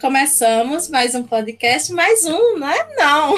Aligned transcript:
começamos 0.00 0.88
mais 0.88 1.14
um 1.14 1.22
podcast, 1.22 1.92
mais 1.92 2.24
um, 2.24 2.58
não 2.58 2.68
é? 2.68 2.96
Não. 2.96 3.34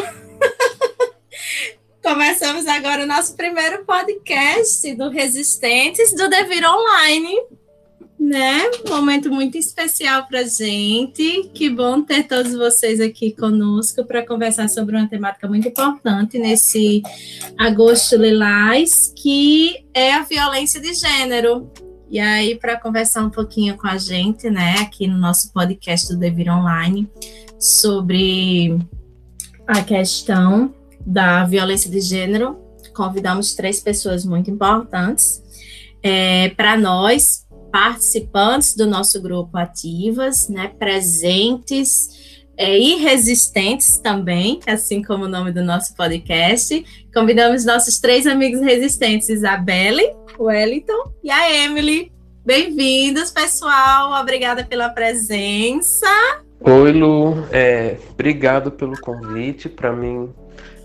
Começamos 2.03 2.67
agora 2.67 3.05
o 3.05 3.07
nosso 3.07 3.37
primeiro 3.37 3.85
podcast 3.85 4.95
do 4.95 5.09
Resistentes 5.09 6.13
do 6.15 6.29
Devir 6.29 6.65
Online, 6.69 7.43
né? 8.19 8.71
Momento 8.89 9.31
muito 9.31 9.57
especial 9.57 10.27
para 10.27 10.43
gente. 10.43 11.51
Que 11.55 11.71
bom 11.71 12.03
ter 12.03 12.25
todos 12.25 12.55
vocês 12.55 13.01
aqui 13.01 13.33
conosco 13.33 14.05
para 14.05 14.27
conversar 14.27 14.69
sobre 14.69 14.97
uma 14.97 15.09
temática 15.09 15.47
muito 15.47 15.69
importante 15.69 16.39
nesse 16.39 17.03
agosto 17.57 18.17
lilás, 18.17 19.13
que 19.15 19.85
é 19.95 20.13
a 20.13 20.23
violência 20.23 20.81
de 20.81 20.95
gênero. 20.95 21.71
E 22.11 22.19
aí, 22.19 22.55
para 22.55 22.79
conversar 22.79 23.23
um 23.25 23.31
pouquinho 23.31 23.77
com 23.77 23.87
a 23.87 23.99
gente, 23.99 24.49
né, 24.49 24.77
aqui 24.81 25.07
no 25.07 25.19
nosso 25.19 25.53
podcast 25.53 26.09
do 26.09 26.19
Devir 26.19 26.51
Online, 26.51 27.07
sobre 27.59 28.79
a 29.67 29.83
questão 29.83 30.75
da 31.01 31.45
violência 31.45 31.91
de 31.91 32.01
gênero, 32.01 32.57
convidamos 32.95 33.55
três 33.55 33.81
pessoas 33.81 34.25
muito 34.25 34.51
importantes. 34.51 35.43
É, 36.03 36.49
para 36.51 36.79
nós, 36.79 37.47
participantes 37.71 38.75
do 38.75 38.87
nosso 38.87 39.21
grupo 39.21 39.59
ativas, 39.59 40.49
né, 40.49 40.69
presentes 40.79 42.28
é, 42.59 42.77
e 42.77 42.97
resistentes 42.97 43.99
também, 43.99 44.59
assim 44.67 45.01
como 45.01 45.27
o 45.27 45.29
nome 45.29 45.53
do 45.53 45.63
nosso 45.63 45.95
podcast. 45.95 46.85
Convidamos 47.15 47.65
nossos 47.65 48.01
três 48.01 48.27
amigos 48.27 48.61
resistentes, 48.61 49.29
Isabelle, 49.29 50.17
Wellington 50.37 51.13
e 51.23 51.31
a 51.31 51.51
Emily. 51.51 52.11
Bem-vindos, 52.45 53.31
pessoal. 53.31 54.21
Obrigada 54.21 54.65
pela 54.65 54.89
presença. 54.89 56.09
Oi, 56.61 56.91
Lu. 56.91 57.47
É, 57.53 57.97
obrigado 58.11 58.73
pelo 58.73 59.01
convite. 59.01 59.69
Para 59.69 59.93
mim 59.93 60.29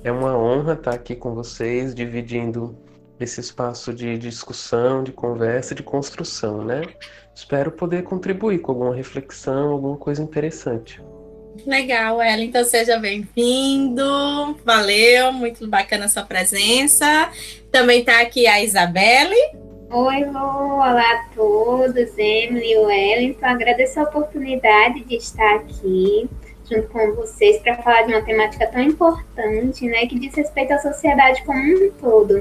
é 0.04 0.12
uma 0.12 0.38
honra 0.38 0.74
estar 0.74 0.94
aqui 0.94 1.16
com 1.16 1.34
vocês, 1.34 1.96
dividindo 1.96 2.78
esse 3.20 3.40
espaço 3.40 3.92
de 3.92 4.16
discussão, 4.20 5.04
de 5.04 5.12
conversa, 5.12 5.74
de 5.74 5.82
construção, 5.82 6.64
né? 6.64 6.84
Espero 7.34 7.72
poder 7.72 8.04
contribuir 8.04 8.60
com 8.60 8.74
alguma 8.74 8.94
reflexão, 8.94 9.72
alguma 9.72 9.98
coisa 9.98 10.22
interessante. 10.22 11.02
Legal, 11.66 12.22
Ellen, 12.22 12.48
então 12.48 12.64
seja 12.66 12.98
bem-vindo. 12.98 14.04
Valeu, 14.66 15.32
muito 15.32 15.68
bacana 15.68 16.06
a 16.06 16.10
sua 16.10 16.24
presença. 16.24 17.30
Também 17.72 18.00
está 18.00 18.22
aqui 18.22 18.48
a 18.48 18.62
Isabelle. 18.62 19.36
Oi, 19.90 20.26
Lu, 20.26 20.40
olá 20.40 21.02
a 21.02 21.30
todos, 21.36 22.18
Emily 22.18 22.72
e 22.72 22.78
Wellington. 22.78 23.46
Agradeço 23.46 24.00
a 24.00 24.04
oportunidade 24.04 25.04
de 25.06 25.16
estar 25.16 25.56
aqui 25.56 26.28
junto 26.70 26.88
com 26.90 27.14
vocês 27.14 27.62
para 27.62 27.78
falar 27.78 28.04
de 28.04 28.14
uma 28.14 28.24
temática 28.24 28.66
tão 28.68 28.82
importante, 28.82 29.86
né, 29.86 30.08
que 30.08 30.18
diz 30.18 30.34
respeito 30.34 30.74
à 30.74 30.80
sociedade 30.80 31.44
como 31.44 31.60
um 31.60 31.92
todo. 31.92 32.40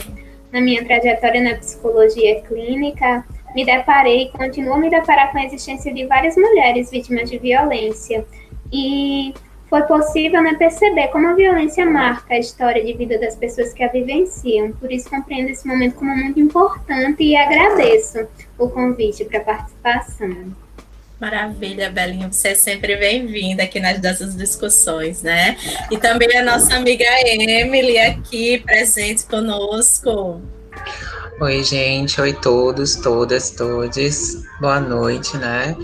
Na 0.51 0.61
minha 0.61 0.85
trajetória 0.85 1.43
na 1.43 1.57
psicologia 1.57 2.41
clínica, 2.43 3.25
me 3.55 3.65
deparei 3.65 4.23
e 4.23 4.31
continuo 4.31 4.75
a 4.75 4.79
me 4.79 4.91
deparar 4.91 5.31
com 5.31 5.39
a 5.39 5.45
existência 5.45 5.93
de 5.93 6.07
várias 6.07 6.37
mulheres 6.37 6.91
vítimas 6.91 7.31
de 7.31 7.39
violência. 7.39 8.25
E 8.73 9.35
foi 9.69 9.83
possível 9.83 10.43
né, 10.43 10.55
perceber 10.55 11.09
como 11.09 11.29
a 11.29 11.35
violência 11.35 11.85
marca 11.87 12.35
a 12.35 12.39
história 12.39 12.85
de 12.85 12.93
vida 12.93 13.19
das 13.19 13.37
pessoas 13.37 13.73
que 13.73 13.83
a 13.83 13.89
vivenciam. 13.89 14.73
Por 14.73 14.91
isso, 14.91 15.09
compreendo 15.09 15.51
esse 15.51 15.67
momento 15.67 15.95
como 15.95 16.15
muito 16.15 16.41
importante 16.41 17.23
e 17.23 17.37
agradeço 17.37 18.27
o 18.59 18.69
convite 18.69 19.25
para 19.25 19.39
a 19.39 19.43
participação. 19.43 20.55
Maravilha, 21.19 21.89
Belinha, 21.89 22.33
você 22.33 22.49
é 22.49 22.55
sempre 22.55 22.97
bem-vinda 22.97 23.63
aqui 23.63 23.79
nas 23.79 24.03
nossas 24.03 24.37
discussões, 24.37 25.23
né? 25.23 25.57
E 25.91 25.97
também 25.97 26.37
a 26.37 26.43
nossa 26.43 26.75
amiga 26.75 27.05
Emily 27.25 27.97
aqui 27.97 28.59
presente 28.59 29.25
conosco. 29.27 30.43
Oi, 31.41 31.65
gente, 31.65 32.21
oi 32.21 32.33
todos, 32.33 32.95
todas, 32.97 33.51
todes, 33.51 34.45
boa 34.61 34.79
noite, 34.79 35.37
né? 35.37 35.77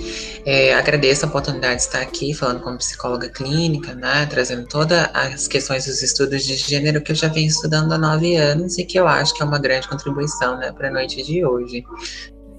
É, 0.47 0.72
agradeço 0.75 1.25
a 1.25 1.28
oportunidade 1.28 1.76
de 1.76 1.82
estar 1.82 2.00
aqui 2.00 2.32
falando 2.32 2.60
como 2.62 2.78
psicóloga 2.78 3.28
clínica, 3.28 3.94
né? 3.94 4.26
Trazendo 4.26 4.69
todas 4.69 5.09
as 5.12 5.49
questões 5.49 5.87
dos 5.87 6.00
estudos 6.00 6.44
de 6.44 6.54
gênero 6.54 7.03
que 7.03 7.10
eu 7.10 7.16
já 7.16 7.28
venho 7.28 7.49
estudando 7.49 7.93
há 7.93 7.99
nove 7.99 8.37
anos 8.37 8.78
e 8.78 8.84
que 8.84 8.99
eu 9.00 9.09
acho 9.09 9.34
que 9.34 9.43
é 9.43 9.47
uma 9.47 9.59
grande 9.59 9.88
contribuição, 9.88 10.56
né, 10.59 10.71
para 10.71 10.88
a 10.88 10.93
noite 10.93 11.22
de 11.25 11.44
hoje. 11.44 11.84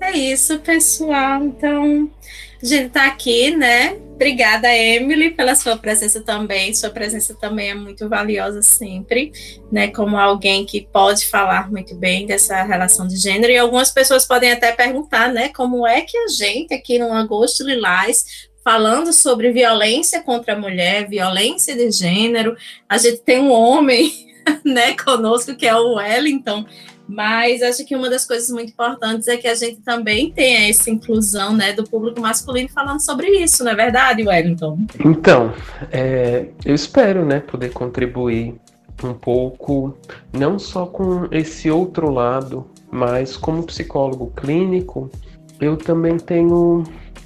É 0.01 0.11
isso, 0.11 0.59
pessoal. 0.59 1.43
Então, 1.43 2.09
a 2.61 2.65
gente 2.65 2.87
está 2.87 3.05
aqui, 3.05 3.55
né? 3.55 3.97
Obrigada, 4.19 4.67
Emily, 4.75 5.31
pela 5.31 5.55
sua 5.55 5.77
presença 5.77 6.19
também. 6.19 6.73
Sua 6.73 6.89
presença 6.89 7.33
também 7.33 7.69
é 7.69 7.73
muito 7.73 8.09
valiosa 8.09 8.61
sempre, 8.61 9.31
né? 9.71 9.87
Como 9.87 10.17
alguém 10.17 10.65
que 10.65 10.81
pode 10.91 11.25
falar 11.25 11.71
muito 11.71 11.95
bem 11.95 12.25
dessa 12.25 12.61
relação 12.63 13.07
de 13.07 13.15
gênero. 13.15 13.53
E 13.53 13.57
algumas 13.57 13.91
pessoas 13.91 14.27
podem 14.27 14.51
até 14.51 14.73
perguntar, 14.73 15.31
né? 15.31 15.47
Como 15.55 15.87
é 15.87 16.01
que 16.01 16.17
a 16.17 16.27
gente 16.27 16.73
aqui 16.73 16.99
no 16.99 17.13
Agosto 17.13 17.63
Lilás 17.63 18.49
falando 18.61 19.13
sobre 19.13 19.53
violência 19.53 20.21
contra 20.21 20.53
a 20.53 20.59
mulher, 20.59 21.07
violência 21.07 21.73
de 21.73 21.89
gênero. 21.89 22.57
A 22.89 22.97
gente 22.97 23.21
tem 23.21 23.39
um 23.39 23.53
homem, 23.53 24.11
né, 24.65 24.97
conosco 24.97 25.55
que 25.55 25.65
é 25.65 25.73
o 25.73 25.93
Wellington, 25.93 26.65
mas 27.09 27.63
acho 27.63 27.83
que 27.87 27.95
uma 27.95 28.07
das 28.07 28.23
coisas 28.23 28.51
muito 28.51 28.69
importantes 28.69 29.27
é 29.27 29.35
que 29.35 29.47
a 29.47 29.55
gente 29.55 29.77
também 29.81 30.31
tenha 30.31 30.69
essa 30.69 30.91
inclusão 30.91 31.51
né, 31.53 31.73
do 31.73 31.83
público 31.83 32.21
masculino 32.21 32.69
falando 32.69 32.99
sobre 32.99 33.27
isso, 33.29 33.63
não 33.63 33.71
é 33.71 33.75
verdade, 33.75 34.21
Wellington? 34.21 34.77
Então, 35.03 35.51
é, 35.91 36.49
eu 36.63 36.75
espero 36.75 37.25
né, 37.25 37.39
poder 37.39 37.71
contribuir 37.71 38.53
um 39.03 39.15
pouco, 39.15 39.97
não 40.31 40.59
só 40.59 40.85
com 40.85 41.27
esse 41.31 41.71
outro 41.71 42.11
lado, 42.11 42.69
mas 42.91 43.35
como 43.35 43.63
psicólogo 43.63 44.31
clínico, 44.35 45.09
eu 45.59 45.75
também 45.75 46.17
tenho. 46.17 46.83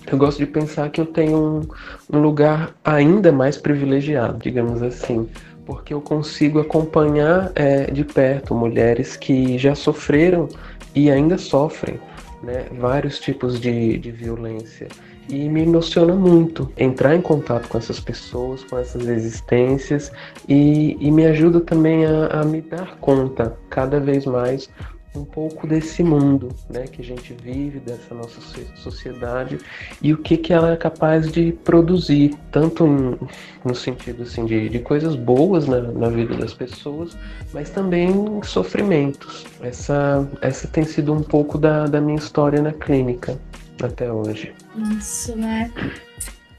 Eu 0.08 0.18
gosto 0.18 0.38
de 0.38 0.46
pensar 0.46 0.90
que 0.92 1.02
eu 1.02 1.06
tenho 1.06 1.38
um, 1.38 2.18
um 2.18 2.22
lugar 2.22 2.74
ainda 2.86 3.34
mais 3.34 3.58
privilegiado, 3.58 4.40
digamos 4.40 4.82
assim 4.82 5.28
porque 5.66 5.94
eu 5.94 6.02
consigo 6.02 6.60
acompanhar 6.60 7.52
é, 7.56 7.86
de 7.92 8.04
perto 8.04 8.54
mulheres 8.56 9.16
que 9.16 9.58
já 9.58 9.76
sofreram 9.76 10.48
e 10.96 11.10
ainda 11.10 11.38
sofrem 11.38 12.00
né, 12.42 12.66
vários 12.80 13.20
tipos 13.20 13.60
de, 13.60 13.98
de 13.98 14.12
violência. 14.12 14.88
E 15.30 15.48
me 15.48 15.62
emociona 15.62 16.14
muito 16.14 16.70
entrar 16.76 17.16
em 17.16 17.22
contato 17.22 17.70
com 17.70 17.78
essas 17.78 18.00
pessoas, 18.00 18.62
com 18.66 18.78
essas 18.78 19.08
existências, 19.08 20.12
e, 20.50 20.98
e 21.00 21.10
me 21.10 21.26
ajuda 21.26 21.62
também 21.62 22.06
a, 22.06 22.28
a 22.28 22.44
me 22.44 22.60
dar 22.62 22.98
conta 22.98 23.58
cada 23.70 24.02
vez 24.02 24.26
mais 24.26 24.70
um 25.16 25.24
pouco 25.24 25.68
desse 25.68 26.04
mundo 26.04 26.50
né, 26.70 26.86
que 26.88 27.02
a 27.02 27.06
gente 27.06 27.34
vive, 27.34 27.80
dessa 27.80 28.16
nossa 28.16 28.40
sociedade 28.76 29.60
e 30.02 30.14
o 30.14 30.18
que, 30.18 30.38
que 30.38 30.52
ela 30.52 30.72
é 30.72 30.76
capaz 30.76 31.32
de 31.32 31.52
produzir, 31.64 32.36
tanto 32.52 32.86
em, 32.86 33.18
no 33.64 33.76
sentido 33.76 34.24
assim, 34.24 34.46
de, 34.46 34.70
de 34.70 34.80
coisas 34.80 35.16
boas 35.16 35.68
na, 35.68 35.82
na 35.82 36.10
vida 36.10 36.36
das 36.36 36.54
pessoas, 36.54 37.16
mas 37.54 37.70
também 37.70 38.12
sofrimentos. 38.44 39.46
Essa, 39.62 40.28
essa 40.42 40.68
tem 40.68 40.84
sido 40.84 41.14
um 41.14 41.22
pouco 41.22 41.58
da, 41.58 41.86
da 41.86 42.02
minha 42.02 42.18
história 42.18 42.62
na 42.62 42.74
clínica 42.74 43.40
até 43.82 44.12
hoje. 44.12 44.54
Isso, 44.98 45.36
né? 45.36 45.72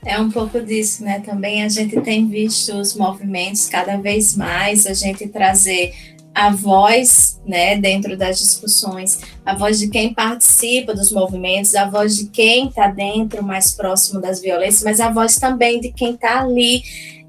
É 0.06 0.20
um 0.20 0.30
pouco 0.30 0.60
disso, 0.60 1.02
né? 1.02 1.20
Também 1.20 1.64
a 1.64 1.68
gente 1.68 1.98
tem 2.02 2.28
visto 2.28 2.74
os 2.74 2.94
movimentos 2.94 3.68
cada 3.68 3.96
vez 3.96 4.36
mais, 4.36 4.86
a 4.86 4.92
gente 4.92 5.26
trazer 5.28 6.13
a 6.34 6.50
voz, 6.50 7.40
né, 7.46 7.76
dentro 7.76 8.16
das 8.16 8.38
discussões, 8.38 9.20
a 9.46 9.54
voz 9.54 9.78
de 9.78 9.88
quem 9.88 10.12
participa 10.12 10.92
dos 10.92 11.12
movimentos, 11.12 11.74
a 11.76 11.88
voz 11.88 12.16
de 12.16 12.26
quem 12.26 12.66
está 12.66 12.88
dentro, 12.88 13.42
mais 13.42 13.72
próximo 13.72 14.20
das 14.20 14.40
violências, 14.40 14.82
mas 14.82 15.00
a 15.00 15.10
voz 15.10 15.36
também 15.36 15.80
de 15.80 15.92
quem 15.92 16.14
está 16.14 16.40
ali 16.40 16.82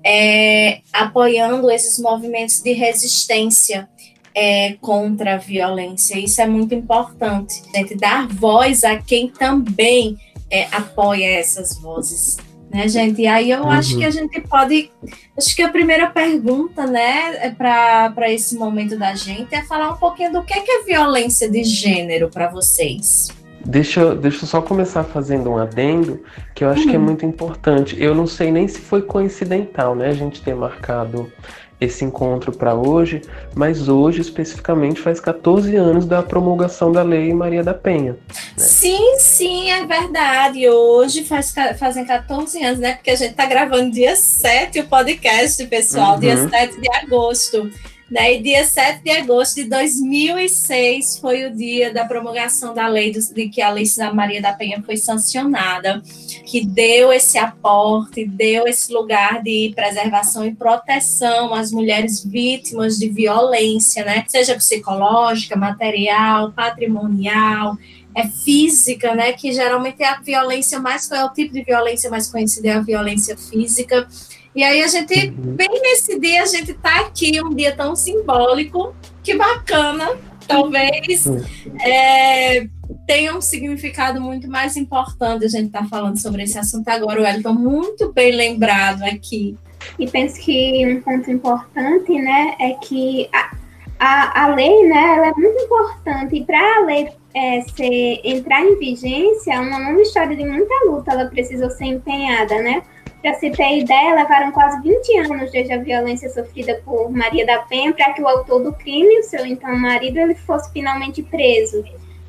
é, 0.03 0.79
apoiando 0.91 1.69
esses 1.69 1.99
movimentos 1.99 2.61
de 2.61 2.73
resistência 2.73 3.87
é, 4.33 4.73
contra 4.81 5.35
a 5.35 5.37
violência. 5.37 6.17
Isso 6.17 6.41
é 6.41 6.47
muito 6.47 6.73
importante, 6.73 7.61
gente 7.73 7.95
dar 7.95 8.27
voz 8.27 8.83
a 8.83 8.97
quem 8.97 9.27
também 9.27 10.17
é, 10.49 10.63
apoia 10.71 11.25
essas 11.25 11.79
vozes 11.79 12.37
né, 12.71 12.87
gente? 12.87 13.21
E 13.21 13.27
aí 13.27 13.51
eu 13.51 13.61
uhum. 13.61 13.69
acho 13.69 13.97
que 13.97 14.05
a 14.05 14.09
gente 14.09 14.41
pode. 14.41 14.89
Acho 15.37 15.55
que 15.55 15.61
a 15.61 15.69
primeira 15.69 16.09
pergunta, 16.09 16.85
né, 16.85 17.35
é 17.45 17.49
para 17.49 18.31
esse 18.31 18.55
momento 18.55 18.97
da 18.97 19.13
gente 19.15 19.53
é 19.53 19.61
falar 19.63 19.91
um 19.91 19.97
pouquinho 19.97 20.31
do 20.31 20.43
que 20.43 20.53
é, 20.53 20.61
que 20.61 20.71
é 20.71 20.83
violência 20.83 21.49
de 21.49 21.63
gênero 21.63 22.29
para 22.29 22.49
vocês. 22.49 23.29
Deixa, 23.65 24.13
deixa 24.15 24.43
eu 24.43 24.47
só 24.47 24.61
começar 24.61 25.03
fazendo 25.03 25.49
um 25.49 25.57
adendo 25.57 26.21
que 26.53 26.63
eu 26.63 26.69
acho 26.69 26.83
uhum. 26.83 26.89
que 26.89 26.95
é 26.95 26.99
uhum. 26.99 27.05
muito 27.05 27.25
importante. 27.25 27.95
Eu 27.99 28.13
não 28.13 28.27
sei 28.27 28.51
nem 28.51 28.67
se 28.67 28.79
foi 28.79 29.01
coincidental, 29.01 29.95
né, 29.95 30.09
a 30.09 30.13
gente 30.13 30.41
ter 30.41 30.53
marcado 30.53 31.31
esse 31.79 32.05
encontro 32.05 32.51
para 32.51 32.73
hoje, 32.73 33.21
mas 33.53 33.89
hoje 33.89 34.21
especificamente 34.21 35.01
faz 35.01 35.19
14 35.19 35.75
anos 35.75 36.05
da 36.05 36.23
promulgação 36.23 36.91
da 36.91 37.03
Lei 37.03 37.33
Maria 37.33 37.63
da 37.63 37.73
Penha. 37.73 38.13
Né? 38.13 38.17
Sim, 38.57 39.17
sim, 39.19 39.69
é 39.69 39.85
verdade. 39.85 40.69
Hoje 40.69 41.23
faz, 41.25 41.53
fazem 41.77 42.05
14 42.05 42.63
anos, 42.63 42.79
né? 42.79 42.93
Porque 42.93 43.11
a 43.11 43.15
gente 43.15 43.31
está 43.31 43.45
gravando 43.45 43.91
dia 43.91 44.15
7 44.15 44.79
o 44.79 44.87
podcast, 44.87 45.65
pessoal, 45.67 46.13
uhum. 46.13 46.19
dia 46.19 46.49
7 46.49 46.79
de 46.79 46.89
agosto. 46.95 47.69
Né? 48.09 48.35
E 48.35 48.43
dia 48.43 48.63
7 48.63 49.03
de 49.03 49.09
agosto 49.09 49.55
de 49.55 49.63
2006 49.63 51.17
foi 51.17 51.45
o 51.45 51.55
dia 51.55 51.91
da 51.91 52.05
promulgação 52.05 52.71
da 52.71 52.87
lei 52.87 53.11
de 53.11 53.49
que 53.49 53.61
a 53.61 53.71
Lei 53.71 53.85
Maria 54.13 54.39
da 54.39 54.53
Penha 54.53 54.81
foi 54.85 54.95
sancionada, 54.95 56.03
que 56.45 56.63
deu 56.63 57.11
esse 57.11 57.39
aporte, 57.39 58.23
deu 58.23 58.67
esse 58.67 58.93
lugar 58.93 59.41
de 59.41 59.73
preservação 59.75 60.45
e 60.45 60.53
proteção 60.53 61.51
às 61.55 61.71
mulheres 61.71 62.23
vítimas 62.23 62.99
de 62.99 63.09
violência, 63.09 64.05
né? 64.05 64.23
Seja 64.27 64.53
psicológica, 64.53 65.55
material, 65.55 66.51
patrimonial, 66.51 67.75
é 68.13 68.27
física, 68.27 69.15
né? 69.15 69.33
Que 69.33 69.51
geralmente 69.51 70.03
é 70.03 70.07
a 70.07 70.21
violência 70.21 70.79
mais 70.79 71.09
é 71.11 71.25
o 71.25 71.33
tipo 71.33 71.53
de 71.53 71.63
violência 71.63 72.09
mais 72.11 72.29
conhecida 72.29 72.67
é 72.67 72.73
a 72.73 72.81
violência 72.81 73.35
física. 73.35 74.07
E 74.55 74.63
aí 74.63 74.81
a 74.81 74.87
gente, 74.87 75.13
uhum. 75.27 75.55
bem 75.55 75.81
nesse 75.81 76.17
dia, 76.17 76.41
a 76.41 76.45
gente 76.45 76.71
está 76.71 77.01
aqui, 77.01 77.41
um 77.43 77.53
dia 77.53 77.75
tão 77.75 77.93
simbólico, 77.93 78.95
que 79.21 79.35
bacana, 79.35 80.17
talvez 80.47 81.25
uhum. 81.25 81.43
é, 81.81 82.65
tenha 83.05 83.35
um 83.35 83.41
significado 83.41 84.21
muito 84.21 84.49
mais 84.49 84.77
importante 84.77 85.43
a 85.43 85.49
gente 85.49 85.67
estar 85.67 85.81
tá 85.81 85.87
falando 85.89 86.17
sobre 86.17 86.43
esse 86.43 86.57
assunto 86.57 86.87
agora. 86.87 87.21
O 87.21 87.25
Elton 87.25 87.53
muito 87.53 88.13
bem 88.13 88.33
lembrado 88.33 89.03
aqui. 89.03 89.57
E 89.99 90.07
penso 90.07 90.39
que 90.39 90.85
um 90.87 91.01
ponto 91.01 91.29
importante, 91.29 92.13
né, 92.13 92.55
é 92.59 92.71
que 92.75 93.29
a, 93.33 93.51
a, 93.99 94.43
a 94.45 94.55
lei, 94.55 94.87
né, 94.87 95.15
ela 95.17 95.27
é 95.27 95.33
muito 95.33 95.63
importante. 95.63 96.35
E 96.37 96.45
para 96.45 96.77
a 96.77 96.85
lei 96.85 97.09
é, 97.33 97.61
ser, 97.75 98.21
entrar 98.23 98.61
em 98.63 98.79
vigência, 98.79 99.53
é 99.53 99.59
uma 99.59 99.79
longa 99.79 100.01
história 100.01 100.33
de 100.33 100.45
muita 100.45 100.73
luta, 100.85 101.11
ela 101.11 101.25
precisou 101.25 101.69
ser 101.71 101.85
empenhada, 101.85 102.61
né? 102.61 102.81
Para 103.25 103.33
se 103.33 103.49
ter 103.49 103.79
ideia, 103.79 104.13
levaram 104.13 104.51
quase 104.51 104.79
20 104.83 105.17
anos 105.17 105.51
desde 105.51 105.73
a 105.73 105.79
violência 105.79 106.29
sofrida 106.29 106.79
por 106.85 107.09
Maria 107.09 107.43
da 107.43 107.57
Penha 107.57 107.91
para 107.91 108.13
que 108.13 108.21
o 108.21 108.27
autor 108.27 108.61
do 108.61 108.71
crime, 108.73 109.17
o 109.17 109.23
seu 109.23 109.43
então 109.47 109.75
marido, 109.75 110.19
ele 110.19 110.35
fosse 110.35 110.71
finalmente 110.71 111.23
preso. 111.23 111.83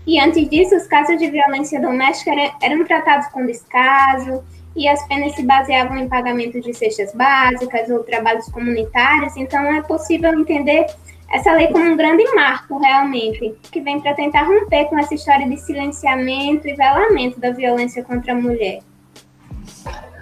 E 0.07 0.19
antes 0.19 0.49
disso, 0.49 0.75
os 0.75 0.87
casos 0.87 1.19
de 1.19 1.31
violência 1.31 1.79
doméstica 1.83 2.31
eram, 2.31 2.55
eram 2.63 2.85
tratados 2.87 3.27
com 3.27 3.45
descaso 3.45 4.43
e 4.75 4.89
as 4.89 5.07
penas 5.07 5.35
se 5.35 5.43
baseavam 5.43 5.99
em 5.99 6.09
pagamentos 6.09 6.65
de 6.65 6.73
cestas 6.73 7.13
básicas 7.13 7.91
ou 7.91 8.03
trabalhos 8.03 8.49
comunitários. 8.49 9.37
Então, 9.37 9.67
é 9.67 9.83
possível 9.83 10.33
entender 10.33 10.87
essa 11.31 11.53
lei 11.53 11.67
como 11.67 11.91
um 11.91 11.97
grande 11.99 12.25
marco, 12.35 12.79
realmente, 12.79 13.55
que 13.71 13.83
vem 13.83 14.01
para 14.01 14.15
tentar 14.15 14.45
romper 14.45 14.87
com 14.87 14.99
essa 14.99 15.15
história 15.15 15.47
de 15.47 15.59
silenciamento 15.59 16.67
e 16.67 16.73
velamento 16.73 17.39
da 17.39 17.51
violência 17.51 18.03
contra 18.03 18.33
a 18.33 18.35
mulher. 18.35 18.81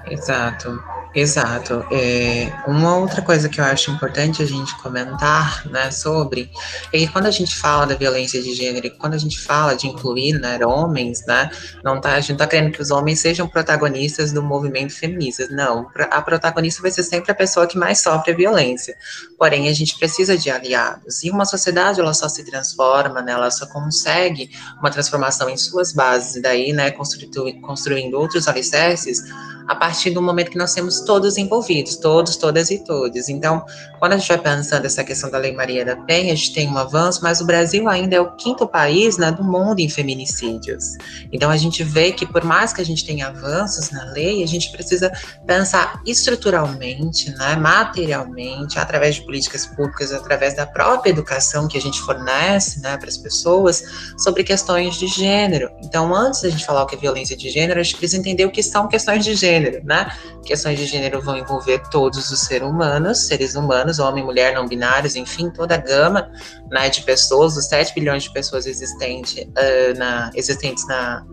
Exato, 0.07 0.83
exato. 1.15 1.85
É, 1.91 2.53
uma 2.67 2.97
outra 2.99 3.23
coisa 3.23 3.49
que 3.49 3.59
eu 3.59 3.65
acho 3.65 3.91
importante 3.91 4.43
a 4.43 4.47
gente 4.47 4.77
comentar 4.83 5.67
né, 5.69 5.91
sobre 5.91 6.51
é 6.93 6.99
que 6.99 7.09
quando 7.09 7.27
a 7.27 7.31
gente 7.31 7.57
fala 7.57 7.87
da 7.87 7.95
violência 7.95 8.43
de 8.43 8.55
gênero, 8.55 8.91
quando 8.99 9.15
a 9.15 9.19
gente 9.19 9.41
fala 9.41 9.75
de 9.75 9.87
incluir 9.87 10.39
né, 10.39 10.59
homens, 10.65 11.25
né, 11.27 11.51
não 11.83 12.01
tá, 12.01 12.13
a 12.13 12.21
gente 12.21 12.31
não 12.31 12.37
está 12.37 12.47
querendo 12.47 12.73
que 12.73 12.83
os 12.83 12.91
homens 12.91 13.21
sejam 13.21 13.49
protagonistas 13.49 14.31
do 14.31 14.43
movimento 14.43 14.93
feminista. 14.93 15.49
Não, 15.51 15.89
a 16.11 16.21
protagonista 16.21 16.83
vai 16.83 16.91
ser 16.91 17.03
sempre 17.03 17.33
a 17.33 17.35
pessoa 17.35 17.67
que 17.67 17.79
mais 17.79 18.01
sofre 18.01 18.33
a 18.33 18.37
violência. 18.37 18.95
Porém, 19.39 19.69
a 19.69 19.73
gente 19.73 19.99
precisa 19.99 20.37
de 20.37 20.51
aliados. 20.51 21.25
E 21.25 21.31
uma 21.31 21.47
sociedade 21.47 21.99
ela 21.99 22.13
só 22.13 22.29
se 22.29 22.45
transforma, 22.45 23.23
né, 23.23 23.33
ela 23.33 23.51
só 23.51 23.67
consegue 23.67 24.51
uma 24.79 24.91
transformação 24.91 25.49
em 25.49 25.57
suas 25.57 25.95
bases, 25.95 26.37
e 26.37 26.43
daí 26.43 26.75
né, 26.75 26.91
construindo, 26.91 27.61
construindo 27.63 28.15
outros 28.15 28.47
alicerces 28.47 29.23
a 29.67 29.75
partir 29.75 29.94
do 30.13 30.23
momento 30.23 30.51
que 30.51 30.59
nós 30.59 30.75
temos 30.75 31.01
todos 31.01 31.37
envolvidos, 31.37 31.97
todos, 31.97 32.37
todas 32.37 32.71
e 32.71 32.79
todos. 32.79 33.29
Então, 33.29 33.65
quando 33.99 34.13
a 34.13 34.17
gente 34.17 34.29
vai 34.29 34.39
pensando 34.39 34.85
essa 34.85 35.03
questão 35.03 35.31
da 35.31 35.39
Lei 35.39 35.53
Maria 35.53 35.85
da 35.85 35.97
Penha, 35.97 36.33
a 36.33 36.37
gente 36.37 36.53
tem 36.53 36.69
um 36.69 36.77
avanço, 36.77 37.21
mas 37.23 37.41
o 37.41 37.45
Brasil 37.45 37.89
ainda 37.89 38.17
é 38.17 38.21
o 38.21 38.33
quinto 38.37 38.67
país 38.67 39.17
né, 39.17 39.31
do 39.33 39.45
mundo 39.45 39.81
em 39.81 39.89
feminicídios. 39.89 40.97
Então, 41.33 41.51
a 41.51 41.57
gente 41.57 41.83
vê 41.83 42.13
que 42.13 42.27
por 42.27 42.45
mais 42.45 42.73
que 42.73 42.81
a 42.81 42.85
gente 42.85 43.05
tenha 43.05 43.29
avanços 43.29 43.91
na 43.91 44.05
lei, 44.13 44.43
a 44.43 44.47
gente 44.47 44.71
precisa 44.73 45.13
pensar 45.47 46.01
estruturalmente, 46.07 47.31
né, 47.37 47.57
materialmente, 47.57 48.79
através 48.79 49.17
de 49.17 49.23
políticas 49.25 49.67
públicas, 49.67 50.13
através 50.13 50.55
da 50.55 50.67
própria 50.67 51.11
educação 51.11 51.69
que 51.69 51.79
a 51.79 51.81
gente 51.81 52.01
fornece 52.01 52.81
né, 52.81 52.97
para 52.97 53.09
as 53.09 53.17
pessoas, 53.17 53.83
sobre 54.19 54.45
questões 54.45 54.97
de 54.97 55.07
gênero. 55.07 55.71
Então, 55.83 56.15
antes 56.15 56.43
da 56.43 56.51
gente 56.51 56.65
falar 56.65 56.83
o 56.83 56.87
que 56.87 56.97
é 56.97 56.99
violência 56.99 57.37
de 57.37 57.51
gênero, 57.51 57.81
a 57.81 57.83
gente 57.83 57.97
precisa 57.97 58.21
entender 58.21 58.45
o 58.45 58.51
que 58.51 58.63
são 58.63 58.89
questões 58.89 59.25
de 59.25 59.35
gênero, 59.35 59.81
né? 59.85 60.11
Questões 60.45 60.79
de 60.79 60.87
gênero 60.87 61.21
vão 61.21 61.37
envolver 61.37 61.81
todos 61.91 62.31
os 62.31 62.41
seres 62.41 62.67
humanos, 62.67 63.27
seres 63.27 63.55
humanos, 63.55 63.99
homem, 63.99 64.25
mulher, 64.25 64.55
não 64.55 64.67
binários, 64.67 65.15
enfim, 65.15 65.51
toda 65.51 65.75
a 65.75 65.79
gama 65.79 66.31
né, 66.71 66.89
de 66.89 67.03
pessoas, 67.03 67.57
os 67.57 67.67
7 67.67 67.95
bilhões 67.95 68.25
de 68.25 68.33
pessoas 68.33 68.67
existente, 68.67 69.49
uh, 69.51 69.99
na, 69.99 70.31
existentes 70.35 70.87
na, 70.89 71.25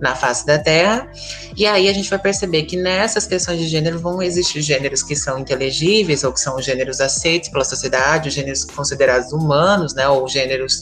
na 0.00 0.14
face 0.14 0.46
da 0.46 0.58
Terra. 0.58 1.10
E 1.56 1.66
aí 1.66 1.88
a 1.88 1.92
gente 1.92 2.08
vai 2.08 2.18
perceber 2.18 2.64
que 2.64 2.76
nessas 2.76 3.26
questões 3.26 3.58
de 3.58 3.68
gênero 3.68 3.98
vão 3.98 4.22
existir 4.22 4.60
gêneros 4.62 5.02
que 5.02 5.14
são 5.14 5.38
inteligíveis, 5.38 6.24
ou 6.24 6.32
que 6.32 6.40
são 6.40 6.60
gêneros 6.60 7.00
aceitos 7.00 7.48
pela 7.50 7.64
sociedade, 7.64 8.30
gêneros 8.30 8.64
considerados 8.64 9.32
humanos, 9.32 9.94
né, 9.94 10.08
ou 10.08 10.26
gêneros 10.26 10.80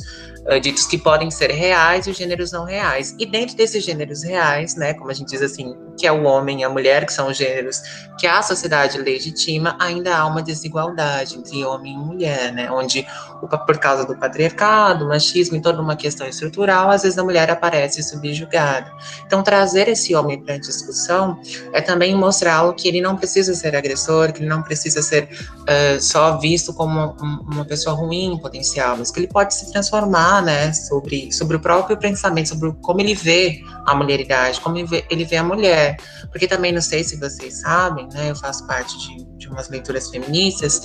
uh, 0.51 0.61
ditos 0.61 0.87
que 0.87 0.99
podem 0.99 1.31
ser 1.31 1.51
reais 1.51 2.07
e 2.07 2.11
os 2.11 2.17
gêneros 2.17 2.53
não 2.53 2.65
reais. 2.65 3.15
E 3.19 3.27
dentro 3.27 3.57
desses 3.57 3.85
gêneros 3.85 4.23
reais, 4.23 4.77
né, 4.77 4.95
como 4.95 5.11
a 5.11 5.15
gente 5.15 5.29
diz 5.29 5.43
assim, 5.43 5.77
que 5.97 6.07
é 6.07 6.13
o 6.13 6.25
homem 6.25 6.61
e 6.61 6.65
a 6.65 6.69
mulher, 6.69 7.05
que 7.05 7.13
são 7.13 7.29
os 7.29 7.37
gêneros 7.37 7.83
que 8.19 8.27
a 8.27 8.43
sociedade 8.43 8.99
legitima, 8.99 9.77
ainda 9.81 10.17
há 10.17 10.27
uma 10.27 10.43
desigualdade 10.43 11.37
entre 11.37 11.65
homem 11.65 11.95
e 11.95 11.99
mulher, 11.99 12.53
né, 12.53 12.71
onde 12.71 13.07
por 13.47 13.79
causa 13.79 14.05
do 14.05 14.17
patriarcado, 14.17 15.07
machismo 15.07 15.57
e 15.57 15.61
toda 15.61 15.81
uma 15.81 15.97
questão 15.97 16.27
estrutural, 16.27 16.91
às 16.91 17.03
vezes 17.03 17.19
a 17.19 17.25
mulher 17.25 17.51
aparece 17.51 18.03
subjugada. 18.03 18.91
Então, 19.27 19.43
trazer 19.43 19.89
esse 19.89 20.15
homem 20.15 20.41
para 20.41 20.55
a 20.55 20.59
discussão 20.59 21.39
é 21.73 21.81
também 21.81 22.15
mostrá-lo 22.17 22.75
que 22.75 22.89
ele 22.89 23.01
não 23.01 23.17
precisa 23.17 23.55
ser 23.55 23.77
agressor, 23.77 24.33
que 24.33 24.41
ele 24.41 24.49
não 24.49 24.63
precisa 24.63 25.03
ser 25.03 25.25
uh, 25.25 26.01
só 26.01 26.39
visto 26.39 26.73
como 26.75 27.17
uma, 27.21 27.65
pessoa 27.65 27.95
ruim 27.95 28.39
potencial, 28.41 28.97
mas 28.97 29.11
que 29.11 29.21
ele 29.21 29.29
pode 29.29 29.55
se 29.55 29.71
transformar, 29.71 30.38
né, 30.41 30.73
sobre, 30.73 31.33
sobre 31.33 31.57
o 31.57 31.61
próprio 31.61 31.97
pensamento, 31.97 32.51
sobre 32.51 32.73
como 32.83 33.01
ele 33.01 33.15
vê 33.15 33.61
a 33.87 33.95
mulheridade, 33.95 34.61
como 34.61 34.77
ele 34.77 34.87
vê, 34.87 35.05
ele 35.11 35.25
vê 35.25 35.37
a 35.37 35.45
mulher. 35.45 35.97
Porque 36.31 36.47
também, 36.47 36.73
não 36.73 36.81
sei 36.81 37.05
se 37.05 37.17
vocês 37.17 37.61
sabem, 37.61 38.09
né, 38.13 38.31
eu 38.31 38.37
faço 38.37 38.67
parte 38.67 38.97
de, 38.99 39.25
de 39.37 39.49
umas 39.49 39.69
leituras 39.69 40.11
feministas, 40.11 40.83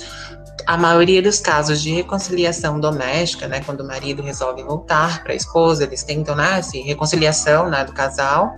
a 0.66 0.76
maioria 0.76 1.20
dos 1.20 1.40
casos 1.40 1.82
de 1.82 1.92
reconciliação 1.92 2.80
doméstica, 2.80 3.48
né, 3.48 3.60
quando 3.64 3.80
o 3.80 3.86
marido 3.86 4.22
resolve 4.22 4.62
voltar 4.62 5.22
para 5.22 5.32
a 5.32 5.36
esposa, 5.36 5.84
eles 5.84 6.02
tentam, 6.02 6.34
né, 6.34 6.54
assim, 6.54 6.82
reconciliação, 6.82 7.68
né, 7.68 7.84
do 7.84 7.92
casal, 7.92 8.56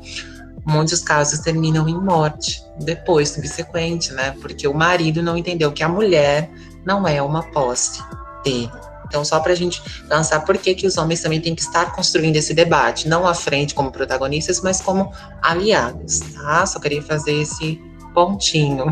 muitos 0.64 1.00
casos 1.00 1.40
terminam 1.40 1.88
em 1.88 1.98
morte, 1.98 2.62
depois, 2.80 3.30
subsequente, 3.30 4.12
né, 4.12 4.34
porque 4.40 4.68
o 4.68 4.74
marido 4.74 5.22
não 5.22 5.36
entendeu 5.36 5.72
que 5.72 5.82
a 5.82 5.88
mulher 5.88 6.50
não 6.84 7.06
é 7.06 7.20
uma 7.20 7.42
posse 7.50 8.02
dele. 8.44 8.85
Então, 9.06 9.24
só 9.24 9.40
para 9.40 9.52
a 9.52 9.56
gente 9.56 9.82
pensar 10.08 10.40
por 10.40 10.58
que, 10.58 10.74
que 10.74 10.86
os 10.86 10.96
homens 10.98 11.22
também 11.22 11.40
têm 11.40 11.54
que 11.54 11.62
estar 11.62 11.94
construindo 11.94 12.36
esse 12.36 12.52
debate, 12.52 13.08
não 13.08 13.26
à 13.26 13.34
frente 13.34 13.74
como 13.74 13.90
protagonistas, 13.90 14.60
mas 14.60 14.80
como 14.80 15.12
aliados, 15.42 16.20
tá? 16.34 16.66
Só 16.66 16.80
queria 16.80 17.02
fazer 17.02 17.40
esse 17.40 17.80
pontinho. 18.12 18.86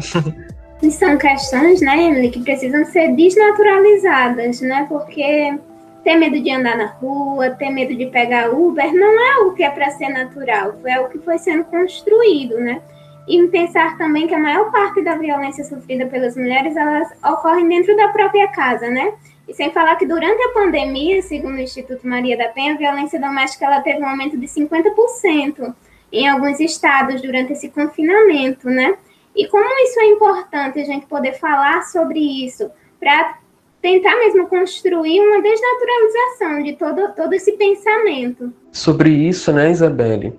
E 0.83 0.91
são 0.91 1.17
questões, 1.17 1.81
né, 1.81 1.97
Emily, 1.97 2.31
que 2.31 2.41
precisam 2.41 2.85
ser 2.85 3.15
desnaturalizadas, 3.15 4.61
né? 4.61 4.85
Porque 4.89 5.59
ter 6.05 6.17
medo 6.17 6.39
de 6.39 6.51
andar 6.51 6.77
na 6.77 6.87
rua, 6.87 7.51
ter 7.51 7.71
medo 7.71 7.97
de 7.97 8.07
pegar 8.07 8.51
Uber, 8.51 8.93
não 8.93 9.19
é 9.19 9.39
o 9.47 9.55
que 9.55 9.63
é 9.63 9.71
para 9.71 9.91
ser 9.93 10.11
natural, 10.11 10.75
é 10.85 11.01
o 11.01 11.09
que 11.09 11.19
foi 11.19 11.39
sendo 11.39 11.65
construído, 11.65 12.59
né? 12.59 12.83
E 13.27 13.49
pensar 13.49 13.97
também 13.97 14.29
que 14.29 14.35
a 14.35 14.39
maior 14.39 14.71
parte 14.71 15.03
da 15.03 15.17
violência 15.17 15.65
sofrida 15.65 16.05
pelas 16.07 16.37
mulheres, 16.37 16.77
elas 16.77 17.09
ocorrem 17.25 17.67
dentro 17.67 17.97
da 17.97 18.09
própria 18.09 18.49
casa, 18.49 18.91
né? 18.91 19.15
E 19.49 19.55
sem 19.55 19.71
falar 19.71 19.97
que 19.97 20.07
durante 20.07 20.43
a 20.43 20.53
pandemia, 20.53 21.21
segundo 21.23 21.57
o 21.57 21.61
Instituto 21.61 22.07
Maria 22.07 22.37
da 22.37 22.49
Penha, 22.49 22.75
a 22.75 22.79
violência 22.79 23.21
doméstica 23.21 23.67
ela 23.67 23.81
teve 23.81 24.01
um 24.01 24.09
aumento 24.09 24.39
de 24.39 24.47
50% 24.47 25.75
em 26.13 26.29
alguns 26.29 26.61
estados 26.61 27.21
durante 27.21 27.53
esse 27.53 27.69
confinamento, 27.69 28.69
né? 28.69 28.97
E 29.37 29.49
como 29.49 29.65
isso 29.85 30.01
é 30.01 30.07
importante 30.07 30.81
a 30.81 30.85
gente 30.85 31.07
poder 31.07 31.35
falar 31.35 31.83
sobre 31.83 32.21
isso 32.21 32.71
para 32.99 33.39
tentar 33.83 34.17
mesmo 34.17 34.47
construir 34.47 35.21
uma 35.21 35.43
desnaturalização 35.43 36.63
de 36.63 36.73
todo, 36.75 37.15
todo 37.15 37.35
esse 37.35 37.53
pensamento. 37.53 38.53
Sobre 38.73 39.11
isso, 39.11 39.53
né, 39.53 39.71
Isabelle? 39.71 40.39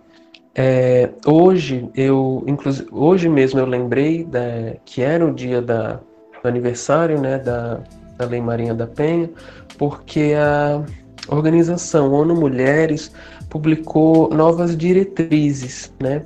É, 0.56 1.10
hoje 1.28 1.90
eu, 1.94 2.44
inclusive, 2.48 2.88
hoje 2.92 3.28
mesmo 3.28 3.60
eu 3.60 3.66
lembrei 3.66 4.24
da, 4.24 4.78
que 4.86 5.02
era 5.02 5.26
o 5.26 5.34
dia 5.34 5.62
da 5.62 6.00
do 6.46 6.48
aniversário 6.48 7.20
né, 7.20 7.40
da, 7.40 7.82
da 8.18 8.26
Lei 8.26 8.42
Marinha 8.42 8.74
da 8.74 8.88
Penha, 8.88 9.30
porque 9.78 10.34
a 10.38 10.84
organização 11.28 12.12
ONU 12.14 12.36
Mulheres 12.36 13.12
publicou 13.50 14.30
novas 14.30 14.76
diretrizes 14.76 15.92
né, 16.02 16.24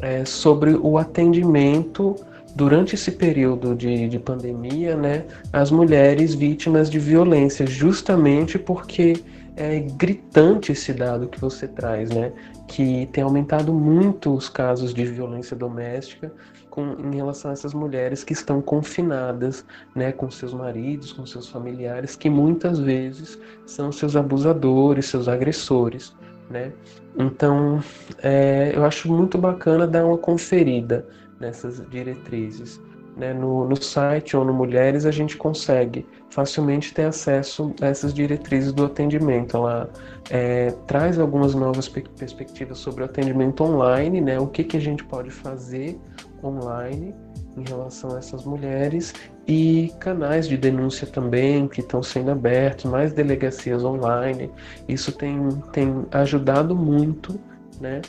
é, 0.00 0.24
sobre 0.24 0.74
o 0.74 0.98
atendimento 0.98 2.16
durante 2.54 2.94
esse 2.94 3.12
período 3.12 3.74
de, 3.74 4.08
de 4.08 4.18
pandemia 4.18 4.96
né, 4.96 5.24
às 5.52 5.70
mulheres 5.70 6.34
vítimas 6.34 6.90
de 6.90 6.98
violência, 6.98 7.66
justamente 7.66 8.58
porque 8.58 9.22
é 9.56 9.80
gritante 9.80 10.72
esse 10.72 10.92
dado 10.92 11.28
que 11.28 11.40
você 11.40 11.68
traz, 11.68 12.10
né? 12.10 12.32
Que 12.66 13.06
tem 13.12 13.22
aumentado 13.22 13.74
muito 13.74 14.32
os 14.32 14.48
casos 14.48 14.94
de 14.94 15.04
violência 15.04 15.56
doméstica 15.56 16.32
com, 16.70 16.94
em 16.98 17.16
relação 17.16 17.50
a 17.50 17.52
essas 17.52 17.74
mulheres 17.74 18.24
que 18.24 18.32
estão 18.32 18.62
confinadas, 18.62 19.64
né, 19.94 20.12
com 20.12 20.30
seus 20.30 20.54
maridos, 20.54 21.12
com 21.12 21.26
seus 21.26 21.48
familiares, 21.48 22.16
que 22.16 22.30
muitas 22.30 22.78
vezes 22.78 23.38
são 23.66 23.90
seus 23.90 24.16
abusadores, 24.16 25.06
seus 25.06 25.28
agressores, 25.28 26.14
né? 26.48 26.72
Então, 27.16 27.82
é, 28.22 28.72
eu 28.74 28.84
acho 28.84 29.12
muito 29.12 29.36
bacana 29.36 29.86
dar 29.86 30.04
uma 30.04 30.18
conferida 30.18 31.06
nessas 31.38 31.82
diretrizes. 31.90 32.80
Né? 33.16 33.34
No, 33.34 33.68
no 33.68 33.76
site 33.80 34.36
ou 34.36 34.44
no 34.44 34.52
Mulheres 34.52 35.04
a 35.04 35.10
gente 35.10 35.36
consegue 35.36 36.06
facilmente 36.30 36.94
ter 36.94 37.04
acesso 37.04 37.74
a 37.80 37.86
essas 37.86 38.14
diretrizes 38.14 38.72
do 38.72 38.84
atendimento. 38.84 39.56
Ela 39.56 39.90
é, 40.30 40.70
traz 40.86 41.18
algumas 41.18 41.54
novas 41.54 41.88
perspectivas 41.88 42.78
sobre 42.78 43.02
o 43.02 43.06
atendimento 43.06 43.64
online, 43.64 44.20
né? 44.20 44.38
o 44.38 44.46
que, 44.46 44.62
que 44.62 44.76
a 44.76 44.80
gente 44.80 45.04
pode 45.04 45.30
fazer 45.30 45.98
online 46.42 47.14
em 47.56 47.68
relação 47.68 48.14
a 48.14 48.18
essas 48.18 48.44
mulheres 48.44 49.12
e 49.46 49.92
canais 49.98 50.48
de 50.48 50.56
denúncia 50.56 51.06
também 51.06 51.66
que 51.66 51.80
estão 51.80 52.02
sendo 52.02 52.30
abertos, 52.30 52.90
mais 52.90 53.12
delegacias 53.12 53.84
online. 53.84 54.50
Isso 54.88 55.12
tem, 55.12 55.50
tem 55.72 56.06
ajudado 56.12 56.74
muito, 56.76 57.38
né? 57.80 58.00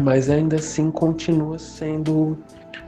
Mas 0.00 0.28
ainda 0.28 0.56
assim 0.56 0.90
continua 0.90 1.58
sendo 1.58 2.38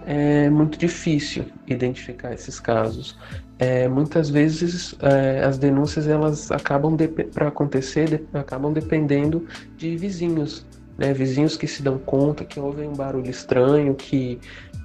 é 0.06 0.48
muito 0.48 0.78
difícil 0.78 1.44
identificar 1.66 2.32
esses 2.32 2.58
casos. 2.58 3.14
É, 3.58 3.86
muitas 3.88 4.30
vezes 4.30 4.94
é, 5.00 5.44
as 5.44 5.58
denúncias 5.58 6.08
elas 6.08 6.50
acabam 6.50 6.96
para 7.34 7.48
acontecer 7.48 8.08
de, 8.08 8.38
acabam 8.38 8.72
dependendo 8.72 9.46
de 9.76 9.96
vizinhos, 9.96 10.64
né? 10.98 11.14
Vizinhos 11.14 11.56
que 11.56 11.66
se 11.66 11.82
dão 11.82 11.96
conta 11.96 12.44
que 12.44 12.60
ouvem 12.60 12.88
um 12.88 12.94
barulho 12.94 13.30
estranho, 13.30 13.94
que 13.94 14.38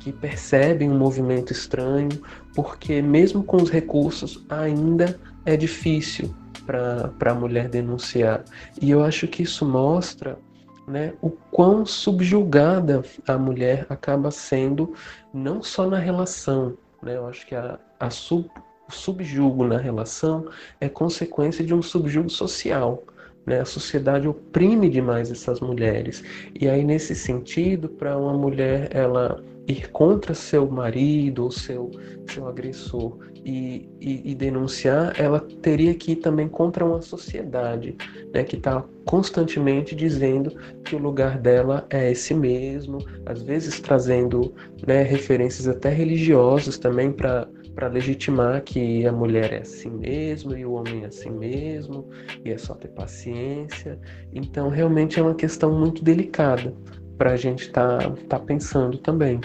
que 0.04 0.12
percebem 0.12 0.92
um 0.92 0.98
movimento 0.98 1.54
estranho, 1.54 2.10
porque 2.54 3.02
mesmo 3.02 3.42
com 3.42 3.56
os 3.56 3.70
recursos 3.70 4.44
ainda 4.50 5.18
é 5.46 5.56
difícil 5.56 6.36
para 6.66 7.32
a 7.32 7.34
mulher 7.34 7.70
denunciar. 7.70 8.44
E 8.82 8.92
eu 8.92 9.02
acho 9.02 9.30
que 9.30 9.44
isso 9.44 9.66
mostra 9.66 10.38
né, 10.86 11.14
o 11.22 11.30
quão 11.30 11.86
subjugada 11.86 13.02
a 13.26 13.38
mulher 13.38 13.86
acaba 13.90 14.30
sendo, 14.30 14.94
não 15.34 15.64
só 15.64 15.88
na 15.90 15.98
relação. 15.98 16.78
Né, 17.02 17.16
eu 17.16 17.26
acho 17.26 17.48
que 17.48 17.56
a, 17.56 17.80
a 17.98 18.10
sub, 18.10 18.50
o 18.90 18.92
subjugo 18.92 19.66
na 19.66 19.78
relação 19.78 20.50
é 20.82 20.90
consequência 20.90 21.64
de 21.64 21.74
um 21.74 21.82
subjugo 21.82 22.30
social. 22.30 23.04
Né? 23.46 23.60
A 23.60 23.66
sociedade 23.66 24.28
oprime 24.28 24.90
demais 24.90 25.32
essas 25.32 25.60
mulheres. 25.60 26.24
E 26.60 26.68
aí, 26.68 26.84
nesse 26.84 27.16
sentido, 27.16 27.90
para 27.90 28.18
uma 28.18 28.34
mulher 28.34 28.90
ela 28.92 29.44
ir 29.68 29.90
contra 29.92 30.34
seu 30.34 30.70
marido 30.70 31.46
ou 31.46 31.52
seu, 31.52 31.90
seu 32.28 32.48
agressor 32.48 33.18
e, 33.46 33.90
e, 34.00 34.32
e, 34.32 34.36
denunciar, 34.36 35.14
ela 35.20 35.40
teria 35.62 35.94
que 35.94 36.14
ir 36.14 36.16
também 36.18 36.48
contra 36.48 36.86
uma 36.86 37.02
sociedade 37.02 37.96
né, 38.34 38.44
que 38.44 38.56
está 38.56 38.84
constantemente 39.06 39.96
dizendo 39.96 40.56
que 40.84 40.96
o 40.96 41.00
lugar 41.00 41.38
dela 41.38 41.86
é 41.90 42.12
esse 42.12 42.34
mesmo, 42.34 43.00
às 43.26 43.42
vezes 43.42 43.80
trazendo 43.80 44.54
né, 44.88 45.04
referências 45.04 45.68
até 45.68 45.90
religiosas 45.90 46.78
também 46.78 47.12
para 47.12 47.48
para 47.76 47.88
legitimar 47.88 48.62
que 48.64 49.06
a 49.06 49.12
mulher 49.12 49.54
é 49.54 49.62
assim 49.62 49.90
mesmo 49.90 50.56
e 50.56 50.66
o 50.66 50.74
homem 50.74 51.04
é 51.04 51.08
assim 51.08 51.32
mesmo 51.32 52.10
e 52.44 52.52
é 52.52 52.58
só 52.58 52.74
ter 52.76 52.90
paciência. 52.90 54.00
Então, 54.32 54.70
realmente 54.70 55.20
é 55.20 55.24
uma 55.24 55.36
questão 55.36 55.78
muito 55.78 56.04
delicada 56.04 56.74
para 57.18 57.32
a 57.32 57.36
gente 57.36 57.68
estar 57.68 58.00
tá, 58.00 58.16
tá 58.30 58.40
pensando 58.40 58.98
também. 58.98 59.40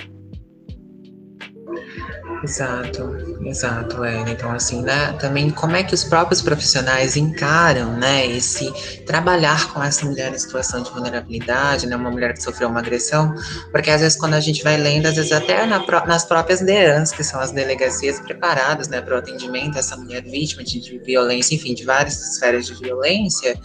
Exato, 2.43 3.17
exato, 3.45 4.05
é. 4.05 4.31
Então, 4.31 4.53
assim, 4.53 4.83
né, 4.83 5.13
também 5.19 5.51
como 5.51 5.75
é 5.75 5.83
que 5.83 5.93
os 5.93 6.05
próprios 6.05 6.41
profissionais 6.41 7.17
encaram, 7.17 7.97
né, 7.97 8.27
esse 8.27 8.73
trabalhar 9.05 9.73
com 9.73 9.83
essa 9.83 10.07
mulher 10.07 10.33
em 10.33 10.39
situação 10.39 10.83
de 10.83 10.91
vulnerabilidade, 10.91 11.87
né, 11.87 11.97
uma 11.97 12.11
mulher 12.11 12.33
que 12.35 12.43
sofreu 12.43 12.69
uma 12.69 12.79
agressão, 12.79 13.35
porque 13.73 13.91
às 13.91 14.03
vezes 14.03 14.17
quando 14.17 14.35
a 14.35 14.41
gente 14.41 14.63
vai 14.63 14.77
lendo, 14.77 15.07
às 15.07 15.17
vezes 15.17 15.33
até 15.33 15.67
na, 15.67 15.85
nas 16.07 16.25
próprias 16.25 16.61
DEANs, 16.61 17.11
que 17.11 17.25
são 17.25 17.41
as 17.41 17.51
delegacias 17.51 18.21
preparadas, 18.21 18.87
né, 18.87 19.01
para 19.01 19.17
o 19.17 19.19
atendimento 19.19 19.77
a 19.77 19.81
essa 19.81 19.97
mulher 19.97 20.23
vítima 20.23 20.63
de, 20.63 20.81
de, 20.81 20.99
violência, 20.99 21.57
enfim, 21.57 21.75
de 21.75 21.85
várias 21.85 22.21
esferas 22.21 22.67
de 22.67 22.75
violência, 22.75 23.59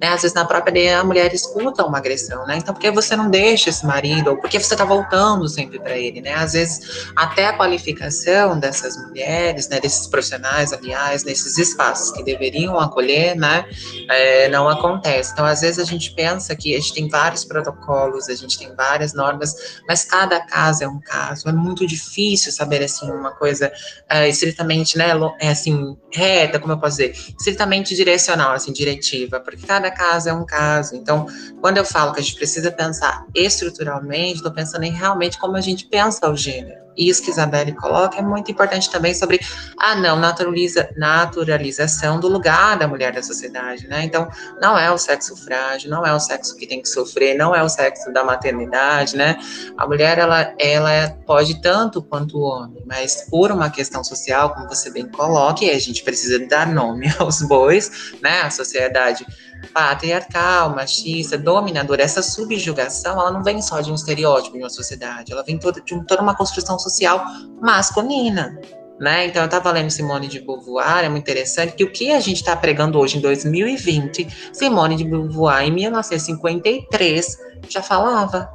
né, 0.00 0.08
às 0.08 0.22
vezes 0.22 0.34
na 0.34 0.44
própria 0.44 0.72
DEAN 0.72 1.00
a 1.00 1.04
mulher 1.04 1.32
escuta 1.32 1.84
uma 1.84 1.96
agressão, 1.96 2.46
né, 2.46 2.58
então 2.58 2.74
por 2.74 2.80
que 2.80 2.90
você 2.90 3.16
não 3.16 3.30
deixa 3.30 3.70
esse 3.70 3.86
marido, 3.86 4.30
ou 4.30 4.36
por 4.36 4.50
que 4.50 4.60
você 4.60 4.74
está 4.74 4.84
voltando 4.84 5.48
sempre 5.48 5.78
para 5.78 5.96
ele, 5.96 6.20
né, 6.20 6.34
às 6.34 6.52
vezes 6.52 7.08
até 7.16 7.46
a 7.46 7.52
qualificação 7.54 8.17
dessas 8.58 8.96
mulheres, 8.96 9.68
né, 9.68 9.80
desses 9.80 10.06
profissionais, 10.06 10.72
aliás, 10.72 11.24
nesses 11.24 11.58
espaços 11.58 12.10
que 12.12 12.22
deveriam 12.22 12.78
acolher, 12.78 13.36
né, 13.36 13.64
é, 14.10 14.48
não 14.48 14.68
acontece. 14.68 15.32
Então, 15.32 15.44
às 15.44 15.60
vezes 15.60 15.78
a 15.78 15.84
gente 15.84 16.12
pensa 16.14 16.54
que 16.56 16.74
a 16.74 16.78
gente 16.78 16.94
tem 16.94 17.08
vários 17.08 17.44
protocolos, 17.44 18.28
a 18.28 18.34
gente 18.34 18.58
tem 18.58 18.74
várias 18.74 19.12
normas, 19.12 19.80
mas 19.86 20.04
cada 20.04 20.40
caso 20.40 20.84
é 20.84 20.88
um 20.88 21.00
caso. 21.00 21.48
É 21.48 21.52
muito 21.52 21.86
difícil 21.86 22.52
saber 22.52 22.82
assim 22.82 23.10
uma 23.10 23.32
coisa 23.32 23.72
é, 24.08 24.28
estritamente, 24.28 24.96
né, 24.96 25.08
é 25.40 25.48
assim 25.50 25.96
reta, 26.12 26.58
como 26.58 26.72
eu 26.72 26.78
posso 26.78 26.96
dizer, 26.98 27.12
estritamente 27.38 27.94
direcional, 27.94 28.52
assim, 28.52 28.72
diretiva, 28.72 29.40
porque 29.40 29.66
cada 29.66 29.90
caso 29.90 30.28
é 30.28 30.32
um 30.32 30.44
caso. 30.44 30.96
Então, 30.96 31.26
quando 31.60 31.76
eu 31.76 31.84
falo 31.84 32.12
que 32.12 32.20
a 32.20 32.22
gente 32.22 32.36
precisa 32.36 32.70
pensar 32.70 33.26
estruturalmente, 33.34 34.36
estou 34.36 34.52
pensando 34.52 34.84
em 34.84 34.92
realmente 34.92 35.38
como 35.38 35.56
a 35.56 35.60
gente 35.60 35.86
pensa 35.86 36.28
o 36.28 36.36
gênero 36.36 36.87
isso 36.98 37.22
que 37.22 37.30
Isabelle 37.30 37.72
coloca 37.72 38.18
é 38.18 38.22
muito 38.22 38.50
importante 38.50 38.90
também 38.90 39.14
sobre 39.14 39.40
a 39.78 39.94
não 39.94 40.16
naturaliza, 40.16 40.90
naturalização 40.96 42.18
do 42.18 42.28
lugar 42.28 42.76
da 42.76 42.88
mulher 42.88 43.12
da 43.12 43.22
sociedade, 43.22 43.86
né? 43.86 44.02
Então, 44.04 44.28
não 44.60 44.76
é 44.76 44.90
o 44.90 44.98
sexo 44.98 45.36
frágil, 45.36 45.90
não 45.90 46.04
é 46.04 46.12
o 46.12 46.18
sexo 46.18 46.56
que 46.56 46.66
tem 46.66 46.82
que 46.82 46.88
sofrer, 46.88 47.36
não 47.36 47.54
é 47.54 47.62
o 47.62 47.68
sexo 47.68 48.12
da 48.12 48.24
maternidade, 48.24 49.16
né? 49.16 49.38
A 49.76 49.86
mulher, 49.86 50.18
ela, 50.18 50.54
ela 50.58 51.16
pode 51.26 51.60
tanto 51.60 52.02
quanto 52.02 52.38
o 52.38 52.42
homem, 52.42 52.82
mas 52.86 53.26
por 53.30 53.52
uma 53.52 53.70
questão 53.70 54.02
social, 54.02 54.54
como 54.54 54.68
você 54.68 54.90
bem 54.90 55.06
coloca, 55.06 55.64
e 55.64 55.70
a 55.70 55.78
gente 55.78 56.02
precisa 56.02 56.38
dar 56.46 56.66
nome 56.66 57.06
aos 57.18 57.40
bois, 57.42 58.14
né? 58.20 58.42
A 58.42 58.50
sociedade 58.50 59.24
patriarcal, 59.72 60.74
machista, 60.74 61.36
dominadora, 61.36 62.02
essa 62.02 62.22
subjugação, 62.22 63.20
ela 63.20 63.30
não 63.30 63.42
vem 63.42 63.60
só 63.60 63.80
de 63.80 63.90
um 63.90 63.94
estereótipo 63.94 64.56
de 64.56 64.62
uma 64.62 64.70
sociedade, 64.70 65.32
ela 65.32 65.42
vem 65.42 65.58
toda, 65.58 65.80
de 65.80 66.06
toda 66.06 66.22
uma 66.22 66.34
construção 66.34 66.78
social 66.78 67.24
masculina. 67.60 68.58
Né? 69.00 69.26
Então, 69.26 69.42
eu 69.42 69.46
estava 69.46 69.70
lendo 69.70 69.90
Simone 69.90 70.26
de 70.26 70.40
Beauvoir, 70.40 71.04
é 71.04 71.08
muito 71.08 71.22
interessante, 71.22 71.74
que 71.74 71.84
o 71.84 71.92
que 71.92 72.10
a 72.10 72.18
gente 72.18 72.38
está 72.38 72.56
pregando 72.56 72.98
hoje 72.98 73.18
em 73.18 73.20
2020, 73.20 74.50
Simone 74.52 74.96
de 74.96 75.04
Beauvoir, 75.04 75.62
em 75.62 75.70
1953, 75.70 77.38
já 77.68 77.80
falava. 77.80 78.50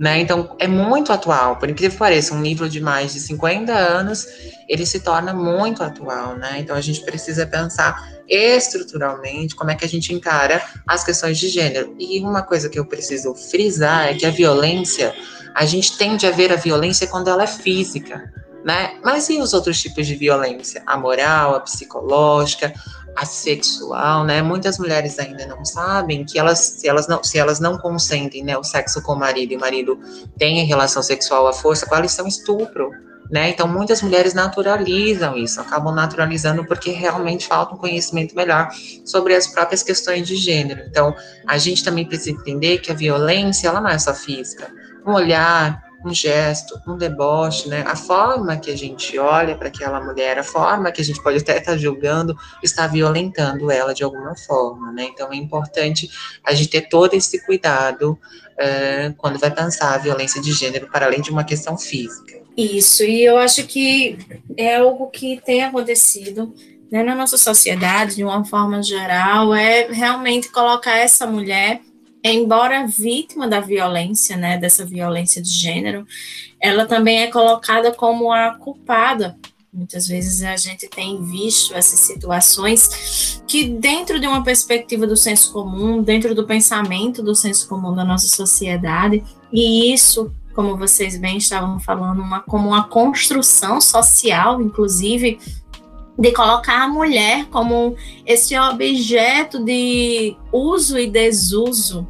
Né? 0.00 0.20
Então, 0.20 0.56
é 0.58 0.66
muito 0.66 1.12
atual, 1.12 1.56
por 1.56 1.68
incrível 1.68 1.92
que 1.92 1.98
pareça, 1.98 2.34
um 2.34 2.42
livro 2.42 2.68
de 2.70 2.80
mais 2.80 3.12
de 3.12 3.20
50 3.20 3.70
anos, 3.72 4.26
ele 4.66 4.86
se 4.86 5.00
torna 5.00 5.34
muito 5.34 5.82
atual. 5.82 6.36
Né? 6.36 6.60
Então, 6.60 6.74
a 6.74 6.80
gente 6.80 7.02
precisa 7.02 7.46
pensar 7.46 8.13
estruturalmente 8.28 9.54
como 9.54 9.70
é 9.70 9.74
que 9.74 9.84
a 9.84 9.88
gente 9.88 10.12
encara 10.12 10.62
as 10.86 11.04
questões 11.04 11.38
de 11.38 11.48
gênero. 11.48 11.94
E 11.98 12.20
uma 12.20 12.42
coisa 12.42 12.68
que 12.68 12.78
eu 12.78 12.86
preciso 12.86 13.34
frisar 13.34 14.08
é 14.08 14.14
que 14.14 14.26
a 14.26 14.30
violência, 14.30 15.14
a 15.54 15.64
gente 15.64 15.96
tende 15.96 16.26
a 16.26 16.30
ver 16.30 16.52
a 16.52 16.56
violência 16.56 17.06
quando 17.06 17.28
ela 17.28 17.44
é 17.44 17.46
física, 17.46 18.32
né? 18.64 18.98
Mas 19.04 19.28
e 19.28 19.38
os 19.38 19.52
outros 19.52 19.80
tipos 19.80 20.06
de 20.06 20.14
violência? 20.14 20.82
A 20.86 20.96
moral, 20.96 21.54
a 21.54 21.60
psicológica, 21.60 22.72
a 23.14 23.24
sexual, 23.24 24.24
né? 24.24 24.42
Muitas 24.42 24.78
mulheres 24.78 25.18
ainda 25.18 25.46
não 25.46 25.64
sabem 25.64 26.24
que 26.24 26.38
elas, 26.38 26.58
se 26.58 26.88
elas 26.88 27.06
não, 27.06 27.22
se 27.22 27.38
elas 27.38 27.60
não 27.60 27.78
consentem, 27.78 28.42
né, 28.42 28.56
o 28.56 28.64
sexo 28.64 29.00
com 29.02 29.12
o 29.12 29.18
marido 29.18 29.52
e 29.52 29.56
o 29.56 29.60
marido 29.60 29.98
tem 30.36 30.64
relação 30.64 31.02
sexual 31.02 31.46
à 31.46 31.52
força, 31.52 31.86
quais 31.86 32.12
são 32.12 32.26
estupro, 32.26 32.90
né? 33.34 33.50
Então, 33.50 33.66
muitas 33.66 34.00
mulheres 34.00 34.32
naturalizam 34.32 35.36
isso, 35.36 35.60
acabam 35.60 35.92
naturalizando 35.92 36.64
porque 36.64 36.92
realmente 36.92 37.48
falta 37.48 37.74
um 37.74 37.76
conhecimento 37.76 38.32
melhor 38.32 38.68
sobre 39.04 39.34
as 39.34 39.48
próprias 39.48 39.82
questões 39.82 40.24
de 40.24 40.36
gênero. 40.36 40.84
Então, 40.88 41.12
a 41.44 41.58
gente 41.58 41.82
também 41.82 42.06
precisa 42.06 42.30
entender 42.30 42.78
que 42.78 42.92
a 42.92 42.94
violência, 42.94 43.66
ela 43.66 43.80
não 43.80 43.90
é 43.90 43.98
só 43.98 44.14
física. 44.14 44.72
Um 45.04 45.14
olhar, 45.14 45.82
um 46.04 46.14
gesto, 46.14 46.80
um 46.86 46.96
deboche, 46.96 47.68
né? 47.68 47.82
A 47.88 47.96
forma 47.96 48.56
que 48.56 48.70
a 48.70 48.76
gente 48.76 49.18
olha 49.18 49.56
para 49.56 49.66
aquela 49.66 50.00
mulher, 50.00 50.38
a 50.38 50.44
forma 50.44 50.92
que 50.92 51.00
a 51.00 51.04
gente 51.04 51.20
pode 51.20 51.38
até 51.38 51.58
estar 51.58 51.72
tá 51.72 51.76
julgando, 51.76 52.36
está 52.62 52.86
violentando 52.86 53.68
ela 53.68 53.92
de 53.92 54.04
alguma 54.04 54.36
forma, 54.36 54.92
né? 54.92 55.08
Então 55.12 55.32
é 55.32 55.36
importante 55.36 56.08
a 56.44 56.54
gente 56.54 56.68
ter 56.68 56.82
todo 56.82 57.14
esse 57.14 57.44
cuidado 57.44 58.16
quando 59.18 59.40
vai 59.40 59.50
pensar 59.50 59.92
a 59.92 59.98
violência 59.98 60.40
de 60.40 60.52
gênero 60.52 60.88
para 60.88 61.06
além 61.06 61.20
de 61.20 61.32
uma 61.32 61.42
questão 61.42 61.76
física. 61.76 62.33
Isso, 62.56 63.02
e 63.02 63.24
eu 63.24 63.36
acho 63.36 63.66
que 63.66 64.16
é 64.56 64.76
algo 64.76 65.08
que 65.08 65.40
tem 65.44 65.64
acontecido 65.64 66.54
né, 66.90 67.02
na 67.02 67.14
nossa 67.14 67.36
sociedade, 67.36 68.14
de 68.14 68.24
uma 68.24 68.44
forma 68.44 68.80
geral, 68.80 69.52
é 69.52 69.88
realmente 69.92 70.48
colocar 70.52 70.96
essa 70.96 71.26
mulher, 71.26 71.80
embora 72.22 72.86
vítima 72.86 73.48
da 73.48 73.58
violência, 73.58 74.36
né, 74.36 74.56
dessa 74.56 74.84
violência 74.84 75.42
de 75.42 75.50
gênero, 75.50 76.06
ela 76.60 76.86
também 76.86 77.22
é 77.22 77.26
colocada 77.26 77.92
como 77.92 78.32
a 78.32 78.54
culpada. 78.54 79.36
Muitas 79.72 80.06
vezes 80.06 80.44
a 80.44 80.56
gente 80.56 80.86
tem 80.86 81.20
visto 81.20 81.74
essas 81.74 81.98
situações 81.98 83.42
que, 83.48 83.64
dentro 83.64 84.20
de 84.20 84.28
uma 84.28 84.44
perspectiva 84.44 85.04
do 85.04 85.16
senso 85.16 85.52
comum, 85.52 86.00
dentro 86.00 86.32
do 86.32 86.46
pensamento 86.46 87.24
do 87.24 87.34
senso 87.34 87.68
comum 87.68 87.92
da 87.92 88.04
nossa 88.04 88.28
sociedade, 88.28 89.24
e 89.52 89.92
isso 89.92 90.32
como 90.54 90.76
vocês 90.76 91.18
bem 91.18 91.36
estavam 91.36 91.80
falando, 91.80 92.20
uma, 92.20 92.40
como 92.40 92.68
uma 92.68 92.84
construção 92.84 93.80
social, 93.80 94.62
inclusive, 94.62 95.38
de 96.18 96.32
colocar 96.32 96.84
a 96.84 96.88
mulher 96.88 97.46
como 97.46 97.96
esse 98.24 98.56
objeto 98.56 99.62
de 99.64 100.36
uso 100.52 100.98
e 100.98 101.10
desuso 101.10 102.06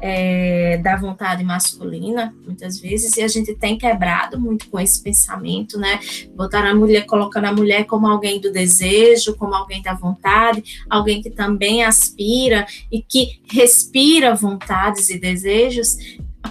é, 0.00 0.76
da 0.78 0.96
vontade 0.96 1.42
masculina, 1.42 2.34
muitas 2.44 2.78
vezes, 2.78 3.16
e 3.16 3.22
a 3.22 3.28
gente 3.28 3.54
tem 3.54 3.78
quebrado 3.78 4.38
muito 4.38 4.68
com 4.68 4.78
esse 4.78 5.02
pensamento, 5.02 5.78
né? 5.78 5.98
Botar 6.34 6.64
a 6.66 6.74
mulher, 6.74 7.06
colocando 7.06 7.46
a 7.46 7.52
mulher 7.52 7.86
como 7.86 8.06
alguém 8.06 8.40
do 8.40 8.52
desejo, 8.52 9.34
como 9.36 9.54
alguém 9.54 9.82
da 9.82 9.94
vontade, 9.94 10.82
alguém 10.90 11.22
que 11.22 11.30
também 11.30 11.82
aspira 11.82 12.66
e 12.92 13.00
que 13.00 13.40
respira 13.50 14.34
vontades 14.34 15.08
e 15.08 15.18
desejos, 15.18 15.96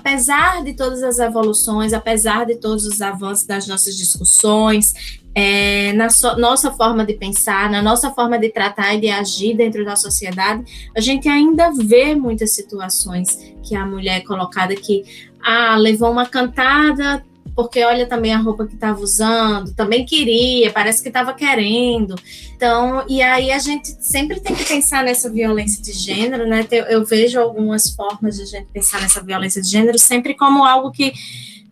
apesar 0.05 0.63
de 0.63 0.75
todas 0.75 1.01
as 1.01 1.17
evoluções, 1.17 1.91
apesar 1.91 2.45
de 2.45 2.57
todos 2.57 2.85
os 2.85 3.01
avanços 3.01 3.43
das 3.43 3.67
nossas 3.67 3.97
discussões, 3.97 4.93
é, 5.33 5.93
na 5.93 6.09
so, 6.09 6.37
nossa 6.37 6.71
forma 6.71 7.03
de 7.03 7.15
pensar, 7.15 7.71
na 7.71 7.81
nossa 7.81 8.11
forma 8.11 8.37
de 8.37 8.49
tratar 8.49 8.93
e 8.93 9.01
de 9.01 9.09
agir 9.09 9.57
dentro 9.57 9.83
da 9.83 9.95
sociedade, 9.95 10.63
a 10.95 11.01
gente 11.01 11.27
ainda 11.27 11.71
vê 11.71 12.13
muitas 12.13 12.51
situações 12.51 13.51
que 13.63 13.75
a 13.75 13.83
mulher 13.83 14.17
é 14.17 14.21
colocada 14.21 14.75
que 14.75 15.03
ah, 15.43 15.75
levou 15.75 16.11
uma 16.11 16.27
cantada 16.27 17.25
porque 17.55 17.83
olha 17.83 18.05
também 18.05 18.33
a 18.33 18.37
roupa 18.37 18.67
que 18.67 18.73
estava 18.73 18.99
usando, 18.99 19.73
também 19.73 20.05
queria, 20.05 20.71
parece 20.71 21.01
que 21.01 21.07
estava 21.07 21.33
querendo. 21.33 22.15
Então, 22.55 23.05
e 23.07 23.21
aí 23.21 23.51
a 23.51 23.59
gente 23.59 23.95
sempre 23.99 24.39
tem 24.39 24.55
que 24.55 24.65
pensar 24.65 25.03
nessa 25.03 25.29
violência 25.29 25.81
de 25.81 25.93
gênero, 25.93 26.45
né? 26.47 26.67
Eu, 26.89 27.05
vejo 27.05 27.39
algumas 27.39 27.91
formas 27.91 28.35
de 28.35 28.43
a 28.43 28.45
gente 28.45 28.67
pensar 28.73 29.01
nessa 29.01 29.21
violência 29.21 29.61
de 29.61 29.69
gênero 29.69 29.97
sempre 29.97 30.33
como 30.33 30.65
algo 30.65 30.91
que 30.91 31.13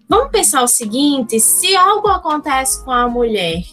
Vamos 0.08 0.32
pensar 0.32 0.62
o 0.62 0.68
seguinte: 0.68 1.40
se 1.40 1.76
algo 1.76 2.08
acontece 2.08 2.84
com 2.84 2.92
a 2.92 3.08
mulher 3.08 3.64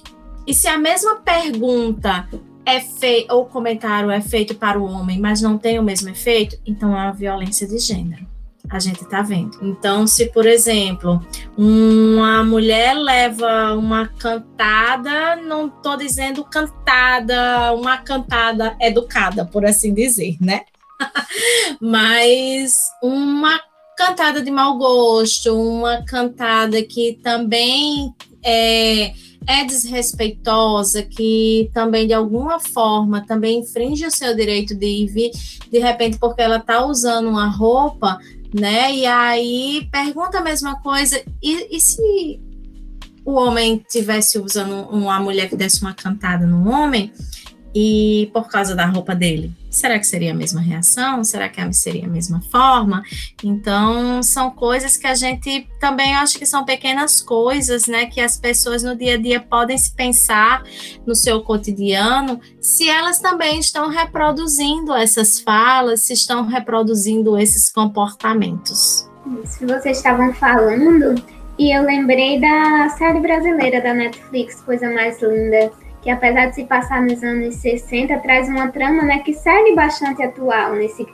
e 0.47 0.55
se 0.55 0.69
a 0.69 0.79
mesma 0.79 1.17
pergunta 1.17 2.27
é 2.65 2.81
feita 2.81 3.35
ou 3.35 3.45
comentário 3.45 4.11
é 4.11 4.21
feito 4.21 4.55
para 4.55 4.79
o 4.79 4.85
homem, 4.85 5.19
mas 5.19 5.43
não 5.43 5.59
tem 5.59 5.79
o 5.79 5.83
mesmo 5.83 6.09
efeito, 6.09 6.57
então 6.65 6.97
é 6.97 7.03
uma 7.03 7.13
violência 7.13 7.67
de 7.67 7.79
gênero. 7.79 8.30
A 8.71 8.79
gente 8.79 9.03
está 9.03 9.21
vendo. 9.21 9.59
Então, 9.61 10.07
se, 10.07 10.27
por 10.27 10.47
exemplo, 10.47 11.21
uma 11.59 12.45
mulher 12.45 12.95
leva 12.95 13.75
uma 13.75 14.07
cantada, 14.07 15.37
não 15.37 15.67
estou 15.67 15.97
dizendo 15.97 16.45
cantada, 16.45 17.73
uma 17.75 17.99
cantada 17.99 18.77
educada, 18.81 19.45
por 19.45 19.65
assim 19.65 19.93
dizer, 19.93 20.37
né? 20.41 20.63
mas 21.81 22.75
uma 23.03 23.61
cantada 23.97 24.41
de 24.41 24.51
mau 24.51 24.79
gosto, 24.79 25.55
uma 25.55 26.03
cantada 26.05 26.83
que 26.83 27.19
também 27.23 28.15
é, 28.43 29.13
é 29.47 29.65
desrespeitosa, 29.67 31.03
que 31.03 31.71
também 31.75 32.07
de 32.07 32.15
alguma 32.15 32.59
forma 32.59 33.27
também 33.27 33.61
infringe 33.61 34.07
o 34.07 34.11
seu 34.11 34.35
direito 34.35 34.75
de 34.75 34.87
ir 34.87 35.33
de 35.71 35.79
repente 35.79 36.19
porque 36.19 36.41
ela 36.41 36.57
está 36.57 36.85
usando 36.85 37.29
uma 37.29 37.49
roupa, 37.49 38.19
né? 38.53 38.95
E 38.95 39.07
aí 39.07 39.89
pergunta 39.91 40.39
a 40.39 40.43
mesma 40.43 40.81
coisa, 40.81 41.23
e, 41.43 41.77
e 41.77 41.81
se 41.81 42.41
o 43.25 43.33
homem 43.33 43.85
tivesse 43.89 44.39
usando 44.39 44.89
uma 44.91 45.21
mulher 45.21 45.49
que 45.49 45.57
desse 45.57 45.83
uma 45.83 45.95
cantada 45.95 46.47
no 46.47 46.69
homem, 46.69 47.13
e 47.75 48.31
por 48.33 48.49
causa 48.49 48.75
da 48.75 48.87
roupa 48.87 49.15
dele. 49.15 49.53
Será 49.71 49.99
que 49.99 50.07
seria 50.07 50.33
a 50.33 50.35
mesma 50.35 50.61
reação? 50.61 51.23
Será 51.23 51.49
que 51.49 51.73
seria 51.73 52.05
a 52.05 52.09
mesma 52.09 52.41
forma? 52.51 53.05
Então, 53.45 54.21
são 54.23 54.51
coisas 54.51 54.97
que 54.97 55.07
a 55.07 55.15
gente 55.15 55.69
também 55.79 56.15
acho 56.17 56.39
que 56.39 56.47
são 56.47 56.65
pequenas 56.65 57.21
coisas, 57.21 57.87
né? 57.87 58.07
Que 58.07 58.21
as 58.21 58.37
pessoas 58.37 58.83
no 58.83 58.97
dia 58.97 59.15
a 59.15 59.17
dia 59.17 59.41
podem 59.41 59.79
se 59.79 59.95
pensar 59.95 60.65
no 61.07 61.15
seu 61.15 61.43
cotidiano, 61.43 62.41
se 62.61 62.89
elas 62.89 63.21
também 63.21 63.61
estão 63.61 63.89
reproduzindo 63.89 64.93
essas 64.93 65.39
falas, 65.39 66.03
se 66.03 66.15
estão 66.15 66.47
reproduzindo 66.47 67.39
esses 67.39 67.71
comportamentos. 67.71 69.09
Isso 69.45 69.65
vocês 69.65 69.99
estavam 69.99 70.33
falando, 70.35 71.23
e 71.57 71.77
eu 71.77 71.85
lembrei 71.85 72.41
da 72.41 72.89
série 72.99 73.21
brasileira 73.21 73.81
da 73.81 73.95
Netflix, 73.95 74.61
Coisa 74.63 74.91
Mais 74.91 75.23
Linda 75.23 75.71
que 76.03 76.11
apesar 76.11 76.47
de 76.47 76.55
se 76.55 76.65
passar 76.65 77.03
nos 77.03 77.23
anos 77.23 77.57
60, 77.57 78.19
traz 78.19 78.49
uma 78.49 78.69
trama 78.69 79.03
né, 79.03 79.19
que 79.19 79.35
segue 79.35 79.75
bastante 79.75 80.23
atual, 80.23 80.73
nesse, 80.73 81.07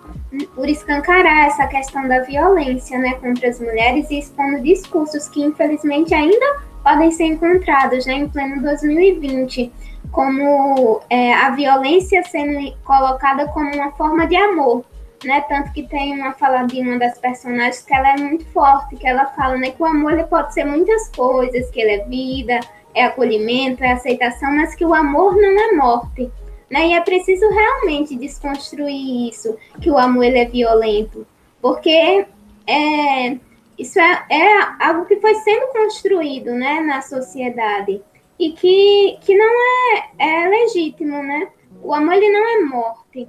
por 0.55 0.69
escancarar 0.69 1.47
essa 1.47 1.67
questão 1.67 2.07
da 2.07 2.21
violência 2.21 2.99
né, 2.99 3.15
contra 3.15 3.49
as 3.49 3.61
mulheres 3.61 4.11
e 4.11 4.19
expondo 4.19 4.63
discursos 4.63 5.29
que 5.29 5.43
infelizmente 5.43 6.15
ainda 6.15 6.61
podem 6.83 7.11
ser 7.11 7.25
encontrados 7.25 8.07
né, 8.07 8.15
em 8.15 8.29
pleno 8.29 8.63
2020, 8.63 9.73
como 10.13 11.01
é, 11.11 11.35
a 11.35 11.51
violência 11.51 12.23
sendo 12.23 12.73
colocada 12.85 13.49
como 13.49 13.75
uma 13.75 13.91
forma 13.93 14.27
de 14.27 14.37
amor, 14.37 14.85
né? 15.25 15.41
Tanto 15.49 15.73
que 15.73 15.83
tem 15.83 16.15
uma 16.15 16.33
fala 16.33 16.63
de 16.63 16.81
uma 16.81 16.99
das 16.99 17.19
personagens 17.19 17.83
que 17.83 17.93
ela 17.93 18.11
é 18.11 18.17
muito 18.17 18.47
forte, 18.53 18.97
que 18.97 19.07
ela 19.07 19.27
fala, 19.27 19.57
né, 19.57 19.71
que 19.71 19.83
o 19.83 19.87
amor 19.87 20.13
ele 20.13 20.25
pode 20.25 20.55
ser 20.55 20.65
muitas 20.65 21.09
coisas, 21.09 21.69
que 21.71 21.81
ele 21.81 21.91
é 21.91 22.05
vida, 22.05 22.61
é 22.97 23.05
acolhimento, 23.05 23.85
é 23.85 23.93
aceitação, 23.93 24.51
mas 24.57 24.75
que 24.75 24.85
o 24.85 24.95
amor 24.95 25.37
não 25.37 25.61
é 25.61 25.73
morte. 25.73 26.33
Né? 26.71 26.89
E 26.89 26.93
é 26.95 27.01
preciso 27.01 27.47
realmente 27.49 28.17
desconstruir 28.17 29.29
isso, 29.29 29.57
que 29.81 29.91
o 29.91 29.99
amor 29.99 30.25
ele 30.25 30.39
é 30.39 30.47
violento, 30.47 31.25
porque 31.61 32.27
é, 32.67 33.37
isso 33.79 34.01
é, 34.01 34.25
é 34.31 34.85
algo 34.85 35.05
que 35.05 35.21
foi 35.21 35.35
sendo 35.35 35.69
construído 35.69 36.53
né, 36.53 36.81
na 36.81 37.03
sociedade 37.03 38.01
e 38.39 38.53
que, 38.53 39.19
que 39.21 39.37
não 39.37 39.47
é, 39.47 40.45
é 40.45 40.49
legítimo, 40.49 41.23
né? 41.23 41.49
O 41.83 41.95
amor 41.95 42.15
ele 42.15 42.33
não 42.33 42.49
é 42.49 42.65
morte. 42.65 43.29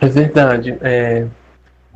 É 0.00 0.06
verdade. 0.06 0.78
É, 0.82 1.26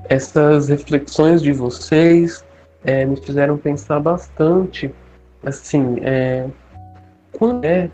essas 0.09 0.69
reflexões 0.69 1.43
de 1.43 1.53
vocês 1.53 2.45
é, 2.87 3.05
me 3.05 3.17
fizeram 3.17 3.59
pensar 3.59 3.99
bastante, 3.99 4.95
assim, 5.45 5.97
é, 6.03 6.47
quando 7.33 7.65
é 7.65 7.91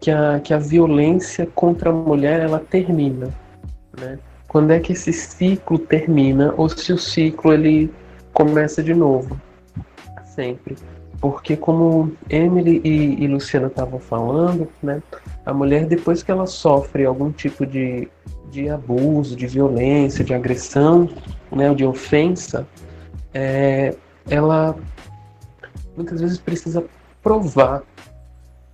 que 0.00 0.10
a, 0.10 0.40
que 0.40 0.52
a 0.52 0.58
violência 0.58 1.46
contra 1.54 1.90
a 1.90 1.92
mulher 1.92 2.40
ela 2.40 2.58
termina, 2.58 3.32
né? 3.98 4.18
Quando 4.48 4.72
é 4.72 4.80
que 4.80 4.92
esse 4.92 5.12
ciclo 5.12 5.78
termina 5.78 6.52
ou 6.56 6.68
se 6.68 6.92
o 6.92 6.98
ciclo 6.98 7.52
ele 7.52 7.92
começa 8.32 8.82
de 8.82 8.94
novo, 8.94 9.40
sempre. 10.24 10.76
Porque 11.20 11.56
como 11.56 12.12
Emily 12.30 12.80
e, 12.84 13.24
e 13.24 13.26
Luciana 13.26 13.66
estavam 13.66 13.98
falando, 13.98 14.68
né, 14.82 15.02
a 15.44 15.52
mulher 15.52 15.86
depois 15.86 16.22
que 16.22 16.30
ela 16.30 16.46
sofre 16.46 17.04
algum 17.04 17.30
tipo 17.30 17.66
de, 17.66 18.08
de 18.50 18.68
abuso, 18.68 19.36
de 19.36 19.46
violência, 19.46 20.24
de 20.24 20.32
agressão, 20.32 21.08
né, 21.50 21.74
de 21.74 21.84
ofensa, 21.84 22.66
é, 23.34 23.94
ela 24.30 24.76
muitas 25.96 26.20
vezes 26.20 26.38
precisa 26.38 26.84
provar 27.22 27.82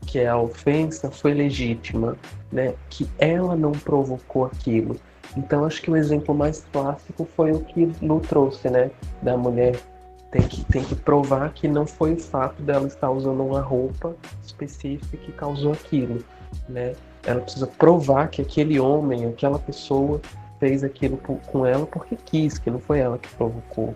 que 0.06 0.24
a 0.24 0.36
ofensa 0.36 1.10
foi 1.10 1.34
legítima, 1.34 2.16
né? 2.52 2.74
Que 2.90 3.08
ela 3.18 3.56
não 3.56 3.72
provocou 3.72 4.44
aquilo. 4.44 4.96
Então 5.36 5.64
acho 5.64 5.82
que 5.82 5.90
o 5.90 5.96
exemplo 5.96 6.34
mais 6.34 6.64
clássico 6.72 7.26
foi 7.36 7.52
o 7.52 7.60
que 7.60 7.90
Lu 8.02 8.20
trouxe, 8.20 8.68
né? 8.68 8.90
Da 9.22 9.36
mulher 9.36 9.76
tem 10.30 10.42
que, 10.42 10.64
tem 10.64 10.84
que 10.84 10.94
provar 10.94 11.52
que 11.52 11.66
não 11.68 11.86
foi 11.86 12.14
o 12.14 12.20
fato 12.20 12.62
dela 12.62 12.86
estar 12.86 13.10
usando 13.10 13.42
uma 13.42 13.60
roupa 13.60 14.14
específica 14.44 15.16
que 15.16 15.32
causou 15.32 15.72
aquilo, 15.72 16.22
né? 16.68 16.94
Ela 17.24 17.40
precisa 17.40 17.66
provar 17.66 18.28
que 18.28 18.42
aquele 18.42 18.78
homem, 18.78 19.26
aquela 19.26 19.58
pessoa 19.58 20.20
fez 20.60 20.84
aquilo 20.84 21.16
com 21.16 21.64
ela 21.64 21.86
porque 21.86 22.16
quis, 22.16 22.58
que 22.58 22.70
não 22.70 22.78
foi 22.78 22.98
ela 22.98 23.18
que 23.18 23.28
provocou, 23.34 23.94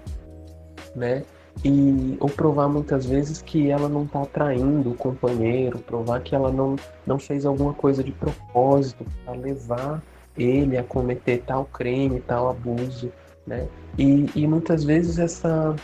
né? 0.94 1.24
E, 1.64 2.16
ou 2.20 2.28
provar 2.28 2.68
muitas 2.68 3.06
vezes 3.06 3.42
que 3.42 3.68
ela 3.68 3.88
não 3.88 4.04
está 4.04 4.22
atraindo 4.22 4.90
o 4.90 4.94
companheiro, 4.94 5.78
provar 5.80 6.20
que 6.20 6.34
ela 6.34 6.52
não, 6.52 6.76
não 7.04 7.18
fez 7.18 7.44
alguma 7.44 7.74
coisa 7.74 8.02
de 8.02 8.12
propósito 8.12 9.04
para 9.24 9.34
levar 9.34 10.02
ele 10.36 10.78
a 10.78 10.84
cometer 10.84 11.42
tal 11.44 11.64
crime, 11.64 12.20
tal 12.20 12.48
abuso, 12.48 13.10
né? 13.44 13.66
E, 13.98 14.26
e 14.36 14.46
muitas 14.46 14.84
vezes 14.84 15.18
essa 15.18 15.74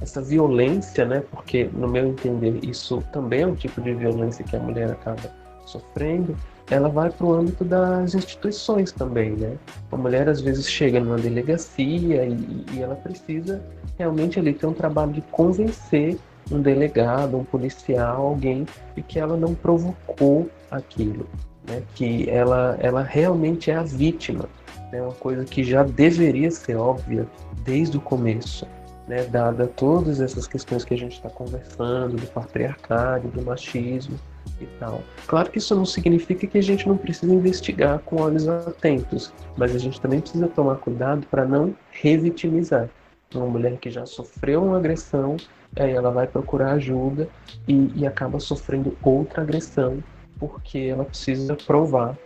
essa 0.00 0.20
violência, 0.20 1.04
né? 1.04 1.22
Porque 1.30 1.68
no 1.72 1.88
meu 1.88 2.06
entender 2.08 2.58
isso 2.64 3.02
também 3.12 3.42
é 3.42 3.46
um 3.46 3.54
tipo 3.54 3.80
de 3.80 3.94
violência 3.94 4.44
que 4.44 4.56
a 4.56 4.60
mulher 4.60 4.90
acaba 4.90 5.32
sofrendo. 5.66 6.36
Ela 6.70 6.88
vai 6.88 7.10
para 7.10 7.26
o 7.26 7.32
âmbito 7.32 7.64
das 7.64 8.14
instituições 8.14 8.92
também, 8.92 9.30
né? 9.30 9.56
A 9.90 9.96
mulher 9.96 10.28
às 10.28 10.40
vezes 10.40 10.68
chega 10.68 11.00
numa 11.00 11.16
delegacia 11.16 12.24
e, 12.24 12.64
e 12.74 12.82
ela 12.82 12.94
precisa 12.94 13.62
realmente 13.98 14.38
ali 14.38 14.52
ter 14.52 14.66
um 14.66 14.74
trabalho 14.74 15.12
de 15.12 15.22
convencer 15.22 16.18
um 16.50 16.60
delegado, 16.60 17.36
um 17.36 17.44
policial, 17.44 18.26
alguém 18.26 18.66
de 18.94 19.02
que 19.02 19.18
ela 19.18 19.36
não 19.36 19.54
provocou 19.54 20.50
aquilo, 20.70 21.26
né? 21.66 21.82
Que 21.94 22.28
ela, 22.28 22.76
ela 22.80 23.02
realmente 23.02 23.70
é 23.70 23.76
a 23.76 23.82
vítima, 23.82 24.46
né? 24.92 25.00
Uma 25.00 25.12
coisa 25.12 25.44
que 25.44 25.64
já 25.64 25.82
deveria 25.82 26.50
ser 26.50 26.76
óbvia 26.76 27.26
desde 27.64 27.96
o 27.96 28.00
começo 28.00 28.66
né, 29.08 29.24
dada 29.24 29.66
todas 29.66 30.20
essas 30.20 30.46
questões 30.46 30.84
que 30.84 30.92
a 30.92 30.98
gente 30.98 31.14
está 31.14 31.30
conversando, 31.30 32.16
do 32.16 32.26
patriarcado, 32.26 33.28
do 33.28 33.42
machismo 33.42 34.18
e 34.60 34.66
tal. 34.78 35.02
Claro 35.26 35.50
que 35.50 35.58
isso 35.58 35.74
não 35.74 35.84
significa 35.84 36.46
que 36.46 36.58
a 36.58 36.62
gente 36.62 36.88
não 36.88 36.96
precisa 36.96 37.32
investigar 37.32 38.00
com 38.00 38.20
olhos 38.20 38.48
atentos, 38.48 39.32
mas 39.56 39.74
a 39.74 39.78
gente 39.78 40.00
também 40.00 40.20
precisa 40.20 40.48
tomar 40.48 40.76
cuidado 40.76 41.26
para 41.30 41.44
não 41.44 41.74
revitimizar. 41.90 42.88
Uma 43.34 43.46
mulher 43.46 43.76
que 43.76 43.90
já 43.90 44.06
sofreu 44.06 44.64
uma 44.64 44.78
agressão, 44.78 45.36
aí 45.76 45.92
ela 45.92 46.10
vai 46.10 46.26
procurar 46.26 46.72
ajuda 46.72 47.28
e, 47.66 47.92
e 47.94 48.06
acaba 48.06 48.40
sofrendo 48.40 48.96
outra 49.02 49.42
agressão 49.42 50.02
porque 50.38 50.78
ela 50.78 51.04
precisa 51.04 51.56
provar 51.56 52.16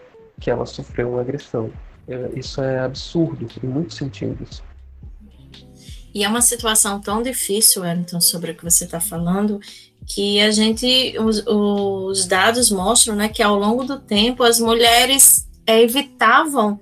que 0.41 0.51
ela 0.51 0.67
sofreu 0.67 1.11
uma 1.11 1.21
agressão. 1.21 1.73
É, 2.07 2.31
isso 2.37 2.61
é 2.61 2.81
absurdo 2.81 3.49
em 3.63 3.67
muitos 3.67 3.97
sentidos. 3.97 4.63
E 6.15 6.25
é 6.25 6.29
uma 6.29 6.43
situação 6.43 7.01
tão 7.01 7.23
difícil, 7.23 7.83
Wellington, 7.83 8.21
sobre 8.21 8.51
o 8.51 8.55
que 8.55 8.65
você 8.65 8.85
está 8.85 9.01
falando, 9.01 9.59
que 10.07 10.41
a 10.41 10.51
gente, 10.51 11.17
os, 11.19 11.45
os, 11.47 12.27
dados 12.27 12.71
mostram, 12.71 13.15
né, 13.15 13.29
que 13.29 13.43
ao 13.43 13.59
longo 13.59 13.85
do 13.85 13.99
tempo 13.99 14.43
as 14.43 14.59
mulheres 14.59 15.49
é, 15.67 15.81
evitavam 15.81 16.81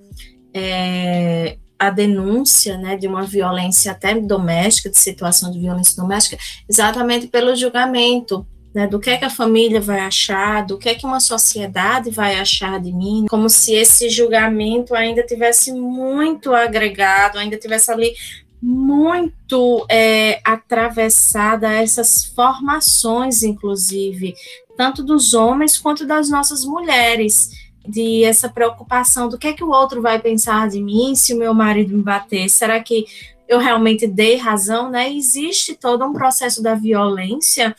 é, 0.54 1.56
a 1.78 1.90
denúncia, 1.90 2.76
né, 2.76 2.96
de 2.96 3.06
uma 3.06 3.22
violência 3.22 3.92
até 3.92 4.14
doméstica, 4.14 4.90
de 4.90 4.98
situação 4.98 5.50
de 5.50 5.58
violência 5.58 6.00
doméstica, 6.00 6.38
exatamente 6.68 7.26
pelo 7.26 7.54
julgamento, 7.54 8.46
né, 8.74 8.86
do 8.86 9.00
que 9.00 9.10
é 9.10 9.16
que 9.16 9.24
a 9.24 9.30
família 9.30 9.80
vai 9.80 10.00
achar, 10.00 10.64
do 10.64 10.78
que 10.78 10.88
é 10.88 10.94
que 10.94 11.06
uma 11.06 11.20
sociedade 11.20 12.10
vai 12.10 12.38
achar 12.38 12.80
de 12.80 12.92
mim, 12.92 13.26
como 13.28 13.48
se 13.48 13.74
esse 13.74 14.08
julgamento 14.08 14.94
ainda 14.94 15.22
tivesse 15.22 15.72
muito 15.72 16.54
agregado, 16.54 17.38
ainda 17.38 17.56
tivesse 17.56 17.90
ali 17.90 18.12
muito 18.62 19.86
é, 19.88 20.40
atravessada 20.44 21.72
essas 21.72 22.24
formações, 22.24 23.42
inclusive, 23.42 24.34
tanto 24.76 25.02
dos 25.02 25.34
homens 25.34 25.78
quanto 25.78 26.06
das 26.06 26.28
nossas 26.28 26.64
mulheres, 26.64 27.50
de 27.86 28.24
essa 28.24 28.48
preocupação 28.48 29.28
do 29.28 29.38
que 29.38 29.48
é 29.48 29.52
que 29.52 29.64
o 29.64 29.70
outro 29.70 30.02
vai 30.02 30.20
pensar 30.20 30.68
de 30.68 30.82
mim 30.82 31.14
se 31.14 31.32
o 31.32 31.38
meu 31.38 31.54
marido 31.54 31.96
me 31.96 32.02
bater, 32.02 32.48
será 32.48 32.78
que 32.80 33.06
eu 33.48 33.58
realmente 33.58 34.06
dei 34.06 34.36
razão, 34.36 34.90
né? 34.90 35.12
Existe 35.12 35.74
todo 35.74 36.04
um 36.04 36.12
processo 36.12 36.62
da 36.62 36.76
violência 36.76 37.74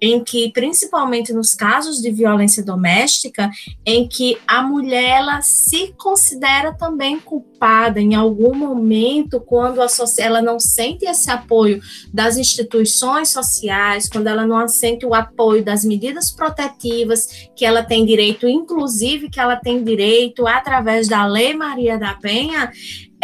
em 0.00 0.22
que, 0.22 0.50
principalmente 0.52 1.32
nos 1.32 1.54
casos 1.54 2.00
de 2.00 2.10
violência 2.10 2.62
doméstica, 2.62 3.50
em 3.86 4.06
que 4.06 4.36
a 4.46 4.62
mulher 4.62 5.20
ela 5.20 5.40
se 5.40 5.94
considera 5.96 6.74
também 6.74 7.18
culpada 7.18 8.00
em 8.00 8.14
algum 8.14 8.54
momento, 8.54 9.40
quando 9.40 9.80
a 9.80 9.86
ela 10.18 10.42
não 10.42 10.60
sente 10.60 11.06
esse 11.06 11.30
apoio 11.30 11.80
das 12.12 12.36
instituições 12.36 13.30
sociais, 13.30 14.08
quando 14.08 14.26
ela 14.26 14.46
não 14.46 14.68
sente 14.68 15.06
o 15.06 15.14
apoio 15.14 15.64
das 15.64 15.84
medidas 15.84 16.30
protetivas 16.30 17.48
que 17.56 17.64
ela 17.64 17.82
tem 17.82 18.04
direito, 18.04 18.46
inclusive 18.46 19.30
que 19.30 19.40
ela 19.40 19.56
tem 19.56 19.82
direito 19.82 20.46
através 20.46 21.08
da 21.08 21.24
Lei 21.26 21.54
Maria 21.54 21.98
da 21.98 22.14
Penha, 22.14 22.70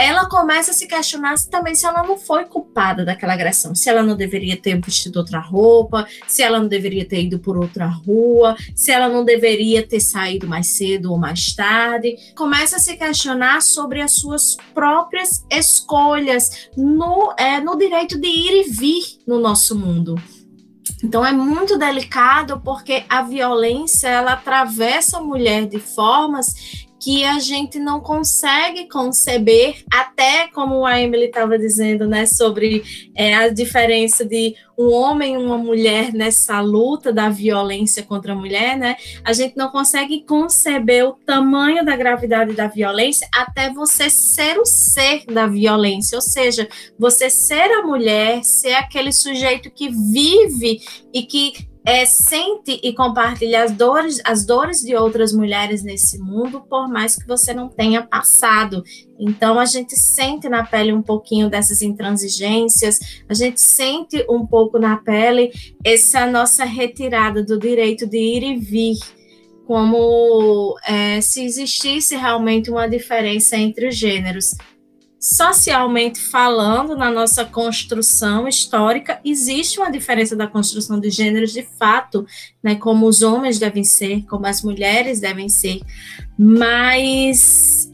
ela 0.01 0.29
começa 0.29 0.71
a 0.71 0.75
se 0.75 0.87
questionar 0.87 1.37
se, 1.37 1.51
também 1.51 1.75
se 1.75 1.87
ela 1.87 2.03
não 2.03 2.17
foi 2.17 2.45
culpada 2.45 3.05
daquela 3.05 3.35
agressão, 3.35 3.75
se 3.75 3.89
ela 3.89 4.03
não 4.03 4.17
deveria 4.17 4.57
ter 4.57 4.81
vestido 4.81 5.19
outra 5.19 5.39
roupa, 5.39 6.07
se 6.27 6.43
ela 6.43 6.59
não 6.59 6.69
deveria 6.69 7.05
ter 7.05 7.23
ido 7.23 7.39
por 7.39 7.57
outra 7.57 7.87
rua, 7.87 8.57
se 8.75 8.91
ela 8.91 9.09
não 9.09 9.25
deveria 9.25 9.87
ter 9.87 10.01
saído 10.01 10.47
mais 10.47 10.69
cedo 10.69 11.13
ou 11.13 11.19
mais 11.19 11.55
tarde. 11.55 12.17
Começa 12.35 12.77
a 12.77 12.79
se 12.81 12.97
questionar 12.97 13.63
sobre 13.63 14.01
as 14.01 14.13
suas 14.13 14.57
próprias 14.75 15.45
escolhas 15.51 16.69
no, 16.77 17.35
é, 17.37 17.61
no 17.61 17.77
direito 17.77 18.19
de 18.19 18.29
ir 18.29 18.67
e 18.67 18.71
vir 18.71 19.05
no 19.27 19.39
nosso 19.39 19.79
mundo. 19.79 20.17
Então 21.03 21.25
é 21.25 21.33
muito 21.33 21.79
delicado 21.79 22.61
porque 22.61 23.05
a 23.09 23.23
violência 23.23 24.09
ela 24.09 24.33
atravessa 24.33 25.19
a 25.19 25.23
mulher 25.23 25.67
de 25.67 25.79
formas 25.79 26.80
que 27.01 27.25
a 27.25 27.39
gente 27.39 27.79
não 27.79 28.01
consegue 28.01 28.87
conceber, 28.87 29.83
até 29.91 30.49
como 30.49 30.85
a 30.85 31.01
Emily 31.01 31.25
estava 31.25 31.59
dizendo, 31.59 32.07
né, 32.07 32.27
sobre 32.27 32.83
é, 33.15 33.35
a 33.35 33.49
diferença 33.49 34.23
de 34.23 34.55
um 34.79 34.93
homem 34.93 35.35
e 35.35 35.37
uma 35.37 35.59
mulher 35.59 36.13
nessa 36.13 36.61
luta 36.61 37.13
da 37.13 37.29
violência 37.29 38.03
contra 38.03 38.33
a 38.33 38.37
mulher, 38.37 38.79
né? 38.79 38.97
A 39.23 39.33
gente 39.33 39.55
não 39.55 39.69
consegue 39.69 40.25
conceber 40.25 41.07
o 41.07 41.13
tamanho 41.13 41.85
da 41.85 41.97
gravidade 41.97 42.55
da 42.55 42.67
violência 42.67 43.29
até 43.35 43.71
você 43.71 44.09
ser 44.09 44.59
o 44.59 44.65
ser 44.65 45.25
da 45.27 45.47
violência, 45.47 46.17
ou 46.17 46.23
seja, 46.23 46.67
você 46.99 47.29
ser 47.29 47.71
a 47.73 47.83
mulher, 47.83 48.43
ser 48.43 48.73
aquele 48.75 49.13
sujeito 49.13 49.71
que 49.71 49.91
vive 49.91 50.81
e 51.13 51.23
que 51.25 51.70
é, 51.85 52.05
sente 52.05 52.79
e 52.83 52.93
compartilha 52.93 53.65
as 53.65 53.73
dores, 53.73 54.21
as 54.25 54.45
dores 54.45 54.81
de 54.81 54.95
outras 54.95 55.33
mulheres 55.33 55.83
nesse 55.83 56.19
mundo, 56.19 56.61
por 56.61 56.89
mais 56.89 57.17
que 57.17 57.27
você 57.27 57.55
não 57.55 57.69
tenha 57.69 58.03
passado. 58.03 58.83
Então 59.19 59.59
a 59.59 59.65
gente 59.65 59.97
sente 59.97 60.49
na 60.49 60.65
pele 60.65 60.93
um 60.93 61.03
pouquinho 61.03 61.49
dessas 61.49 61.83
intransigências, 61.83 63.23
a 63.29 63.35
gente 63.35 63.61
sente 63.61 64.25
um 64.29 64.47
pouco 64.47 64.79
na 64.79 64.97
pele 64.97 65.51
essa 65.85 66.27
nossa 66.27 66.65
retirada 66.65 67.43
do 67.43 67.59
direito 67.59 68.07
de 68.07 68.19
ir 68.19 68.43
e 68.43 68.57
vir, 68.57 68.99
como 69.67 70.77
é, 70.87 71.21
se 71.21 71.45
existisse 71.45 72.17
realmente 72.17 72.71
uma 72.71 72.89
diferença 72.89 73.57
entre 73.57 73.89
os 73.89 73.97
gêneros 73.97 74.55
socialmente 75.21 76.19
falando, 76.19 76.97
na 76.97 77.11
nossa 77.11 77.45
construção 77.45 78.49
histórica, 78.49 79.21
existe 79.23 79.79
uma 79.79 79.93
diferença 79.93 80.35
da 80.35 80.47
construção 80.47 80.99
de 80.99 81.11
gêneros 81.11 81.53
de 81.53 81.63
fato, 81.79 82.27
né, 82.63 82.75
como 82.75 83.07
os 83.07 83.21
homens 83.21 83.59
devem 83.59 83.85
ser, 83.85 84.25
como 84.25 84.47
as 84.47 84.63
mulheres 84.63 85.21
devem 85.21 85.51
ser, 85.51 85.81
mas 86.39 87.93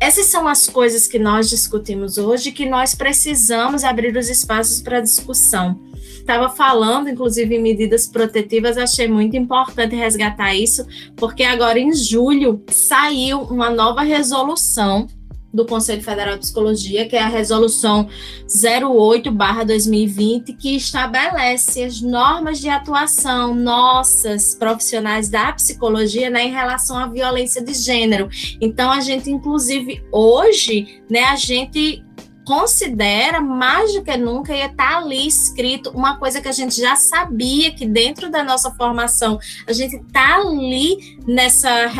essas 0.00 0.26
são 0.26 0.48
as 0.48 0.66
coisas 0.66 1.06
que 1.06 1.18
nós 1.18 1.50
discutimos 1.50 2.16
hoje, 2.16 2.50
que 2.50 2.66
nós 2.66 2.94
precisamos 2.94 3.84
abrir 3.84 4.16
os 4.16 4.30
espaços 4.30 4.80
para 4.80 5.00
discussão. 5.00 5.78
Estava 5.94 6.48
falando, 6.48 7.08
inclusive, 7.08 7.54
em 7.54 7.62
medidas 7.62 8.06
protetivas, 8.06 8.78
achei 8.78 9.06
muito 9.06 9.36
importante 9.36 9.94
resgatar 9.94 10.54
isso, 10.54 10.86
porque 11.16 11.42
agora 11.42 11.78
em 11.78 11.92
julho 11.94 12.64
saiu 12.68 13.42
uma 13.42 13.68
nova 13.68 14.02
resolução 14.02 15.06
do 15.52 15.66
Conselho 15.66 16.02
Federal 16.02 16.34
de 16.34 16.40
Psicologia, 16.40 17.08
que 17.08 17.16
é 17.16 17.22
a 17.22 17.28
resolução 17.28 18.08
08/2020, 18.46 20.56
que 20.56 20.76
estabelece 20.76 21.84
as 21.84 22.00
normas 22.00 22.60
de 22.60 22.68
atuação 22.68 23.54
nossas 23.54 24.54
profissionais 24.54 25.28
da 25.28 25.52
psicologia, 25.52 26.30
né, 26.30 26.46
em 26.46 26.52
relação 26.52 26.96
à 26.96 27.06
violência 27.06 27.62
de 27.62 27.74
gênero. 27.74 28.28
Então 28.60 28.90
a 28.90 29.00
gente 29.00 29.30
inclusive 29.30 30.02
hoje, 30.10 31.02
né, 31.10 31.24
a 31.24 31.36
gente 31.36 32.04
considera 32.44 33.40
mais 33.40 33.92
do 33.92 34.02
que 34.02 34.16
nunca 34.16 34.54
ia 34.54 34.66
estar 34.66 34.98
ali 34.98 35.26
escrito 35.26 35.90
uma 35.90 36.18
coisa 36.18 36.40
que 36.40 36.48
a 36.48 36.52
gente 36.52 36.80
já 36.80 36.96
sabia 36.96 37.72
que 37.72 37.86
dentro 37.86 38.30
da 38.30 38.42
nossa 38.42 38.70
formação 38.72 39.38
a 39.66 39.72
gente 39.72 39.96
está 39.96 40.36
ali 40.36 41.18
nessa, 41.26 41.90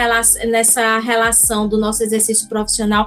nessa 0.46 0.98
relação 0.98 1.68
do 1.68 1.78
nosso 1.78 2.02
exercício 2.02 2.48
profissional 2.48 3.06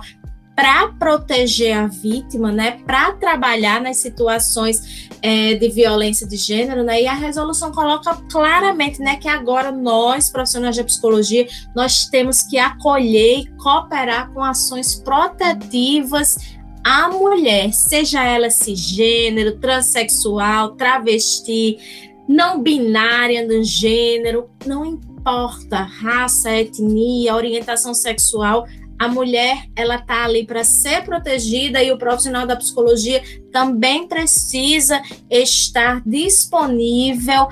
para 0.56 0.88
proteger 0.94 1.78
a 1.78 1.88
vítima, 1.88 2.52
né, 2.52 2.80
para 2.86 3.12
trabalhar 3.14 3.82
nas 3.82 3.98
situações 3.98 5.10
é, 5.22 5.56
de 5.56 5.68
violência 5.70 6.26
de 6.26 6.38
gênero, 6.38 6.84
né, 6.84 7.02
e 7.02 7.08
a 7.08 7.14
resolução 7.14 7.72
coloca 7.72 8.16
claramente, 8.32 9.00
né, 9.00 9.18
que 9.18 9.28
agora 9.28 9.72
nós, 9.72 10.30
profissionais 10.30 10.76
de 10.76 10.84
psicologia, 10.84 11.46
nós 11.76 12.06
temos 12.06 12.42
que 12.42 12.58
acolher 12.58 13.40
e 13.40 13.48
cooperar 13.58 14.32
com 14.32 14.42
ações 14.42 14.96
protetivas 14.96 16.38
à 16.84 17.10
mulher, 17.10 17.74
seja 17.74 18.24
ela 18.24 18.50
cisgênero, 18.50 19.58
transexual, 19.60 20.76
travesti, 20.76 21.78
não 22.28 22.62
binária 22.62 23.46
no 23.46 23.64
gênero, 23.64 24.50
não 24.66 24.86
importa 24.86 25.82
raça, 25.82 26.52
etnia, 26.52 27.36
orientação 27.36 27.94
sexual, 27.94 28.66
a 29.06 29.08
mulher 29.08 29.68
ela 29.76 30.00
tá 30.00 30.26
ali 30.26 30.46
para 30.46 30.64
ser 30.64 31.04
protegida 31.04 31.82
e 31.82 31.92
o 31.92 31.98
profissional 31.98 32.48
da 32.48 32.56
psicologia 32.56 33.22
também 33.52 34.08
precisa 34.08 35.00
estar 35.30 36.02
disponível 36.06 37.48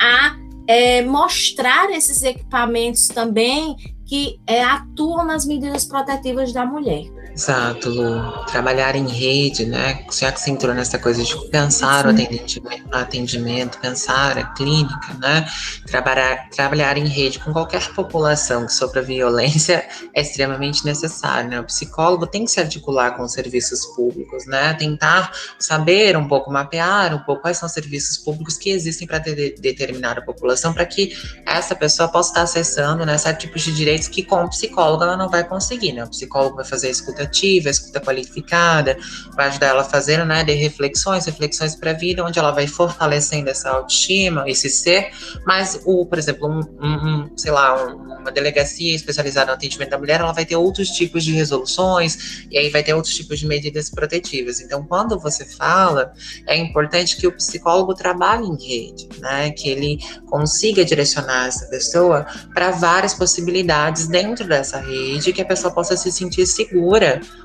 a 0.00 0.36
é, 0.66 1.02
mostrar 1.02 1.90
esses 1.90 2.22
equipamentos 2.22 3.08
também 3.08 3.76
que 4.06 4.40
é, 4.46 4.62
atuam 4.62 5.26
nas 5.26 5.44
medidas 5.44 5.84
protetivas 5.84 6.52
da 6.52 6.64
mulher. 6.64 7.13
Exato, 7.32 7.88
Lu. 7.88 8.44
Trabalhar 8.46 8.94
em 8.94 9.08
rede, 9.08 9.66
né? 9.66 10.04
Já 10.12 10.30
que 10.30 10.40
você 10.40 10.50
entrou 10.50 10.74
nessa 10.74 10.98
coisa 10.98 11.22
de 11.22 11.50
pensar 11.50 12.02
Sim. 12.02 12.08
o 12.08 12.10
atendimento, 12.10 12.88
atendimento, 12.92 13.78
pensar 13.78 14.38
a 14.38 14.44
clínica, 14.54 15.14
né? 15.20 15.44
Trabalhar, 15.86 16.48
trabalhar 16.50 16.96
em 16.96 17.06
rede 17.06 17.40
com 17.40 17.52
qualquer 17.52 17.92
população 17.92 18.66
que 18.66 18.72
sofra 18.72 19.02
violência 19.02 19.84
é 20.14 20.20
extremamente 20.20 20.84
necessário, 20.84 21.50
né? 21.50 21.60
O 21.60 21.64
psicólogo 21.64 22.26
tem 22.26 22.44
que 22.44 22.50
se 22.50 22.60
articular 22.60 23.16
com 23.16 23.24
os 23.24 23.32
serviços 23.32 23.84
públicos, 23.96 24.46
né? 24.46 24.74
Tentar 24.74 25.32
saber 25.58 26.16
um 26.16 26.28
pouco, 26.28 26.52
mapear 26.52 27.14
um 27.14 27.20
pouco 27.20 27.42
quais 27.42 27.58
são 27.58 27.66
os 27.66 27.72
serviços 27.72 28.18
públicos 28.18 28.56
que 28.56 28.70
existem 28.70 29.08
para 29.08 29.18
de, 29.18 29.56
determinada 29.58 30.22
população, 30.22 30.72
para 30.72 30.86
que 30.86 31.16
essa 31.46 31.74
pessoa 31.74 32.08
possa 32.08 32.30
estar 32.30 32.42
acessando, 32.42 33.04
né, 33.04 33.18
certos 33.18 33.44
tipos 33.44 33.62
de 33.62 33.74
direitos 33.74 34.08
que 34.08 34.22
com 34.22 34.44
o 34.44 34.48
psicólogo 34.48 35.02
ela 35.02 35.16
não 35.16 35.28
vai 35.28 35.44
conseguir, 35.44 35.92
né? 35.92 36.04
O 36.04 36.08
psicólogo 36.08 36.56
vai 36.56 36.64
fazer 36.64 36.88
a 36.88 36.90
escuta 36.90 37.13
ativa, 37.22 37.70
escuta 37.70 38.00
qualificada, 38.00 38.96
vai 39.34 39.48
ajudar 39.48 39.68
ela 39.68 39.82
a 39.82 39.84
fazer, 39.84 40.24
né, 40.24 40.42
reflexões, 40.42 41.26
reflexões 41.26 41.74
para 41.74 41.90
a 41.90 41.94
vida, 41.94 42.24
onde 42.24 42.38
ela 42.38 42.50
vai 42.50 42.66
fortalecendo 42.66 43.50
essa 43.50 43.70
autoestima, 43.70 44.44
esse 44.46 44.68
ser, 44.68 45.10
mas 45.46 45.80
o, 45.84 46.06
por 46.06 46.18
exemplo, 46.18 46.48
um, 46.48 46.60
um 46.82 47.30
sei 47.36 47.50
lá, 47.50 47.86
um, 47.86 48.14
uma 48.20 48.30
delegacia 48.30 48.94
especializada 48.94 49.46
no 49.46 49.52
atendimento 49.52 49.90
da 49.90 49.98
mulher, 49.98 50.20
ela 50.20 50.32
vai 50.32 50.46
ter 50.46 50.56
outros 50.56 50.88
tipos 50.88 51.24
de 51.24 51.32
resoluções, 51.32 52.46
e 52.50 52.58
aí 52.58 52.70
vai 52.70 52.82
ter 52.82 52.94
outros 52.94 53.14
tipos 53.14 53.38
de 53.38 53.46
medidas 53.46 53.90
protetivas. 53.90 54.60
Então, 54.60 54.84
quando 54.84 55.18
você 55.18 55.44
fala, 55.44 56.12
é 56.46 56.56
importante 56.56 57.16
que 57.16 57.26
o 57.26 57.32
psicólogo 57.32 57.94
trabalhe 57.94 58.46
em 58.46 58.56
rede, 58.56 59.08
né, 59.20 59.50
que 59.50 59.68
ele 59.68 59.98
consiga 60.26 60.84
direcionar 60.84 61.48
essa 61.48 61.66
pessoa 61.66 62.26
para 62.54 62.70
várias 62.70 63.14
possibilidades 63.14 64.06
dentro 64.06 64.46
dessa 64.46 64.78
rede, 64.78 65.32
que 65.32 65.42
a 65.42 65.44
pessoa 65.44 65.72
possa 65.72 65.96
se 65.96 66.10
sentir 66.10 66.46
segura 66.46 67.03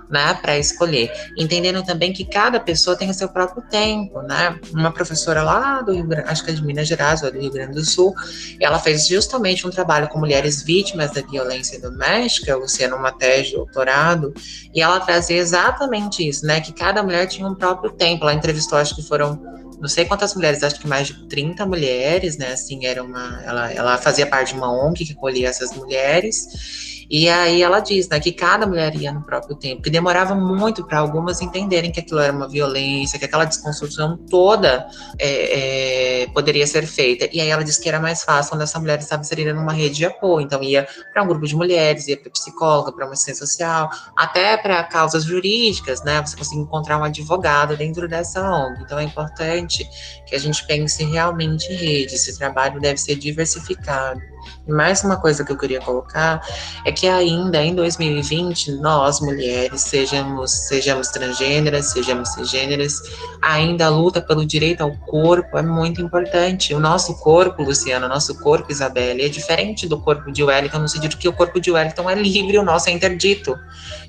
né, 0.09 0.33
para 0.41 0.57
escolher. 0.57 1.11
Entendendo 1.37 1.83
também 1.83 2.11
que 2.11 2.25
cada 2.25 2.59
pessoa 2.59 2.95
tem 2.95 3.09
o 3.09 3.13
seu 3.13 3.29
próprio 3.29 3.61
tempo, 3.69 4.21
né? 4.23 4.59
Uma 4.71 4.91
professora 4.91 5.43
lá 5.43 5.81
do 5.81 5.93
Rio 5.93 6.07
Grande, 6.07 6.27
acho 6.27 6.43
que 6.43 6.51
é 6.51 6.53
de 6.53 6.63
Minas 6.63 6.87
Gerais, 6.87 7.21
ou 7.21 7.31
do 7.31 7.39
Rio 7.39 7.51
Grande 7.51 7.73
do 7.73 7.85
Sul, 7.85 8.13
ela 8.59 8.79
fez 8.79 9.07
justamente 9.07 9.67
um 9.67 9.69
trabalho 9.69 10.07
com 10.07 10.17
mulheres 10.17 10.63
vítimas 10.63 11.11
da 11.11 11.21
violência 11.21 11.79
doméstica, 11.79 12.55
Luciana, 12.55 12.97
de 13.43 13.51
doutorado, 13.53 14.33
e 14.73 14.81
ela 14.81 14.99
trazia 14.99 15.37
exatamente 15.37 16.27
isso, 16.27 16.45
né? 16.45 16.59
Que 16.59 16.73
cada 16.73 17.03
mulher 17.03 17.27
tinha 17.27 17.47
um 17.47 17.55
próprio 17.55 17.91
tempo. 17.91 18.23
Ela 18.23 18.33
entrevistou, 18.33 18.77
acho 18.77 18.95
que 18.95 19.03
foram 19.03 19.39
não 19.79 19.87
sei 19.87 20.05
quantas 20.05 20.35
mulheres, 20.35 20.61
acho 20.61 20.79
que 20.79 20.87
mais 20.87 21.07
de 21.07 21.27
30 21.27 21.65
mulheres, 21.65 22.37
né? 22.37 22.51
Assim, 22.51 22.85
era 22.85 23.01
uma. 23.01 23.41
Ela, 23.43 23.71
ela 23.71 23.97
fazia 23.97 24.27
parte 24.27 24.53
de 24.53 24.59
uma 24.59 24.71
ONG 24.71 25.05
que 25.05 25.13
acolhia 25.13 25.47
essas 25.47 25.73
mulheres. 25.73 26.88
E 27.09 27.27
aí 27.27 27.63
ela 27.63 27.79
diz, 27.79 28.07
né, 28.07 28.19
que 28.19 28.31
cada 28.31 28.67
mulher 28.67 28.95
ia 28.95 29.11
no 29.11 29.23
próprio 29.23 29.55
tempo, 29.55 29.81
que 29.81 29.89
demorava 29.89 30.35
muito 30.35 30.85
para 30.85 30.99
algumas 30.99 31.41
entenderem 31.41 31.91
que 31.91 31.99
aquilo 31.99 32.19
era 32.19 32.31
uma 32.31 32.47
violência, 32.47 33.17
que 33.17 33.25
aquela 33.25 33.45
desconstrução 33.45 34.15
toda 34.29 34.87
é, 35.17 36.23
é, 36.23 36.27
poderia 36.27 36.67
ser 36.67 36.85
feita. 36.85 37.27
E 37.33 37.41
aí 37.41 37.49
ela 37.49 37.63
diz 37.63 37.77
que 37.79 37.89
era 37.89 37.99
mais 37.99 38.23
fácil 38.23 38.51
quando 38.51 38.61
essa 38.61 38.79
mulher 38.79 38.99
estava 38.99 39.21
inserida 39.21 39.53
numa 39.53 39.73
rede 39.73 39.95
de 39.95 40.05
apoio. 40.05 40.45
Então 40.45 40.61
ia 40.61 40.87
para 41.11 41.23
um 41.23 41.27
grupo 41.27 41.47
de 41.47 41.55
mulheres, 41.55 42.07
ia 42.07 42.17
para 42.17 42.31
psicóloga, 42.31 42.91
para 42.91 43.05
uma 43.05 43.13
assistência 43.13 43.45
social, 43.45 43.89
até 44.15 44.55
para 44.57 44.83
causas 44.83 45.23
jurídicas, 45.23 46.03
né? 46.03 46.21
Você 46.21 46.37
conseguir 46.37 46.61
encontrar 46.61 46.99
um 46.99 47.03
advogado 47.03 47.75
dentro 47.75 48.07
dessa 48.07 48.41
ONG. 48.51 48.83
Então 48.83 48.99
é 48.99 49.03
importante 49.03 49.87
que 50.27 50.35
a 50.35 50.39
gente 50.39 50.65
pense 50.67 51.03
realmente 51.03 51.71
em 51.71 51.75
rede. 51.75 52.13
Esse 52.13 52.37
trabalho 52.37 52.79
deve 52.79 52.97
ser 52.97 53.15
diversificado. 53.15 54.21
Mais 54.67 55.03
uma 55.03 55.17
coisa 55.17 55.43
que 55.43 55.51
eu 55.51 55.57
queria 55.57 55.81
colocar 55.81 56.41
é 56.85 56.91
que 56.91 57.07
ainda 57.07 57.63
em 57.63 57.73
2020, 57.73 58.73
nós 58.73 59.19
mulheres, 59.19 59.81
sejamos, 59.81 60.51
sejamos 60.51 61.07
transgêneras, 61.09 61.87
sejamos 61.87 62.29
cisgêneras, 62.29 63.01
ainda 63.41 63.87
a 63.87 63.89
luta 63.89 64.21
pelo 64.21 64.45
direito 64.45 64.81
ao 64.81 64.95
corpo 64.97 65.57
é 65.57 65.61
muito 65.61 66.01
importante. 66.01 66.73
O 66.73 66.79
nosso 66.79 67.17
corpo, 67.19 67.63
Luciana, 67.63 68.05
o 68.05 68.09
nosso 68.09 68.37
corpo, 68.39 68.71
Isabelle, 68.71 69.23
é 69.23 69.29
diferente 69.29 69.87
do 69.87 69.99
corpo 69.99 70.31
de 70.31 70.43
Wellington, 70.43 70.79
no 70.79 70.87
sentido 70.87 71.17
que 71.17 71.27
o 71.27 71.33
corpo 71.33 71.59
de 71.59 71.71
Wellington 71.71 72.09
é 72.09 72.15
livre, 72.15 72.57
o 72.57 72.63
nosso 72.63 72.89
é 72.89 72.91
interdito. 72.91 73.57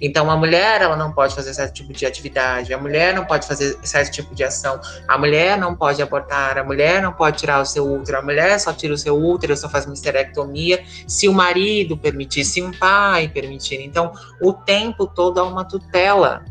Então, 0.01 0.31
a 0.31 0.37
mulher, 0.37 0.81
ela 0.81 0.97
não 0.97 1.13
pode 1.13 1.35
fazer 1.35 1.53
certo 1.55 1.75
tipo 1.75 1.93
de 1.93 2.07
atividade, 2.07 2.73
a 2.73 2.79
mulher 2.79 3.15
não 3.15 3.25
pode 3.25 3.47
fazer 3.47 3.79
certo 3.83 4.13
tipo 4.13 4.35
de 4.35 4.45
ação, 4.45 4.81
a 5.07 5.19
mulher 5.19 5.59
não 5.59 5.75
pode 5.75 6.03
abortar, 6.03 6.59
a 6.59 6.65
mulher 6.65 7.03
não 7.03 7.13
pode 7.13 7.39
tirar 7.39 7.61
o 7.61 7.67
seu 7.67 7.91
útero, 7.91 8.19
a 8.19 8.23
mulher 8.23 8.59
só 8.59 8.73
tira 8.73 8.95
o 8.95 8.99
seu 8.99 9.17
útero, 9.17 9.57
só 9.57 9.69
faz 9.69 9.85
uma 9.87 9.95
histerectomia 10.31 10.83
se 11.07 11.29
o 11.29 11.33
marido 11.33 11.97
permitir, 11.97 12.45
se 12.45 12.63
um 12.63 12.71
pai 12.71 13.29
permitir. 13.29 13.81
Então, 13.81 14.13
o 14.41 14.53
tempo 14.53 15.07
todo 15.07 15.39
há 15.39 15.45
uma 15.45 15.65
tutela 15.65 16.45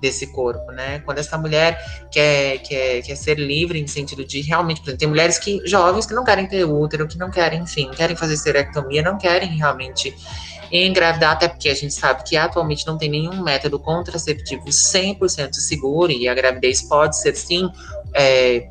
desse 0.00 0.26
corpo, 0.28 0.72
né? 0.72 0.98
Quando 1.00 1.18
essa 1.18 1.38
mulher 1.38 1.78
quer, 2.10 2.58
quer, 2.58 3.02
quer 3.02 3.16
ser 3.16 3.38
livre 3.38 3.80
em 3.80 3.86
sentido 3.86 4.24
de 4.24 4.42
realmente, 4.42 4.80
por 4.80 4.88
exemplo, 4.88 4.98
tem 4.98 5.08
mulheres 5.08 5.38
que 5.38 5.62
jovens 5.66 6.04
que 6.04 6.14
não 6.14 6.24
querem 6.24 6.46
ter 6.46 6.64
útero, 6.64 7.08
que 7.08 7.16
não 7.16 7.30
querem, 7.30 7.62
enfim, 7.62 7.90
querem 7.90 8.14
fazer 8.14 8.34
histerectomia, 8.34 9.02
não 9.02 9.16
querem 9.16 9.56
realmente 9.56 10.14
engravidar, 10.70 11.32
até 11.32 11.48
porque 11.48 11.68
a 11.68 11.74
gente 11.74 11.94
sabe 11.94 12.24
que 12.24 12.36
atualmente 12.36 12.86
não 12.86 12.98
tem 12.98 13.08
nenhum 13.08 13.42
método 13.42 13.78
contraceptivo 13.78 14.64
100% 14.66 15.54
seguro 15.54 16.10
e 16.10 16.28
a 16.28 16.34
gravidez 16.34 16.82
pode 16.82 17.18
ser 17.18 17.36
sim 17.36 17.70
é, 18.12 18.68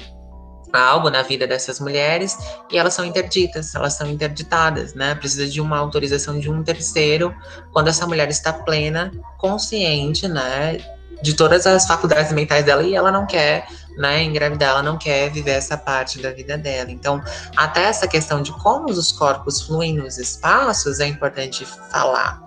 algo 0.81 1.09
na 1.09 1.21
vida 1.21 1.47
dessas 1.47 1.79
mulheres 1.79 2.38
e 2.71 2.77
elas 2.77 2.93
são 2.93 3.05
interditas, 3.05 3.73
elas 3.75 3.93
são 3.93 4.07
interditadas, 4.09 4.93
né? 4.93 5.15
Precisa 5.15 5.47
de 5.47 5.61
uma 5.61 5.77
autorização 5.77 6.39
de 6.39 6.49
um 6.49 6.63
terceiro 6.63 7.33
quando 7.71 7.88
essa 7.88 8.05
mulher 8.05 8.29
está 8.29 8.51
plena, 8.51 9.11
consciente, 9.38 10.27
né? 10.27 10.77
De 11.21 11.33
todas 11.33 11.65
as 11.65 11.88
faculdades 11.88 12.31
mentais 12.33 12.65
dela 12.65 12.83
e 12.83 12.93
ela 12.95 13.11
não 13.11 13.25
quer 13.25 13.67
né, 13.97 14.23
engravidar, 14.23 14.69
ela 14.69 14.84
não 14.84 14.97
quer 14.97 15.29
viver 15.29 15.51
essa 15.51 15.77
parte 15.77 16.21
da 16.21 16.31
vida 16.31 16.58
dela. 16.58 16.91
Então, 16.91 17.23
até 17.55 17.84
essa 17.84 18.08
questão 18.08 18.41
de 18.41 18.51
como 18.51 18.89
os 18.89 19.12
corpos 19.12 19.62
fluem 19.62 19.95
nos 19.95 20.17
espaços 20.17 20.99
é 20.99 21.08
importante 21.08 21.65
falar. 21.65 22.41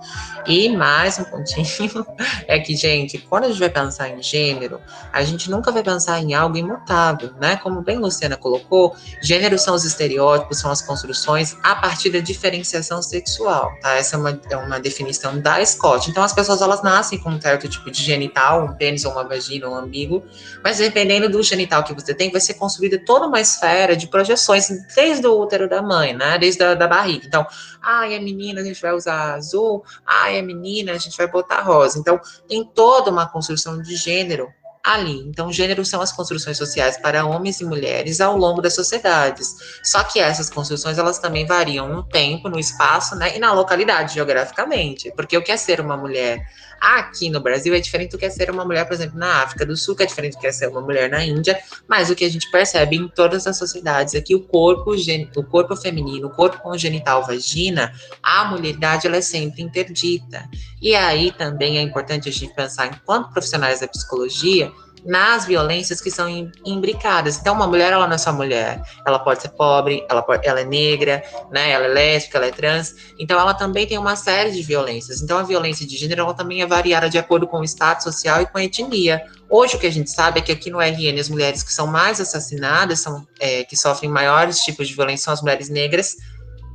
E 0.46 0.68
mais 0.70 1.18
um 1.18 1.24
pontinho 1.24 2.06
é 2.48 2.58
que, 2.58 2.74
gente, 2.74 3.18
quando 3.18 3.44
a 3.44 3.48
gente 3.48 3.60
vai 3.60 3.68
pensar 3.68 4.08
em 4.08 4.22
gênero, 4.22 4.80
a 5.12 5.22
gente 5.22 5.50
nunca 5.50 5.70
vai 5.70 5.82
pensar 5.82 6.20
em 6.20 6.32
algo 6.32 6.56
imutável, 6.56 7.32
né? 7.38 7.56
Como 7.56 7.82
bem 7.82 7.98
Luciana 7.98 8.36
colocou, 8.36 8.96
gênero 9.22 9.58
são 9.58 9.74
os 9.74 9.84
estereótipos, 9.84 10.58
são 10.58 10.70
as 10.70 10.80
construções 10.80 11.56
a 11.62 11.74
partir 11.74 12.10
da 12.10 12.20
diferenciação 12.20 13.02
sexual, 13.02 13.72
tá? 13.82 13.94
Essa 13.94 14.16
é 14.16 14.18
uma, 14.18 14.40
é 14.50 14.56
uma 14.56 14.80
definição 14.80 15.38
da 15.38 15.64
Scott. 15.64 16.10
Então, 16.10 16.22
as 16.22 16.32
pessoas, 16.32 16.62
elas 16.62 16.82
nascem 16.82 17.18
com 17.18 17.30
um 17.30 17.40
certo 17.40 17.68
tipo 17.68 17.90
de 17.90 18.02
genital, 18.02 18.64
um 18.64 18.72
pênis 18.72 19.04
ou 19.04 19.12
uma 19.12 19.24
vagina, 19.24 19.68
um 19.68 19.78
umbigo, 19.78 20.24
mas 20.64 20.78
dependendo 20.78 21.28
do 21.28 21.37
do 21.38 21.42
genital 21.42 21.84
que 21.84 21.94
você 21.94 22.12
tem, 22.12 22.30
vai 22.30 22.40
ser 22.40 22.54
construída 22.54 22.98
toda 22.98 23.26
uma 23.26 23.40
esfera 23.40 23.96
de 23.96 24.08
projeções 24.08 24.68
desde 24.94 25.26
o 25.26 25.38
útero 25.38 25.68
da 25.68 25.80
mãe, 25.80 26.12
né? 26.12 26.36
Desde 26.36 26.62
a 26.62 26.74
da 26.74 26.86
barriga. 26.86 27.24
Então, 27.26 27.46
ai, 27.80 28.16
a 28.16 28.20
menina 28.20 28.60
a 28.60 28.64
gente 28.64 28.82
vai 28.82 28.92
usar 28.92 29.34
azul, 29.34 29.84
ai, 30.04 30.38
a 30.38 30.42
menina 30.42 30.92
a 30.92 30.98
gente 30.98 31.16
vai 31.16 31.28
botar 31.28 31.62
rosa. 31.62 31.98
Então, 31.98 32.20
tem 32.48 32.64
toda 32.64 33.10
uma 33.10 33.28
construção 33.28 33.80
de 33.80 33.94
gênero 33.94 34.52
ali. 34.88 35.18
Então, 35.26 35.52
gênero 35.52 35.84
são 35.84 36.00
as 36.00 36.12
construções 36.12 36.56
sociais 36.56 36.96
para 36.96 37.26
homens 37.26 37.60
e 37.60 37.64
mulheres 37.64 38.20
ao 38.20 38.36
longo 38.36 38.62
das 38.62 38.74
sociedades. 38.74 39.54
Só 39.82 40.02
que 40.02 40.18
essas 40.18 40.48
construções, 40.48 40.96
elas 40.96 41.18
também 41.18 41.46
variam 41.46 41.88
no 41.88 42.02
tempo, 42.02 42.48
no 42.48 42.58
espaço, 42.58 43.14
né, 43.14 43.36
e 43.36 43.38
na 43.38 43.52
localidade, 43.52 44.14
geograficamente. 44.14 45.12
Porque 45.14 45.36
o 45.36 45.42
que 45.42 45.52
é 45.52 45.56
ser 45.58 45.80
uma 45.80 45.96
mulher 45.96 46.40
aqui 46.80 47.28
no 47.28 47.40
Brasil 47.40 47.74
é 47.74 47.80
diferente 47.80 48.12
do 48.12 48.18
que 48.18 48.24
é 48.24 48.30
ser 48.30 48.50
uma 48.50 48.64
mulher, 48.64 48.84
por 48.86 48.94
exemplo, 48.94 49.18
na 49.18 49.42
África 49.42 49.66
do 49.66 49.76
Sul, 49.76 49.96
que 49.96 50.02
é 50.02 50.06
diferente 50.06 50.34
do 50.34 50.40
que 50.40 50.46
é 50.46 50.52
ser 50.52 50.68
uma 50.68 50.80
mulher 50.80 51.10
na 51.10 51.24
Índia, 51.24 51.58
mas 51.86 52.08
o 52.08 52.14
que 52.14 52.24
a 52.24 52.30
gente 52.30 52.50
percebe 52.50 52.96
em 52.96 53.08
todas 53.08 53.46
as 53.46 53.58
sociedades 53.58 54.14
é 54.14 54.20
que 54.20 54.34
o 54.34 54.40
corpo, 54.40 54.92
o 55.36 55.44
corpo 55.44 55.76
feminino, 55.76 56.28
o 56.28 56.30
corpo 56.30 56.58
congenital 56.60 57.26
vagina, 57.26 57.92
a 58.22 58.44
mulheridade, 58.44 59.06
ela 59.06 59.16
é 59.16 59.20
sempre 59.20 59.62
interdita. 59.62 60.48
E 60.80 60.94
aí 60.94 61.32
também 61.32 61.78
é 61.78 61.82
importante 61.82 62.28
a 62.28 62.32
gente 62.32 62.54
pensar, 62.54 62.86
enquanto 62.86 63.32
profissionais 63.32 63.80
da 63.80 63.88
psicologia, 63.88 64.72
nas 65.04 65.46
violências 65.46 66.00
que 66.00 66.10
são 66.10 66.28
imbricadas. 66.64 67.38
Então, 67.38 67.54
uma 67.54 67.66
mulher, 67.66 67.92
ela 67.92 68.06
não 68.06 68.14
é 68.14 68.18
só 68.18 68.32
mulher. 68.32 68.82
Ela 69.06 69.18
pode 69.18 69.42
ser 69.42 69.50
pobre, 69.50 70.04
ela, 70.08 70.22
pode, 70.22 70.46
ela 70.46 70.60
é 70.60 70.64
negra, 70.64 71.22
né? 71.50 71.70
Ela 71.70 71.86
é 71.86 71.88
lésbica, 71.88 72.38
ela 72.38 72.46
é 72.46 72.50
trans. 72.50 72.94
Então, 73.18 73.38
ela 73.38 73.54
também 73.54 73.86
tem 73.86 73.98
uma 73.98 74.16
série 74.16 74.50
de 74.50 74.62
violências. 74.62 75.22
Então, 75.22 75.38
a 75.38 75.42
violência 75.42 75.86
de 75.86 75.96
gênero, 75.96 76.22
ela 76.22 76.34
também 76.34 76.62
é 76.62 76.66
variada 76.66 77.08
de 77.08 77.18
acordo 77.18 77.46
com 77.46 77.60
o 77.60 77.64
estado 77.64 78.02
social 78.02 78.42
e 78.42 78.46
com 78.46 78.58
a 78.58 78.64
etnia. 78.64 79.24
Hoje, 79.48 79.76
o 79.76 79.78
que 79.78 79.86
a 79.86 79.92
gente 79.92 80.10
sabe 80.10 80.40
é 80.40 80.42
que 80.42 80.52
aqui 80.52 80.70
no 80.70 80.78
RN, 80.78 81.18
as 81.18 81.28
mulheres 81.28 81.62
que 81.62 81.72
são 81.72 81.86
mais 81.86 82.20
assassinadas, 82.20 83.00
são, 83.00 83.26
é, 83.40 83.64
que 83.64 83.76
sofrem 83.76 84.10
maiores 84.10 84.60
tipos 84.60 84.88
de 84.88 84.94
violência, 84.94 85.24
são 85.24 85.34
as 85.34 85.40
mulheres 85.40 85.68
negras 85.68 86.16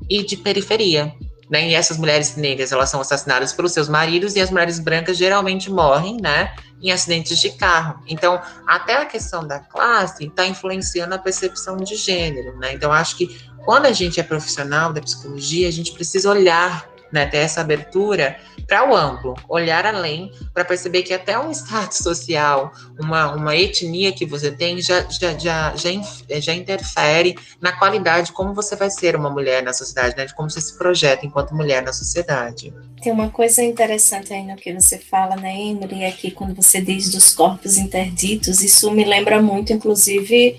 e 0.10 0.26
de 0.26 0.38
periferia. 0.38 1.14
Né? 1.50 1.70
E 1.70 1.76
essas 1.76 1.98
mulheres 1.98 2.36
negras, 2.36 2.72
elas 2.72 2.90
são 2.90 3.02
assassinadas 3.02 3.54
pelos 3.54 3.74
seus 3.74 3.90
maridos 3.90 4.36
e 4.36 4.42
as 4.42 4.50
mulheres 4.50 4.80
brancas 4.80 5.18
geralmente 5.18 5.70
morrem, 5.70 6.18
né? 6.22 6.54
Em 6.82 6.92
acidentes 6.92 7.40
de 7.40 7.52
carro. 7.52 8.02
Então, 8.08 8.42
até 8.68 8.98
a 8.98 9.06
questão 9.06 9.46
da 9.46 9.60
classe 9.60 10.26
está 10.26 10.46
influenciando 10.46 11.16
a 11.16 11.20
percepção 11.20 11.78
de 11.78 11.96
gênero, 11.96 12.58
né? 12.58 12.74
Então, 12.74 12.92
acho 12.92 13.18
que 13.18 13.38
quando 13.66 13.86
a 13.86 13.92
gente 13.92 14.20
é 14.20 14.24
profissional 14.24 14.92
da 14.92 15.02
psicologia, 15.02 15.68
a 15.68 15.72
gente 15.72 15.94
precisa 15.94 16.30
olhar 16.30 16.93
né, 17.14 17.28
ter 17.28 17.38
essa 17.38 17.62
abertura 17.62 18.36
para 18.68 18.90
o 18.90 18.96
amplo, 18.96 19.36
olhar 19.48 19.86
além, 19.86 20.32
para 20.52 20.66
perceber 20.66 21.04
que 21.04 21.14
até 21.14 21.38
um 21.38 21.52
status 21.52 22.00
social, 22.00 22.72
uma, 23.00 23.36
uma 23.36 23.56
etnia 23.56 24.12
que 24.12 24.26
você 24.26 24.52
tem, 24.52 24.82
já, 24.82 25.02
já, 25.10 25.38
já, 25.38 25.76
já, 25.76 25.92
já 26.40 26.54
interfere 26.54 27.36
na 27.62 27.72
qualidade 27.72 28.32
como 28.32 28.54
você 28.54 28.76
vai 28.76 28.90
ser 28.90 29.16
uma 29.16 29.30
mulher 29.30 29.62
na 29.62 29.74
sociedade, 29.74 30.18
né, 30.18 30.26
de 30.26 30.34
como 30.34 30.50
você 30.50 30.60
se 30.60 30.76
projeta 30.76 31.24
enquanto 31.24 31.54
mulher 31.54 31.84
na 31.84 31.94
sociedade. 31.94 32.74
Tem 33.02 33.14
uma 33.14 33.30
coisa 33.30 33.62
interessante 33.62 34.34
aí 34.34 34.44
no 34.44 34.56
que 34.56 34.74
você 34.74 34.98
fala, 34.98 35.36
né, 35.36 35.56
Emily, 35.56 36.04
é 36.04 36.12
que 36.12 36.32
quando 36.32 36.56
você 36.56 36.82
diz 36.82 37.12
dos 37.12 37.32
corpos 37.32 37.78
interditos, 37.78 38.64
isso 38.64 38.90
me 38.90 39.04
lembra 39.04 39.40
muito, 39.40 39.72
inclusive, 39.72 40.58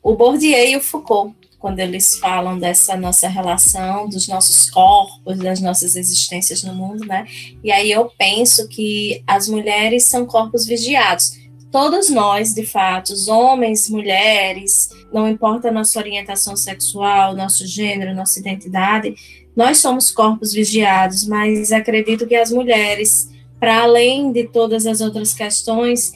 o 0.00 0.14
Bourdieu 0.14 0.64
e 0.64 0.76
o 0.76 0.80
Foucault, 0.80 1.34
quando 1.58 1.80
eles 1.80 2.18
falam 2.18 2.58
dessa 2.58 2.96
nossa 2.96 3.28
relação, 3.28 4.08
dos 4.08 4.28
nossos 4.28 4.70
corpos, 4.70 5.38
das 5.38 5.60
nossas 5.60 5.96
existências 5.96 6.62
no 6.62 6.74
mundo, 6.74 7.04
né? 7.04 7.26
E 7.64 7.72
aí 7.72 7.90
eu 7.90 8.10
penso 8.16 8.68
que 8.68 9.22
as 9.26 9.48
mulheres 9.48 10.04
são 10.04 10.24
corpos 10.24 10.66
vigiados. 10.66 11.36
Todos 11.70 12.08
nós, 12.08 12.54
de 12.54 12.64
fato, 12.64 13.12
homens, 13.28 13.90
mulheres, 13.90 14.88
não 15.12 15.28
importa 15.28 15.68
a 15.68 15.72
nossa 15.72 15.98
orientação 15.98 16.56
sexual, 16.56 17.36
nosso 17.36 17.66
gênero, 17.66 18.14
nossa 18.14 18.38
identidade, 18.38 19.14
nós 19.54 19.78
somos 19.78 20.10
corpos 20.10 20.52
vigiados, 20.52 21.26
mas 21.26 21.72
acredito 21.72 22.26
que 22.26 22.36
as 22.36 22.52
mulheres, 22.52 23.28
para 23.58 23.82
além 23.82 24.32
de 24.32 24.44
todas 24.44 24.86
as 24.86 25.00
outras 25.00 25.34
questões, 25.34 26.12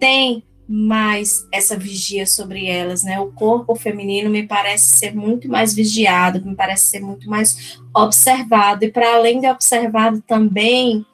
têm 0.00 0.42
mais 0.68 1.48
essa 1.50 1.76
vigia 1.78 2.26
sobre 2.26 2.66
elas, 2.66 3.02
né? 3.02 3.18
O 3.18 3.28
corpo 3.28 3.74
feminino 3.74 4.28
me 4.28 4.46
parece 4.46 4.98
ser 4.98 5.14
muito 5.14 5.48
mais 5.48 5.72
vigiado, 5.72 6.44
me 6.44 6.54
parece 6.54 6.84
ser 6.84 7.00
muito 7.00 7.28
mais 7.30 7.80
observado 7.94 8.84
e 8.84 8.92
para 8.92 9.14
além 9.14 9.40
de 9.40 9.48
observado 9.48 10.20
também 10.26 11.06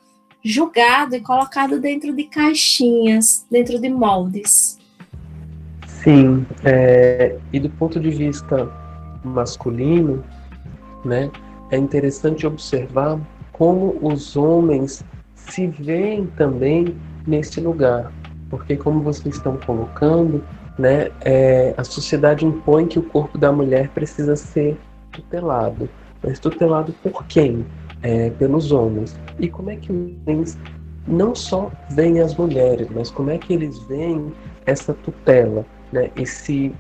julgado 0.44 1.16
e 1.16 1.20
colocado 1.20 1.80
dentro 1.80 2.14
de 2.14 2.24
caixinhas, 2.24 3.46
dentro 3.50 3.80
de 3.80 3.88
moldes. 3.88 4.78
Sim, 5.86 6.44
é, 6.64 7.38
e 7.52 7.58
do 7.58 7.70
ponto 7.70 7.98
de 7.98 8.10
vista 8.10 8.70
masculino, 9.24 10.22
né, 11.02 11.30
é 11.70 11.78
interessante 11.78 12.46
observar 12.46 13.18
como 13.52 13.96
os 14.02 14.36
homens 14.36 15.02
se 15.34 15.66
veem 15.66 16.26
também 16.36 16.94
nesse 17.26 17.60
lugar, 17.60 18.12
porque 18.50 18.76
como 18.76 19.00
vocês 19.00 19.36
estão 19.36 19.56
colocando, 19.58 20.42
né, 20.78 21.10
é, 21.20 21.74
a 21.76 21.84
sociedade 21.84 22.44
impõe 22.44 22.86
que 22.86 22.98
o 22.98 23.02
corpo 23.02 23.38
da 23.38 23.52
mulher 23.52 23.88
precisa 23.90 24.36
ser 24.36 24.78
tutelado. 25.12 25.88
Mas 26.22 26.38
tutelado 26.38 26.92
por 27.02 27.24
quem? 27.26 27.64
É, 28.02 28.30
pelos 28.30 28.72
homens. 28.72 29.18
E 29.38 29.48
como 29.48 29.70
é 29.70 29.76
que 29.76 29.90
os 29.90 30.12
homens 30.26 30.58
não 31.06 31.34
só 31.34 31.70
veem 31.90 32.20
as 32.20 32.34
mulheres, 32.36 32.88
mas 32.94 33.10
como 33.10 33.30
é 33.30 33.38
que 33.38 33.52
eles 33.52 33.78
veem 33.84 34.32
essa 34.66 34.94
tutela, 34.94 35.64
né, 35.92 36.10
esse 36.16 36.74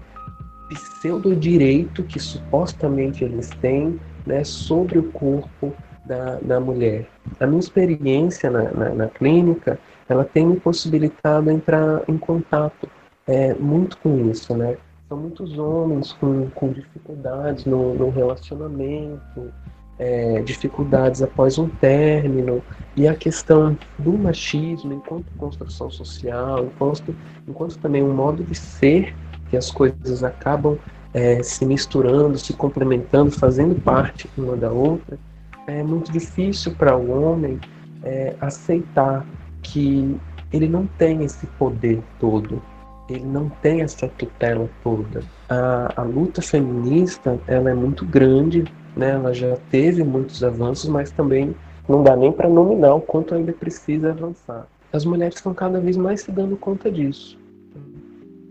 pseudo-direito 0.68 2.02
que 2.04 2.18
supostamente 2.18 3.22
eles 3.22 3.50
têm 3.60 4.00
né, 4.26 4.42
sobre 4.44 4.98
o 4.98 5.04
corpo 5.12 5.72
da, 6.04 6.38
da 6.40 6.60
mulher. 6.60 7.06
A 7.40 7.46
minha 7.46 7.60
experiência 7.60 8.50
na, 8.50 8.70
na, 8.72 8.90
na 8.90 9.08
clínica 9.08 9.78
ela 10.08 10.24
tem 10.24 10.46
me 10.46 10.60
possibilitado 10.60 11.50
entrar 11.50 12.02
em 12.08 12.18
contato 12.18 12.88
é, 13.26 13.54
muito 13.54 13.96
com 13.98 14.30
isso, 14.30 14.54
né? 14.56 14.76
São 15.08 15.18
muitos 15.18 15.58
homens 15.58 16.12
com, 16.12 16.48
com 16.50 16.72
dificuldades 16.72 17.64
no, 17.64 17.94
no 17.94 18.10
relacionamento, 18.10 19.52
é, 19.98 20.42
dificuldades 20.42 21.22
após 21.22 21.58
um 21.58 21.68
término, 21.68 22.62
e 22.96 23.06
a 23.08 23.14
questão 23.14 23.76
do 23.98 24.12
machismo 24.12 24.92
enquanto 24.92 25.26
construção 25.38 25.90
social, 25.90 26.64
enquanto, 26.64 27.14
enquanto 27.48 27.78
também 27.78 28.02
um 28.02 28.12
modo 28.12 28.42
de 28.42 28.54
ser, 28.54 29.14
que 29.50 29.56
as 29.56 29.70
coisas 29.70 30.24
acabam 30.24 30.78
é, 31.12 31.42
se 31.42 31.64
misturando, 31.64 32.36
se 32.38 32.52
complementando, 32.52 33.30
fazendo 33.30 33.80
parte 33.80 34.28
uma 34.36 34.56
da 34.56 34.70
outra, 34.70 35.18
é 35.66 35.82
muito 35.82 36.12
difícil 36.12 36.74
para 36.74 36.96
o 36.96 37.10
homem 37.10 37.58
é, 38.02 38.34
aceitar 38.40 39.26
que 39.62 40.16
ele 40.52 40.68
não 40.68 40.86
tem 40.98 41.24
esse 41.24 41.46
poder 41.58 42.02
todo, 42.20 42.62
ele 43.08 43.24
não 43.24 43.48
tem 43.62 43.82
essa 43.82 44.08
tutela 44.08 44.68
toda. 44.82 45.22
A, 45.48 46.00
a 46.00 46.02
luta 46.02 46.40
feminista 46.40 47.38
ela 47.46 47.70
é 47.70 47.74
muito 47.74 48.04
grande, 48.04 48.64
né? 48.96 49.10
ela 49.10 49.32
já 49.32 49.56
teve 49.70 50.04
muitos 50.04 50.44
avanços, 50.44 50.88
mas 50.88 51.10
também 51.10 51.54
não 51.88 52.02
dá 52.02 52.16
nem 52.16 52.32
para 52.32 52.48
nominar 52.48 52.94
o 52.94 53.00
quanto 53.00 53.34
ainda 53.34 53.52
precisa 53.52 54.10
avançar. 54.10 54.66
As 54.92 55.04
mulheres 55.04 55.36
estão 55.36 55.52
cada 55.52 55.80
vez 55.80 55.96
mais 55.96 56.20
se 56.22 56.30
dando 56.30 56.56
conta 56.56 56.90
disso. 56.90 57.38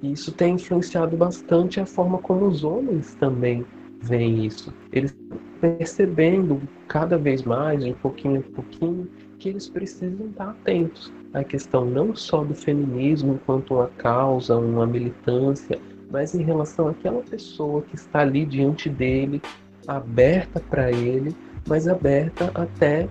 E 0.02 0.12
isso 0.12 0.32
tem 0.34 0.56
influenciado 0.56 1.16
bastante 1.16 1.80
a 1.80 1.86
forma 1.86 2.18
como 2.18 2.46
os 2.46 2.64
homens 2.64 3.16
também 3.16 3.66
veem 4.02 4.46
isso. 4.46 4.74
Eles 4.92 5.16
percebendo 5.64 6.62
cada 6.90 7.18
vez 7.18 7.44
mais, 7.44 7.82
de 7.82 7.94
pouquinho 7.94 8.36
em 8.36 8.42
pouquinho, 8.42 9.08
que 9.40 9.48
eles 9.48 9.70
precisam 9.70 10.28
estar 10.28 10.50
atentos 10.50 11.10
à 11.34 11.42
questão 11.42 11.86
não 11.86 12.14
só 12.14 12.44
do 12.44 12.54
feminismo 12.54 13.36
enquanto 13.36 13.76
uma 13.76 13.88
causa, 13.98 14.58
uma 14.58 14.86
militância, 14.86 15.80
mas 16.12 16.36
em 16.36 16.44
relação 16.44 16.90
àquela 16.90 17.22
pessoa 17.22 17.82
que 17.82 17.96
está 17.96 18.20
ali 18.20 18.46
diante 18.46 18.90
dele, 18.90 19.42
aberta 19.88 20.60
para 20.60 20.92
ele, 20.92 21.34
mas 21.66 21.88
aberta 21.88 22.52
até 22.54 23.08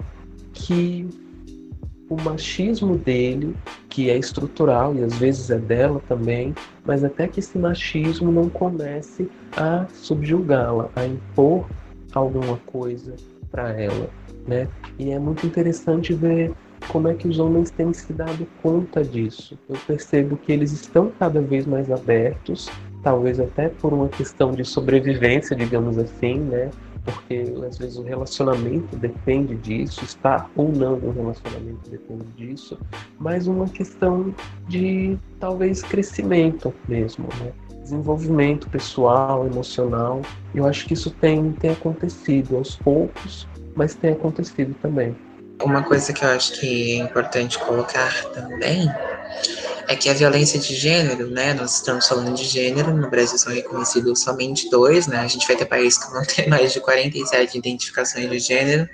que 0.52 1.08
o 2.10 2.20
machismo 2.20 2.98
dele, 2.98 3.56
que 3.88 4.10
é 4.10 4.18
estrutural 4.18 4.94
e 4.94 5.02
às 5.02 5.16
vezes 5.16 5.48
é 5.48 5.58
dela 5.58 6.02
também, 6.06 6.54
mas 6.84 7.02
até 7.02 7.26
que 7.26 7.40
esse 7.40 7.56
machismo 7.56 8.30
não 8.30 8.50
comece 8.50 9.30
a 9.56 9.86
subjugá-la, 9.88 10.90
a 10.94 11.06
impor 11.06 11.66
alguma 12.14 12.56
coisa 12.66 13.14
para 13.50 13.70
ela 13.80 14.08
né? 14.46 14.68
E 14.98 15.10
é 15.10 15.18
muito 15.18 15.46
interessante 15.46 16.12
ver 16.14 16.52
como 16.88 17.08
é 17.08 17.14
que 17.14 17.28
os 17.28 17.38
homens 17.38 17.70
têm 17.70 17.92
se 17.92 18.12
dado 18.12 18.46
conta 18.62 19.02
disso. 19.04 19.58
Eu 19.68 19.76
percebo 19.86 20.36
que 20.36 20.52
eles 20.52 20.72
estão 20.72 21.12
cada 21.18 21.40
vez 21.40 21.66
mais 21.66 21.90
abertos, 21.90 22.70
talvez 23.02 23.38
até 23.38 23.68
por 23.68 23.92
uma 23.92 24.08
questão 24.08 24.52
de 24.52 24.64
sobrevivência, 24.64 25.56
digamos 25.56 25.96
assim, 25.98 26.38
né? 26.38 26.70
Porque 27.04 27.52
às 27.66 27.78
vezes 27.78 27.96
o 27.96 28.02
relacionamento 28.02 28.96
depende 28.96 29.56
disso, 29.56 30.04
estar 30.04 30.48
ou 30.54 30.70
não 30.70 30.96
no 30.96 31.10
relacionamento 31.10 31.90
depende 31.90 32.24
disso, 32.36 32.78
mas 33.18 33.48
uma 33.48 33.68
questão 33.68 34.32
de 34.68 35.18
talvez 35.40 35.82
crescimento 35.82 36.72
mesmo, 36.88 37.26
né? 37.40 37.52
Desenvolvimento 37.82 38.68
pessoal, 38.68 39.46
emocional. 39.46 40.22
Eu 40.54 40.66
acho 40.66 40.86
que 40.86 40.94
isso 40.94 41.10
tem, 41.10 41.52
tem 41.52 41.72
acontecido 41.72 42.56
aos 42.56 42.76
poucos, 42.76 43.46
mas 43.74 43.94
tem 43.94 44.12
acontecido 44.12 44.74
também. 44.80 45.16
Uma 45.62 45.82
coisa 45.82 46.12
que 46.12 46.24
eu 46.24 46.28
acho 46.30 46.58
que 46.58 46.92
é 46.92 47.04
importante 47.04 47.58
colocar 47.58 48.12
também 48.32 48.90
é 49.88 49.96
que 49.96 50.08
a 50.08 50.14
violência 50.14 50.58
de 50.58 50.74
gênero, 50.74 51.28
né, 51.30 51.54
nós 51.54 51.76
estamos 51.76 52.06
falando 52.06 52.34
de 52.34 52.44
gênero, 52.44 52.94
no 52.94 53.08
Brasil 53.10 53.38
são 53.38 53.52
reconhecidos 53.52 54.22
somente 54.22 54.70
dois, 54.70 55.06
né, 55.06 55.18
a 55.18 55.26
gente 55.26 55.46
vai 55.46 55.56
ter 55.56 55.66
países 55.66 55.98
que 55.98 56.10
vão 56.10 56.22
ter 56.26 56.48
mais 56.48 56.72
de 56.72 56.80
47 56.80 57.58
identificações 57.58 58.28
de 58.30 58.38
gênero, 58.38 58.88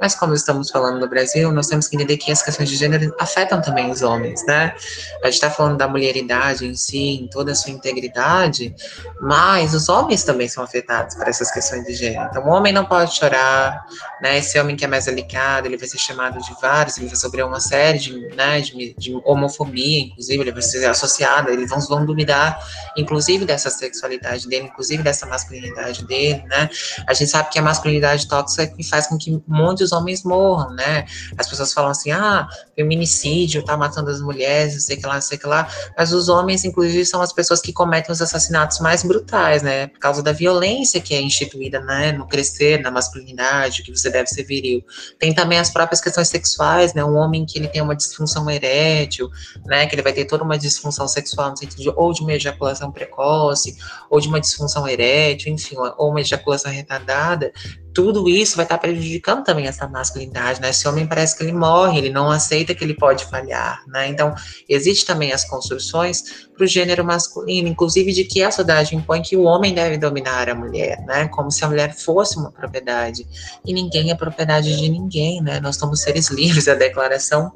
mas 0.00 0.14
como 0.14 0.34
estamos 0.34 0.70
falando 0.70 1.00
no 1.00 1.08
Brasil, 1.08 1.50
nós 1.52 1.66
temos 1.66 1.88
que 1.88 1.96
entender 1.96 2.16
que 2.16 2.30
as 2.30 2.42
questões 2.42 2.68
de 2.68 2.76
gênero 2.76 3.14
afetam 3.18 3.60
também 3.60 3.90
os 3.90 4.02
homens, 4.02 4.44
né, 4.46 4.74
a 5.22 5.26
gente 5.26 5.34
está 5.34 5.50
falando 5.50 5.76
da 5.76 5.88
mulheridade 5.88 6.66
em 6.66 6.74
si, 6.74 7.20
em 7.22 7.28
toda 7.28 7.52
a 7.52 7.54
sua 7.54 7.72
integridade, 7.72 8.74
mas 9.20 9.74
os 9.74 9.88
homens 9.88 10.24
também 10.24 10.48
são 10.48 10.62
afetados 10.62 11.14
por 11.14 11.26
essas 11.26 11.50
questões 11.50 11.84
de 11.84 11.94
gênero, 11.94 12.28
então 12.30 12.44
o 12.44 12.48
homem 12.48 12.72
não 12.72 12.84
pode 12.84 13.16
chorar, 13.16 13.84
né, 14.20 14.38
esse 14.38 14.58
homem 14.58 14.76
que 14.76 14.84
é 14.84 14.88
mais 14.88 15.06
delicado, 15.06 15.66
ele 15.66 15.76
vai 15.76 15.88
ser 15.88 15.98
chamado 15.98 16.38
de 16.40 16.54
vários, 16.60 16.98
ele 16.98 17.06
vai 17.06 17.16
sofrer 17.16 17.44
uma 17.44 17.60
série 17.60 17.98
de, 17.98 18.28
né, 18.34 18.60
de, 18.60 18.94
de 18.98 19.14
homofobia, 19.24 20.00
inclusive, 20.00 20.33
vai 20.38 20.62
ser 20.62 20.84
associado, 20.86 21.50
eles 21.50 21.70
vão, 21.70 21.80
vão 21.80 22.06
duvidar, 22.06 22.58
inclusive, 22.96 23.44
dessa 23.44 23.70
sexualidade 23.70 24.48
dele, 24.48 24.66
inclusive 24.66 25.02
dessa 25.02 25.26
masculinidade 25.26 26.04
dele, 26.06 26.42
né? 26.46 26.68
A 27.06 27.14
gente 27.14 27.30
sabe 27.30 27.50
que 27.50 27.58
a 27.58 27.62
masculinidade 27.62 28.26
tóxica 28.28 28.62
é 28.62 28.84
faz 28.84 29.06
com 29.06 29.16
que 29.16 29.42
muitos 29.46 29.92
homens 29.92 30.24
morram, 30.24 30.74
né? 30.74 31.04
As 31.38 31.48
pessoas 31.48 31.72
falam 31.72 31.90
assim, 31.90 32.10
ah, 32.12 32.46
feminicídio 32.74 33.64
tá 33.64 33.76
matando 33.76 34.10
as 34.10 34.20
mulheres, 34.20 34.74
não 34.74 34.80
sei 34.80 34.96
que 34.96 35.06
lá, 35.06 35.14
não 35.14 35.22
sei 35.22 35.38
que 35.38 35.46
lá, 35.46 35.68
mas 35.96 36.12
os 36.12 36.28
homens, 36.28 36.64
inclusive, 36.64 37.04
são 37.04 37.22
as 37.22 37.32
pessoas 37.32 37.60
que 37.60 37.72
cometem 37.72 38.12
os 38.12 38.20
assassinatos 38.20 38.80
mais 38.80 39.02
brutais, 39.02 39.62
né? 39.62 39.88
Por 39.88 39.98
causa 39.98 40.22
da 40.22 40.32
violência 40.32 41.00
que 41.00 41.14
é 41.14 41.20
instituída, 41.20 41.80
né? 41.80 42.12
No 42.12 42.26
crescer, 42.26 42.80
na 42.80 42.90
masculinidade, 42.90 43.82
que 43.82 43.90
você 43.90 44.10
deve 44.10 44.28
ser 44.28 44.44
viril. 44.44 44.84
Tem 45.18 45.34
também 45.34 45.58
as 45.58 45.70
próprias 45.70 46.00
questões 46.00 46.28
sexuais, 46.28 46.94
né? 46.94 47.04
Um 47.04 47.16
homem 47.16 47.44
que 47.44 47.58
ele 47.58 47.68
tem 47.68 47.82
uma 47.82 47.96
disfunção 47.96 48.50
erétil, 48.50 49.30
né? 49.66 49.86
Que 49.86 49.94
ele 49.94 50.02
vai 50.02 50.12
ter 50.12 50.23
toda 50.26 50.44
uma 50.44 50.58
disfunção 50.58 51.06
sexual 51.08 51.50
no 51.50 51.56
sentido 51.56 51.82
de 51.82 51.90
ou 51.90 52.12
de 52.12 52.22
uma 52.22 52.32
ejaculação 52.32 52.90
precoce, 52.90 53.76
ou 54.10 54.20
de 54.20 54.28
uma 54.28 54.40
disfunção 54.40 54.86
erétil, 54.86 55.52
enfim, 55.52 55.76
ou 55.98 56.10
uma 56.10 56.20
ejaculação 56.20 56.70
retardada, 56.70 57.52
tudo 57.94 58.28
isso 58.28 58.56
vai 58.56 58.64
estar 58.64 58.76
prejudicando 58.76 59.44
também 59.44 59.68
essa 59.68 59.86
masculinidade, 59.86 60.60
né? 60.60 60.70
Esse 60.70 60.86
homem 60.88 61.06
parece 61.06 61.36
que 61.36 61.44
ele 61.44 61.52
morre, 61.52 61.98
ele 61.98 62.10
não 62.10 62.28
aceita 62.28 62.74
que 62.74 62.82
ele 62.82 62.94
pode 62.94 63.24
falhar, 63.26 63.84
né? 63.86 64.08
Então, 64.08 64.34
existe 64.68 65.06
também 65.06 65.32
as 65.32 65.44
construções 65.44 66.48
para 66.54 66.64
o 66.64 66.66
gênero 66.66 67.04
masculino, 67.04 67.68
inclusive 67.68 68.12
de 68.12 68.24
que 68.24 68.42
a 68.42 68.50
sociedade 68.50 68.96
impõe 68.96 69.22
que 69.22 69.36
o 69.36 69.44
homem 69.44 69.72
deve 69.72 69.96
dominar 69.96 70.50
a 70.50 70.54
mulher, 70.54 71.00
né? 71.06 71.28
Como 71.28 71.50
se 71.52 71.64
a 71.64 71.68
mulher 71.68 71.94
fosse 71.94 72.36
uma 72.36 72.50
propriedade. 72.50 73.24
E 73.64 73.72
ninguém 73.72 74.10
é 74.10 74.14
propriedade 74.16 74.76
de 74.76 74.88
ninguém, 74.88 75.40
né? 75.40 75.60
Nós 75.60 75.76
somos 75.76 76.00
seres 76.00 76.28
livres, 76.30 76.66
a 76.66 76.74
declaração 76.74 77.52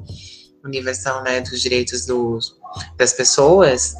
universal, 0.63 1.23
né, 1.23 1.41
dos 1.41 1.61
direitos 1.61 2.05
dos, 2.05 2.58
das 2.97 3.13
pessoas, 3.13 3.95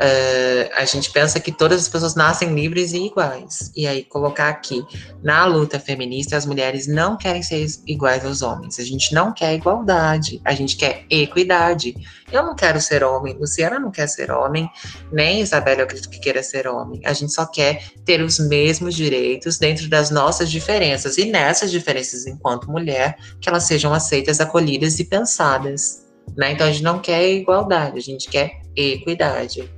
uh, 0.00 0.70
a 0.74 0.84
gente 0.84 1.10
pensa 1.10 1.38
que 1.38 1.52
todas 1.52 1.82
as 1.82 1.88
pessoas 1.88 2.14
nascem 2.14 2.54
livres 2.54 2.92
e 2.92 3.06
iguais. 3.06 3.70
E 3.76 3.86
aí, 3.86 4.02
colocar 4.04 4.48
aqui, 4.48 4.82
na 5.22 5.44
luta 5.44 5.78
feminista, 5.78 6.36
as 6.36 6.46
mulheres 6.46 6.86
não 6.86 7.16
querem 7.16 7.42
ser 7.42 7.66
iguais 7.86 8.24
aos 8.24 8.42
homens. 8.42 8.78
A 8.78 8.84
gente 8.84 9.14
não 9.14 9.32
quer 9.32 9.54
igualdade, 9.54 10.40
a 10.44 10.52
gente 10.52 10.76
quer 10.76 11.04
equidade. 11.10 11.94
Eu 12.32 12.44
não 12.44 12.54
quero 12.54 12.80
ser 12.80 13.02
homem, 13.02 13.36
Luciana 13.36 13.78
não 13.78 13.90
quer 13.90 14.08
ser 14.08 14.30
homem, 14.30 14.70
nem 15.12 15.40
Isabela 15.40 15.80
eu 15.80 15.84
acredito 15.84 16.08
que 16.08 16.20
queira 16.20 16.42
ser 16.42 16.66
homem. 16.68 17.00
A 17.04 17.12
gente 17.12 17.32
só 17.32 17.44
quer 17.44 17.82
ter 18.04 18.22
os 18.22 18.38
mesmos 18.38 18.94
direitos 18.94 19.58
dentro 19.58 19.88
das 19.88 20.10
nossas 20.10 20.50
diferenças. 20.50 21.18
E 21.18 21.24
nessas 21.26 21.70
diferenças, 21.70 22.26
enquanto 22.26 22.70
mulher, 22.70 23.16
que 23.40 23.48
elas 23.48 23.64
sejam 23.64 23.92
aceitas, 23.92 24.40
acolhidas 24.40 24.98
e 25.00 25.04
pensadas. 25.04 26.09
Né? 26.36 26.52
Então 26.52 26.66
a 26.66 26.70
gente 26.70 26.82
não 26.82 26.98
quer 26.98 27.30
igualdade, 27.32 27.98
a 27.98 28.02
gente 28.02 28.28
quer 28.28 28.60
equidade. 28.76 29.70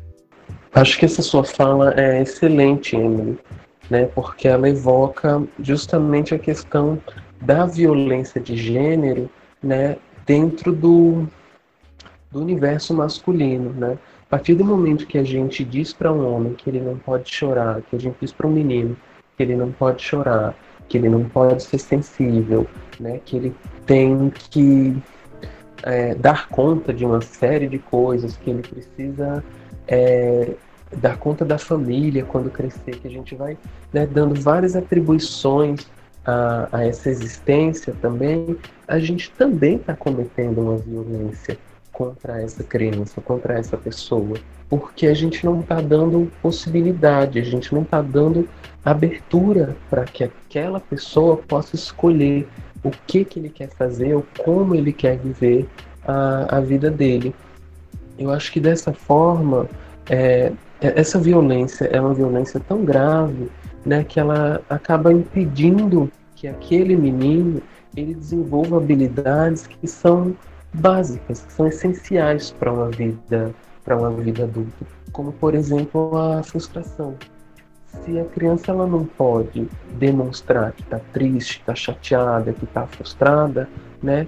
Acho 0.75 0.99
que 0.99 1.05
essa 1.05 1.21
sua 1.21 1.45
fala 1.45 1.93
é 1.99 2.23
excelente, 2.23 2.97
Emily, 2.97 3.39
né? 3.91 4.07
Porque 4.15 4.49
ela 4.49 4.69
evoca 4.69 5.43
justamente 5.61 6.35
a 6.35 6.39
questão 6.39 6.99
da 7.43 7.67
violência 7.67 8.41
de 8.41 8.57
gênero, 8.57 9.29
né? 9.63 9.97
Dentro 10.25 10.73
do, 10.73 11.27
do 12.31 12.41
universo 12.41 12.95
masculino, 12.95 13.71
né? 13.71 13.99
A 14.27 14.31
partir 14.31 14.55
do 14.55 14.65
momento 14.65 15.07
que 15.07 15.19
a 15.19 15.25
gente 15.25 15.63
diz 15.63 15.93
para 15.93 16.11
um 16.11 16.35
homem 16.35 16.55
que 16.55 16.71
ele 16.71 16.81
não 16.81 16.97
pode 16.97 17.31
chorar, 17.31 17.83
que 17.83 17.95
a 17.95 17.99
gente 17.99 18.17
diz 18.19 18.33
para 18.33 18.47
um 18.47 18.53
menino 18.53 18.97
que 19.37 19.43
ele 19.43 19.55
não 19.55 19.71
pode 19.73 20.03
chorar, 20.03 20.55
que 20.89 20.97
ele 20.97 21.11
não 21.11 21.25
pode 21.25 21.63
ser 21.63 21.79
sensível, 21.79 22.67
né? 22.99 23.21
Que 23.27 23.37
ele 23.37 23.55
tem 23.85 24.31
que 24.31 24.97
é, 25.83 26.15
dar 26.15 26.49
conta 26.49 26.93
de 26.93 27.05
uma 27.05 27.21
série 27.21 27.69
de 27.69 27.79
coisas, 27.79 28.37
que 28.37 28.51
ele 28.51 28.63
precisa 28.63 29.45
é, 29.87 30.55
dar 30.97 31.17
conta 31.19 31.45
da 31.45 31.59
família 31.59 32.25
quando 32.25 32.51
crescer, 32.51 32.99
que 32.99 33.09
a 33.09 33.11
gente 33.11 33.35
vai 33.35 33.57
né, 33.93 34.07
dando 34.07 34.41
várias 34.41 34.77
atribuições 34.77 35.87
a, 36.25 36.69
a, 36.73 36.87
essa 36.87 37.11
existência 37.11 37.95
também, 38.01 38.57
a 38.87 38.99
gente 38.99 39.31
também 39.33 39.77
está 39.77 39.95
cometendo 39.95 40.61
uma 40.61 40.77
violência 40.77 41.59
contra 41.93 42.41
essa 42.41 42.65
criança, 42.65 43.21
contra 43.21 43.59
essa 43.59 43.77
pessoa, 43.77 44.39
porque 44.69 45.07
a 45.07 45.15
gente 45.15 45.45
não 45.45 45.61
está 45.61 45.81
dando 45.81 46.31
possibilidade, 46.41 47.39
a 47.39 47.45
gente 47.45 47.75
não 47.75 47.83
está 47.83 48.01
dando 48.01 48.49
abertura 48.85 49.77
para 49.91 50.05
que 50.05 50.25
aquela 50.25 50.81
pessoa 50.81 51.37
possa 51.37 51.77
escolher 51.77 52.49
o 52.85 52.91
que, 53.07 53.25
que 53.25 53.39
ele 53.39 53.49
quer 53.49 53.69
fazer 53.71 54.15
ou 54.15 54.25
como 54.45 54.75
ele 54.75 54.93
quer 54.93 55.19
viver 55.19 55.69
a, 56.07 56.59
a 56.59 56.61
vida 56.61 56.91
dele. 56.91 57.35
Eu 58.19 58.31
acho 58.31 58.53
que 58.53 58.61
dessa 58.61 58.93
forma, 58.93 59.69
é, 60.09 60.53
é, 60.81 61.01
essa 61.01 61.19
violência 61.19 61.85
é 61.87 62.01
uma 62.01 62.15
violência 62.15 62.61
tão 62.61 62.85
grave 62.85 63.51
né, 63.85 64.05
que 64.05 64.19
ela 64.21 64.61
acaba 64.69 65.13
impedindo 65.13 66.11
que 66.35 66.49
aquele 66.49 66.97
menino 66.97 67.63
ele 67.97 68.15
desenvolva 68.15 68.79
habilidades 68.79 69.67
que 69.67 69.87
são 69.87 70.37
básicas, 70.75 71.43
que 71.43 71.53
são 71.53 71.67
essenciais 71.67 72.53
para 72.53 72.73
uma 72.73 72.89
vida 72.89 73.55
para 73.85 73.97
uma 73.97 74.11
vida 74.13 74.45
adulta, 74.45 74.87
como 75.11 75.33
por 75.33 75.57
exemplo 75.57 76.17
a 76.17 76.43
frustração. 76.45 77.17
Se 78.01 78.19
a 78.19 78.25
criança 78.25 78.73
ela 78.73 78.87
não 78.87 79.05
pode 79.05 79.69
demonstrar 79.99 80.73
que 80.73 80.83
está 80.83 80.99
triste, 81.13 81.61
está 81.61 81.75
chateada, 81.75 82.53
que 82.53 82.65
está 82.65 82.87
frustrada, 82.87 83.69
né? 84.03 84.27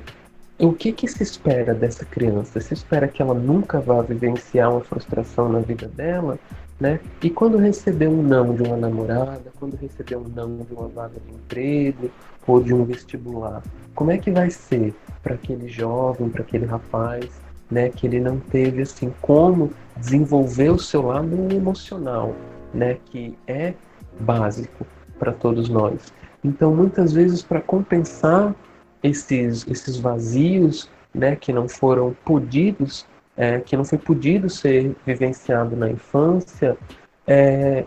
o 0.58 0.72
que, 0.72 0.92
que 0.92 1.08
se 1.08 1.22
espera 1.22 1.74
dessa 1.74 2.04
criança? 2.04 2.60
Se 2.60 2.74
espera 2.74 3.08
que 3.08 3.20
ela 3.20 3.34
nunca 3.34 3.80
vá 3.80 4.00
vivenciar 4.02 4.70
uma 4.70 4.80
frustração 4.80 5.48
na 5.48 5.58
vida 5.58 5.88
dela, 5.88 6.38
né? 6.80 7.00
E 7.22 7.30
quando 7.30 7.58
receber 7.58 8.08
um 8.08 8.22
não 8.22 8.54
de 8.54 8.62
uma 8.62 8.76
namorada, 8.76 9.52
quando 9.58 9.76
receber 9.76 10.16
um 10.16 10.28
não 10.28 10.58
de 10.58 10.72
uma 10.72 10.88
vaga 10.88 11.18
de 11.26 11.34
emprego 11.34 12.10
ou 12.46 12.60
de 12.60 12.72
um 12.72 12.84
vestibular, 12.84 13.62
como 13.94 14.10
é 14.10 14.18
que 14.18 14.30
vai 14.30 14.50
ser 14.50 14.94
para 15.22 15.34
aquele 15.34 15.68
jovem, 15.68 16.28
para 16.28 16.42
aquele 16.42 16.66
rapaz, 16.66 17.28
né? 17.70 17.88
Que 17.88 18.06
ele 18.06 18.20
não 18.20 18.38
teve 18.38 18.82
assim 18.82 19.12
como 19.20 19.72
desenvolver 19.96 20.70
o 20.70 20.78
seu 20.78 21.02
lado 21.02 21.52
emocional, 21.52 22.34
né? 22.74 22.98
Que 23.06 23.38
é 23.46 23.74
básico 24.20 24.86
para 25.18 25.32
todos 25.32 25.68
nós. 25.68 26.12
Então, 26.42 26.74
muitas 26.74 27.12
vezes, 27.12 27.42
para 27.42 27.60
compensar 27.60 28.54
esses, 29.02 29.66
esses 29.66 29.98
vazios 29.98 30.90
né, 31.14 31.36
que 31.36 31.52
não 31.52 31.68
foram 31.68 32.14
podidos, 32.24 33.06
é, 33.36 33.60
que 33.60 33.76
não 33.76 33.84
foi 33.84 33.98
podido 33.98 34.50
ser 34.50 34.94
vivenciado 35.06 35.76
na 35.76 35.90
infância, 35.90 36.76
é, 37.26 37.84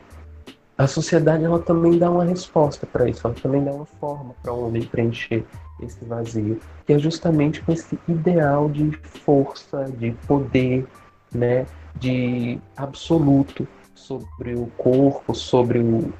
a 0.77 0.87
sociedade 0.87 1.43
ela 1.43 1.59
também 1.59 1.97
dá 1.97 2.09
uma 2.09 2.23
resposta 2.23 2.85
para 2.85 3.09
isso, 3.09 3.25
ela 3.25 3.35
também 3.35 3.63
dá 3.63 3.71
uma 3.71 3.85
forma 3.85 4.35
para 4.41 4.53
o 4.53 4.67
homem 4.67 4.83
preencher 4.83 5.43
esse 5.81 6.03
vazio, 6.05 6.59
que 6.85 6.93
é 6.93 6.99
justamente 6.99 7.61
com 7.61 7.71
esse 7.71 7.97
ideal 8.07 8.69
de 8.69 8.91
força, 9.03 9.85
de 9.97 10.11
poder, 10.27 10.85
né, 11.33 11.65
de 11.99 12.59
absoluto 12.75 13.67
sobre 13.97 14.53
o 14.53 14.67
corpo, 14.77 15.33
sobre 15.33 15.79
o, 15.79 16.13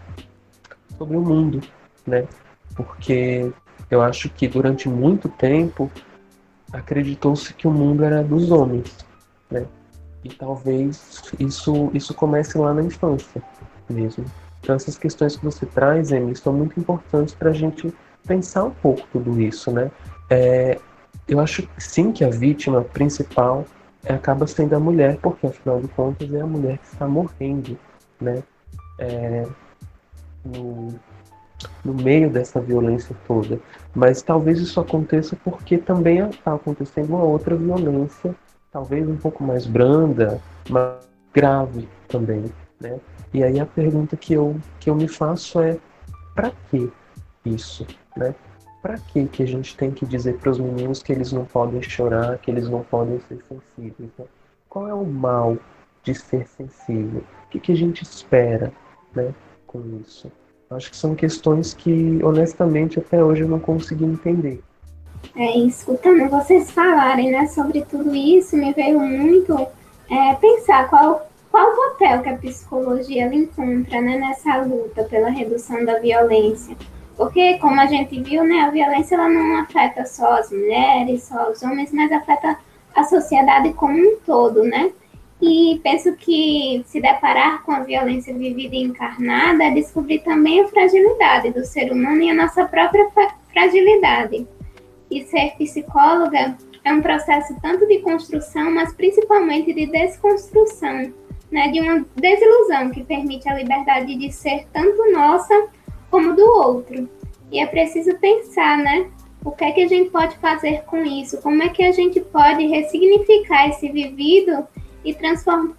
sobre 0.98 1.16
o 1.16 1.22
mundo, 1.22 1.62
né? 2.06 2.28
Porque 2.76 3.52
eu 3.90 4.02
acho 4.02 4.30
que 4.30 4.48
durante 4.48 4.90
muito 4.90 5.30
tempo 5.30 5.90
acreditou-se 6.74 7.54
que 7.54 7.68
o 7.68 7.72
mundo 7.72 8.04
era 8.04 8.24
dos 8.24 8.52
homens, 8.52 8.98
né? 9.50 9.66
E 10.24 10.30
talvez 10.30 11.32
isso 11.40 11.92
isso 11.94 12.14
comece 12.14 12.58
lá 12.58 12.74
na 12.74 12.82
infância 12.82 13.42
mesmo. 13.90 14.26
Então 14.60 14.76
essas 14.76 14.98
questões 14.98 15.38
que 15.38 15.46
você 15.46 15.66
traz, 15.66 16.12
Emily, 16.12 16.36
são 16.36 16.52
muito 16.52 16.78
importantes 16.80 17.34
para 17.34 17.52
a 17.52 17.54
gente 17.54 17.94
pensar 18.26 18.66
um 18.66 18.72
pouco 18.72 19.08
tudo 19.14 19.40
isso, 19.40 19.72
né? 19.72 19.90
É, 20.30 20.80
eu 21.28 21.40
acho 21.40 21.68
sim 21.78 22.12
que 22.12 22.24
a 22.24 22.30
vítima 22.30 22.82
principal 22.82 23.66
acaba 24.14 24.48
sendo 24.48 24.76
a 24.76 24.80
mulher, 24.80 25.18
porque 25.22 25.48
afinal 25.48 25.80
de 25.80 25.88
contas 25.90 26.34
é 26.34 26.42
a 26.42 26.46
mulher 26.46 26.78
que 26.78 26.88
está 26.88 27.08
morrendo, 27.08 27.78
né? 28.20 28.44
É, 29.00 29.46
no, 30.46 30.94
no 31.84 31.94
meio 31.94 32.30
dessa 32.30 32.60
violência 32.60 33.16
toda. 33.28 33.60
Mas 33.96 34.22
talvez 34.22 34.60
isso 34.60 34.80
aconteça 34.80 35.36
porque 35.44 35.78
também 35.78 36.20
está 36.30 36.54
acontecendo 36.54 37.10
uma 37.10 37.24
outra 37.24 37.56
violência, 37.56 38.36
talvez 38.72 39.08
um 39.08 39.18
pouco 39.18 39.44
mais 39.44 39.66
branda, 39.66 40.42
mas 40.70 41.08
grave 41.34 41.88
também, 42.08 42.46
né? 42.80 43.00
E 43.34 43.44
aí 43.44 43.60
a 43.60 43.66
pergunta 43.66 44.16
que 44.16 44.34
eu, 44.34 44.56
que 44.80 44.90
eu 44.90 44.96
me 44.96 45.08
faço 45.08 45.60
é 45.60 45.78
para 46.34 46.52
que 46.70 46.92
isso, 47.46 47.86
né? 48.16 48.34
Para 48.82 48.98
que 48.98 49.26
que 49.26 49.44
a 49.44 49.46
gente 49.46 49.76
tem 49.76 49.92
que 49.92 50.06
dizer 50.06 50.38
para 50.38 50.52
os 50.52 50.60
meninos 50.60 51.02
que 51.02 51.12
eles 51.12 51.32
não 51.32 51.46
podem 51.46 51.82
chorar, 51.82 52.38
que 52.38 52.52
eles 52.52 52.70
não 52.70 52.84
podem 52.84 53.20
ser 53.28 53.40
sensíveis? 53.48 54.10
Né? 54.18 54.26
Qual 54.70 54.88
é 54.88 54.94
o 54.94 55.06
mal 55.06 55.58
de 56.04 56.14
ser 56.14 56.48
sensível? 56.48 57.24
O 57.46 57.50
que, 57.50 57.60
que 57.60 57.72
a 57.72 57.76
gente 57.76 58.04
espera, 58.04 58.72
né, 59.16 59.34
com 59.66 59.82
isso? 60.02 60.32
Acho 60.70 60.92
que 60.92 60.98
são 60.98 61.16
questões 61.16 61.74
que, 61.74 62.20
honestamente, 62.24 63.00
até 63.00 63.24
hoje 63.24 63.42
eu 63.42 63.48
não 63.48 63.60
consegui 63.60 64.04
entender. 64.04 64.62
É, 65.36 65.58
escutando 65.60 66.30
vocês 66.30 66.72
falarem 66.72 67.32
né, 67.32 67.48
sobre 67.48 67.84
tudo 67.86 68.14
isso, 68.14 68.56
me 68.58 68.74
veio 68.74 69.00
muito 69.00 69.68
é, 70.10 70.36
pensar 70.36 70.90
qual, 70.90 71.30
qual 71.50 71.72
o 71.72 71.92
papel 71.92 72.22
que 72.22 72.30
a 72.30 72.38
psicologia 72.38 73.34
encontra 73.34 74.02
né, 74.02 74.18
nessa 74.18 74.58
luta 74.58 75.04
pela 75.06 75.30
redução 75.30 75.84
da 75.86 76.00
violência. 76.00 76.76
Porque, 77.18 77.58
como 77.58 77.82
a 77.82 77.88
gente 77.88 78.22
viu, 78.22 78.44
né, 78.44 78.62
a 78.62 78.70
violência 78.70 79.16
ela 79.16 79.28
não 79.28 79.58
afeta 79.58 80.06
só 80.06 80.34
as 80.34 80.52
mulheres, 80.52 81.24
só 81.24 81.50
os 81.50 81.64
homens, 81.64 81.92
mas 81.92 82.12
afeta 82.12 82.60
a 82.96 83.04
sociedade 83.04 83.74
como 83.74 83.98
um 83.98 84.18
todo, 84.24 84.64
né? 84.64 84.92
E 85.42 85.80
penso 85.84 86.16
que 86.16 86.84
se 86.88 87.02
deparar 87.02 87.64
com 87.64 87.72
a 87.72 87.80
violência 87.80 88.34
vivida 88.34 88.76
e 88.76 88.84
encarnada 88.84 89.64
é 89.64 89.72
descobrir 89.72 90.20
também 90.20 90.62
a 90.62 90.68
fragilidade 90.68 91.52
do 91.52 91.66
ser 91.66 91.92
humano 91.92 92.22
e 92.22 92.30
a 92.30 92.34
nossa 92.34 92.66
própria 92.66 93.08
fragilidade. 93.52 94.48
E 95.10 95.24
ser 95.24 95.56
psicóloga 95.58 96.56
é 96.84 96.94
um 96.94 97.02
processo 97.02 97.56
tanto 97.62 97.88
de 97.88 98.00
construção, 98.00 98.72
mas 98.72 98.94
principalmente 98.94 99.74
de 99.74 99.86
desconstrução, 99.88 101.14
né, 101.52 101.68
de 101.70 101.82
uma 101.82 102.06
desilusão 102.16 102.90
que 102.92 103.04
permite 103.04 103.48
a 103.48 103.56
liberdade 103.56 104.16
de 104.16 104.32
ser 104.32 104.68
tanto 104.74 105.12
nossa 105.12 105.68
como 106.10 106.36
do 106.36 106.44
outro. 106.44 107.10
E 107.52 107.60
é 107.60 107.66
preciso 107.66 108.16
pensar, 108.18 108.78
né, 108.78 109.10
o 109.44 109.52
que 109.52 109.64
é 109.64 109.72
que 109.72 109.82
a 109.82 109.88
gente 109.88 110.10
pode 110.10 110.38
fazer 110.38 110.84
com 110.86 111.04
isso? 111.06 111.38
Como 111.38 111.64
é 111.64 111.70
que 111.70 111.84
a 111.84 111.92
gente 111.92 112.20
pode 112.20 112.66
ressignificar 112.68 113.70
esse 113.70 113.90
vivido 113.90 114.68
e 115.06 115.14
transform, 115.14 115.72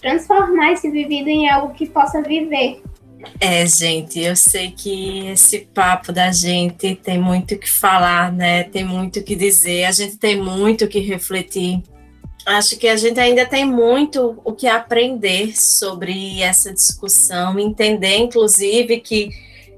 transformar 0.00 0.72
esse 0.72 0.90
vivido 0.90 1.28
em 1.28 1.48
algo 1.48 1.72
que 1.72 1.86
possa 1.86 2.20
viver. 2.20 2.82
É, 3.40 3.66
gente, 3.66 4.20
eu 4.20 4.36
sei 4.36 4.70
que 4.70 5.28
esse 5.28 5.60
papo 5.60 6.12
da 6.12 6.30
gente 6.30 6.94
tem 6.96 7.18
muito 7.18 7.56
que 7.56 7.70
falar, 7.70 8.30
né? 8.30 8.64
Tem 8.64 8.84
muito 8.84 9.22
que 9.22 9.34
dizer, 9.34 9.86
a 9.86 9.92
gente 9.92 10.18
tem 10.18 10.38
muito 10.38 10.86
que 10.86 11.00
refletir. 11.00 11.82
Acho 12.44 12.76
que 12.76 12.86
a 12.86 12.96
gente 12.96 13.18
ainda 13.18 13.46
tem 13.46 13.64
muito 13.64 14.38
o 14.44 14.52
que 14.52 14.66
aprender 14.66 15.58
sobre 15.58 16.42
essa 16.42 16.70
discussão, 16.74 17.58
entender, 17.58 18.18
inclusive, 18.18 19.00
que 19.00 19.30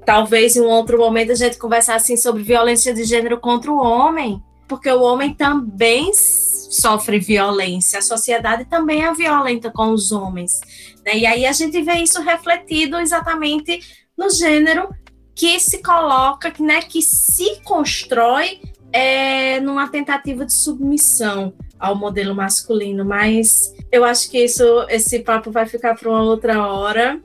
talvez 0.07 0.55
em 0.55 0.61
um 0.61 0.69
outro 0.69 0.97
momento 0.97 1.33
a 1.33 1.35
gente 1.35 1.57
conversar 1.57 1.95
assim 1.95 2.15
sobre 2.15 2.41
violência 2.41 2.93
de 2.93 3.03
gênero 3.03 3.37
contra 3.41 3.69
o 3.69 3.75
homem, 3.75 4.41
porque 4.65 4.89
o 4.89 5.01
homem 5.01 5.33
também 5.33 6.13
sofre 6.13 7.19
violência, 7.19 7.99
a 7.99 8.01
sociedade 8.01 8.63
também 8.63 9.03
é 9.03 9.13
violenta 9.13 9.69
com 9.69 9.91
os 9.91 10.13
homens. 10.13 10.61
Né? 11.05 11.17
E 11.17 11.25
aí 11.25 11.45
a 11.45 11.51
gente 11.51 11.81
vê 11.81 11.95
isso 11.95 12.21
refletido 12.21 12.97
exatamente 12.97 13.81
no 14.17 14.29
gênero 14.29 14.87
que 15.35 15.59
se 15.59 15.83
coloca, 15.83 16.53
né, 16.57 16.81
que 16.83 17.01
se 17.01 17.61
constrói 17.65 18.61
é, 18.93 19.59
numa 19.59 19.89
tentativa 19.89 20.45
de 20.45 20.53
submissão 20.53 21.53
ao 21.77 21.97
modelo 21.97 22.33
masculino. 22.33 23.03
Mas 23.03 23.73
eu 23.91 24.05
acho 24.05 24.31
que 24.31 24.41
isso, 24.41 24.63
esse 24.87 25.19
papo 25.19 25.51
vai 25.51 25.65
ficar 25.65 25.95
para 25.95 26.09
uma 26.09 26.23
outra 26.23 26.65
hora. 26.65 27.21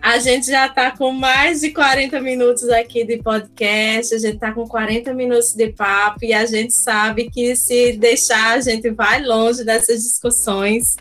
A 0.00 0.18
gente 0.18 0.46
já 0.46 0.66
está 0.66 0.90
com 0.90 1.12
mais 1.12 1.60
de 1.60 1.70
40 1.70 2.20
minutos 2.20 2.68
aqui 2.68 3.04
de 3.04 3.18
podcast, 3.18 4.14
a 4.14 4.18
gente 4.18 4.34
está 4.34 4.52
com 4.52 4.66
40 4.66 5.12
minutos 5.12 5.54
de 5.54 5.72
papo 5.72 6.24
e 6.24 6.32
a 6.32 6.46
gente 6.46 6.72
sabe 6.72 7.30
que 7.30 7.54
se 7.56 7.92
deixar 7.92 8.56
a 8.56 8.60
gente 8.60 8.90
vai 8.90 9.22
longe 9.22 9.64
dessas 9.64 10.02
discussões. 10.02 10.96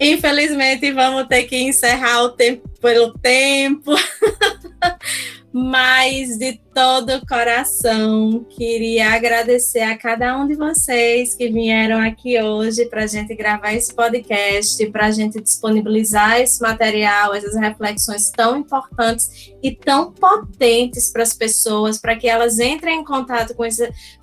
Infelizmente, 0.00 0.92
vamos 0.92 1.26
ter 1.26 1.44
que 1.44 1.56
encerrar 1.56 2.22
o 2.22 2.30
tempo 2.30 2.68
pelo 2.80 3.12
tempo. 3.18 3.92
Mas 5.50 6.36
de 6.36 6.60
todo 6.74 7.14
o 7.14 7.26
coração, 7.26 8.44
queria 8.50 9.12
agradecer 9.12 9.80
a 9.80 9.96
cada 9.96 10.38
um 10.38 10.46
de 10.46 10.54
vocês 10.54 11.34
que 11.34 11.48
vieram 11.48 11.98
aqui 12.00 12.40
hoje 12.40 12.84
para 12.84 13.04
a 13.04 13.06
gente 13.06 13.34
gravar 13.34 13.72
esse 13.72 13.94
podcast, 13.94 14.86
para 14.90 15.06
a 15.06 15.10
gente 15.10 15.40
disponibilizar 15.40 16.38
esse 16.38 16.60
material, 16.60 17.34
essas 17.34 17.56
reflexões 17.56 18.30
tão 18.30 18.58
importantes 18.58 19.50
e 19.62 19.74
tão 19.74 20.12
potentes 20.12 21.10
para 21.10 21.22
as 21.22 21.32
pessoas, 21.32 21.98
para 21.98 22.14
que 22.14 22.28
elas 22.28 22.58
entrem 22.58 23.00
em 23.00 23.04
contato 23.04 23.54
com, 23.54 23.64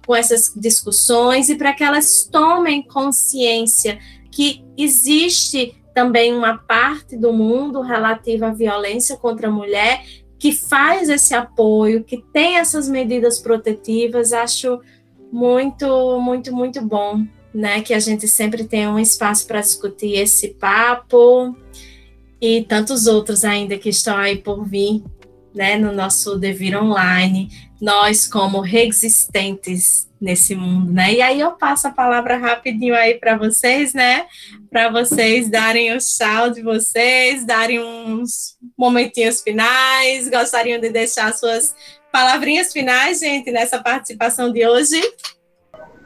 com 0.05 0.15
essas 0.15 0.53
discussões 0.55 1.49
e 1.49 1.55
para 1.55 1.73
que 1.73 1.83
elas 1.83 2.29
tomem 2.31 2.83
consciência 2.83 3.97
que 4.31 4.63
existe 4.77 5.75
também 5.91 6.35
uma 6.35 6.57
parte 6.57 7.17
do 7.17 7.31
mundo 7.31 7.81
relativa 7.81 8.47
à 8.47 8.53
violência 8.53 9.17
contra 9.17 9.47
a 9.47 9.51
mulher 9.51 10.03
que 10.45 10.51
faz 10.51 11.09
esse 11.09 11.33
apoio, 11.33 12.03
que 12.03 12.23
tem 12.31 12.57
essas 12.57 12.87
medidas 12.87 13.39
protetivas, 13.39 14.31
acho 14.31 14.79
muito, 15.31 16.21
muito, 16.21 16.55
muito 16.55 16.83
bom, 16.83 17.25
né? 17.51 17.81
Que 17.81 17.95
a 17.95 17.99
gente 17.99 18.27
sempre 18.27 18.63
tem 18.63 18.87
um 18.87 18.99
espaço 18.99 19.47
para 19.47 19.59
discutir 19.59 20.13
esse 20.13 20.49
papo 20.49 21.57
e 22.39 22.61
tantos 22.61 23.07
outros 23.07 23.43
ainda 23.43 23.75
que 23.75 23.89
estão 23.89 24.15
aí 24.15 24.37
por 24.37 24.63
vir, 24.63 25.03
né? 25.55 25.77
No 25.77 25.91
nosso 25.91 26.37
Devir 26.37 26.77
Online, 26.77 27.49
nós 27.81 28.27
como 28.27 28.59
resistentes 28.59 30.07
nesse 30.19 30.55
mundo, 30.55 30.91
né? 30.91 31.13
E 31.13 31.21
aí 31.21 31.39
eu 31.39 31.51
passo 31.51 31.87
a 31.87 31.91
palavra 31.91 32.37
rapidinho 32.37 32.95
aí 32.95 33.15
para 33.15 33.37
vocês, 33.37 33.93
né? 33.93 34.25
Para 34.69 34.89
vocês 34.89 35.49
darem 35.49 35.95
o 35.95 35.97
tchau 35.99 36.49
de 36.49 36.61
vocês, 36.61 37.45
darem 37.45 37.79
uns 37.79 38.57
momentinhos 38.77 39.41
finais. 39.41 40.29
Gostariam 40.29 40.79
de 40.79 40.89
deixar 40.89 41.33
suas 41.33 41.75
palavrinhas 42.11 42.71
finais, 42.71 43.19
gente, 43.19 43.51
nessa 43.51 43.81
participação 43.81 44.51
de 44.51 44.65
hoje? 44.67 45.01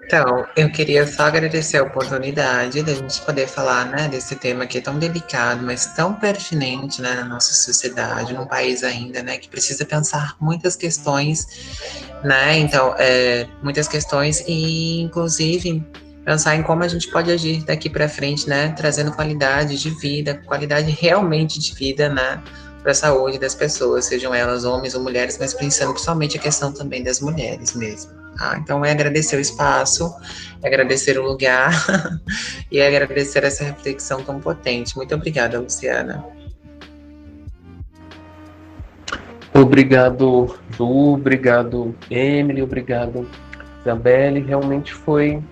Então, 0.10 0.44
eu 0.56 0.72
queria 0.72 1.06
só 1.06 1.28
agradecer 1.28 1.78
a 1.78 1.84
oportunidade 1.84 2.82
de 2.82 2.92
a 2.92 2.96
gente 2.96 3.22
poder 3.22 3.48
falar, 3.48 3.86
né, 3.86 4.08
desse 4.08 4.36
tema 4.36 4.66
que 4.66 4.80
é 4.80 4.82
tão 4.82 4.98
delicado, 4.98 5.64
mas 5.64 5.86
tão 5.94 6.16
pertinente, 6.16 7.00
né, 7.00 7.14
na 7.14 7.26
nossa 7.26 7.54
sociedade, 7.54 8.34
num 8.34 8.48
país 8.48 8.84
ainda, 8.84 9.22
né, 9.22 9.38
que 9.38 9.48
precisa 9.48 9.86
pensar 9.86 10.36
muitas 10.42 10.76
questões, 10.76 11.46
né, 12.24 12.58
então, 12.58 12.96
é, 12.98 13.46
muitas 13.62 13.88
questões 13.88 14.44
e, 14.48 15.00
inclusive, 15.00 15.86
pensar 16.26 16.56
em 16.56 16.64
como 16.64 16.84
a 16.84 16.88
gente 16.88 17.08
pode 17.12 17.32
agir 17.32 17.64
daqui 17.64 17.88
para 17.88 18.10
frente, 18.10 18.50
né, 18.50 18.70
trazendo 18.70 19.12
qualidade 19.12 19.78
de 19.78 19.92
vida, 19.92 20.42
qualidade 20.44 20.90
realmente 20.90 21.60
de 21.60 21.76
vida, 21.76 22.10
né, 22.10 22.42
para 22.82 22.94
a 22.94 22.96
saúde 22.96 23.38
das 23.38 23.54
pessoas, 23.54 24.06
sejam 24.06 24.34
elas 24.34 24.64
homens 24.64 24.96
ou 24.96 25.04
mulheres, 25.04 25.38
mas 25.40 25.54
pensando 25.54 25.92
principalmente 25.92 26.36
a 26.36 26.42
questão 26.42 26.74
também 26.74 27.04
das 27.04 27.20
mulheres 27.20 27.76
mesmo. 27.76 28.20
Tá? 28.40 28.58
Então, 28.58 28.86
é 28.86 28.92
agradecer 28.92 29.36
o 29.36 29.42
espaço, 29.42 30.16
é 30.64 30.68
agradecer 30.68 31.20
o 31.20 31.24
lugar 31.24 31.74
e 32.72 32.80
é 32.80 32.88
agradecer 32.88 33.44
essa 33.44 33.66
reflexão 33.66 34.24
tão 34.24 34.40
potente. 34.40 34.96
Muito 34.96 35.14
obrigada, 35.14 35.60
Luciana. 35.60 36.26
Obrigado, 39.54 40.58
Ju, 40.70 41.16
obrigado, 41.16 41.94
Emily, 42.10 42.62
obrigado, 42.62 43.28
Isabelle. 43.82 44.40
Realmente 44.40 44.94
foi 44.94 45.44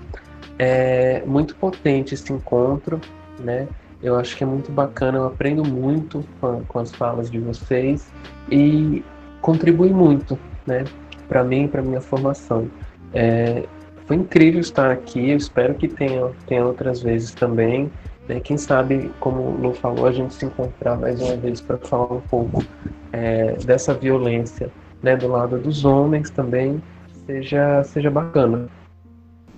é, 0.58 1.22
muito 1.26 1.58
potente 1.58 2.14
esse 2.14 2.32
encontro, 2.32 3.02
né? 3.38 3.68
Eu 4.02 4.18
acho 4.18 4.38
que 4.38 4.46
é 4.46 4.48
muito 4.48 4.72
bacana, 4.72 5.18
eu 5.18 5.26
aprendo 5.26 5.66
muito 5.66 6.24
com, 6.40 6.64
com 6.64 6.80
as 6.80 6.92
falas 6.92 7.30
de 7.30 7.40
vocês 7.40 8.08
e 8.50 9.04
contribui 9.42 9.90
muito, 9.90 10.40
né? 10.66 10.86
Para 11.28 11.44
mim 11.44 11.66
e 11.66 11.68
para 11.68 11.82
minha 11.82 12.02
formação. 12.02 12.70
É, 13.14 13.64
foi 14.06 14.16
incrível 14.16 14.62
estar 14.62 14.92
aqui, 14.92 15.32
eu 15.32 15.38
espero 15.38 15.74
que 15.76 15.88
tenha, 15.88 16.32
tenha 16.48 16.66
outras 16.66 17.02
vezes 17.02 17.32
também. 17.32 17.92
Né? 18.28 18.40
Quem 18.40 18.58
sabe, 18.58 19.12
como 19.20 19.42
o 19.42 19.62
Lu 19.62 19.74
falou, 19.74 20.06
a 20.06 20.12
gente 20.12 20.34
se 20.34 20.46
encontrar 20.46 20.98
mais 20.98 21.22
uma 21.22 21.36
vez 21.36 21.62
para 21.62 21.78
falar 21.78 22.14
um 22.14 22.22
pouco 22.22 22.64
é, 23.12 23.54
dessa 23.66 23.94
violência 23.94 24.72
né, 25.02 25.16
do 25.16 25.28
lado 25.28 25.58
dos 25.58 25.86
homens 25.86 26.30
também, 26.30 26.82
seja, 27.26 27.84
seja 27.84 28.10
bacana. 28.10 28.70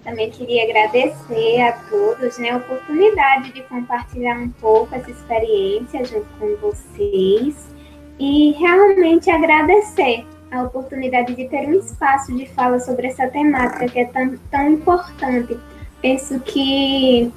Também 0.03 0.31
queria 0.31 0.63
agradecer 0.63 1.61
a 1.61 1.73
todos 1.89 2.37
né, 2.39 2.51
a 2.51 2.57
oportunidade 2.57 3.53
de 3.53 3.61
compartilhar 3.63 4.37
um 4.39 4.49
pouco 4.49 4.95
essa 4.95 5.11
experiência 5.11 6.03
junto 6.05 6.27
com 6.39 6.55
vocês 6.57 7.69
e 8.17 8.51
realmente 8.53 9.29
agradecer 9.29 10.25
a 10.51 10.63
oportunidade 10.63 11.35
de 11.35 11.47
ter 11.47 11.67
um 11.67 11.73
espaço 11.73 12.35
de 12.35 12.47
fala 12.47 12.79
sobre 12.79 13.07
essa 13.07 13.27
temática 13.27 13.87
que 13.87 13.99
é 13.99 14.05
tão, 14.05 14.37
tão 14.49 14.69
importante. 14.69 15.57
Penso 16.01 16.39
que 16.39 17.31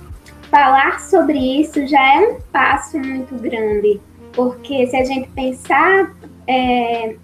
falar 0.50 1.00
sobre 1.00 1.38
isso 1.38 1.86
já 1.86 2.14
é 2.14 2.20
um 2.20 2.40
passo 2.52 2.98
muito 2.98 3.34
grande, 3.36 4.00
porque 4.32 4.86
se 4.86 4.96
a 4.96 5.04
gente 5.04 5.28
pensar 5.30 6.14
é, 6.46 7.16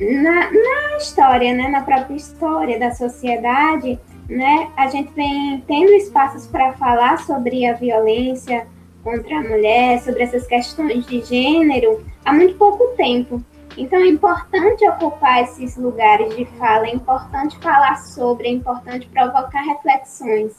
na, 0.00 0.50
na 0.50 0.96
história, 0.96 1.54
né, 1.54 1.68
na 1.68 1.82
própria 1.82 2.16
história 2.16 2.78
da 2.78 2.92
sociedade, 2.92 3.98
né, 4.28 4.70
a 4.76 4.88
gente 4.88 5.12
vem 5.14 5.62
tendo 5.66 5.92
espaços 5.92 6.46
para 6.46 6.72
falar 6.74 7.18
sobre 7.20 7.66
a 7.66 7.74
violência 7.74 8.66
contra 9.02 9.36
a 9.36 9.42
mulher, 9.42 10.00
sobre 10.00 10.22
essas 10.22 10.46
questões 10.46 11.06
de 11.06 11.22
gênero, 11.22 12.04
há 12.24 12.32
muito 12.32 12.54
pouco 12.56 12.94
tempo. 12.96 13.42
Então 13.76 13.98
é 13.98 14.08
importante 14.08 14.86
ocupar 14.88 15.42
esses 15.42 15.76
lugares 15.76 16.36
de 16.36 16.44
fala, 16.58 16.86
é 16.86 16.94
importante 16.94 17.58
falar 17.58 17.96
sobre, 17.96 18.48
é 18.48 18.50
importante 18.50 19.06
provocar 19.08 19.62
reflexões. 19.62 20.52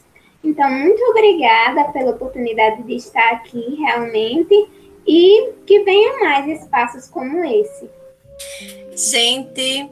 Então, 0.43 0.69
muito 0.69 1.01
obrigada 1.11 1.85
pela 1.93 2.11
oportunidade 2.11 2.83
de 2.83 2.95
estar 2.95 3.31
aqui 3.31 3.75
realmente 3.75 4.53
e 5.07 5.53
que 5.65 5.83
venham 5.83 6.19
mais 6.19 6.61
espaços 6.61 7.07
como 7.07 7.43
esse. 7.45 7.89
Gente, 8.93 9.89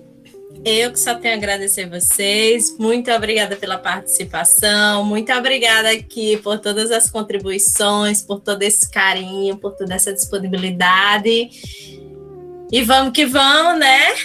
eu 0.65 0.91
que 0.91 0.99
só 0.99 1.15
tenho 1.15 1.36
a 1.36 1.38
agradecer 1.38 1.89
vocês. 1.89 2.78
Muito 2.78 3.09
obrigada 3.11 3.55
pela 3.55 3.78
participação. 3.78 5.05
Muito 5.05 5.32
obrigada 5.32 5.89
aqui 5.89 6.38
por 6.38 6.59
todas 6.59 6.91
as 6.91 7.09
contribuições, 7.09 8.22
por 8.22 8.41
todo 8.41 8.61
esse 8.61 8.89
carinho, 8.91 9.57
por 9.57 9.74
toda 9.74 9.95
essa 9.95 10.13
disponibilidade. 10.13 11.49
E 12.72 12.84
vamos 12.84 13.11
que 13.11 13.26
vamos, 13.26 13.80
né? 13.80 14.15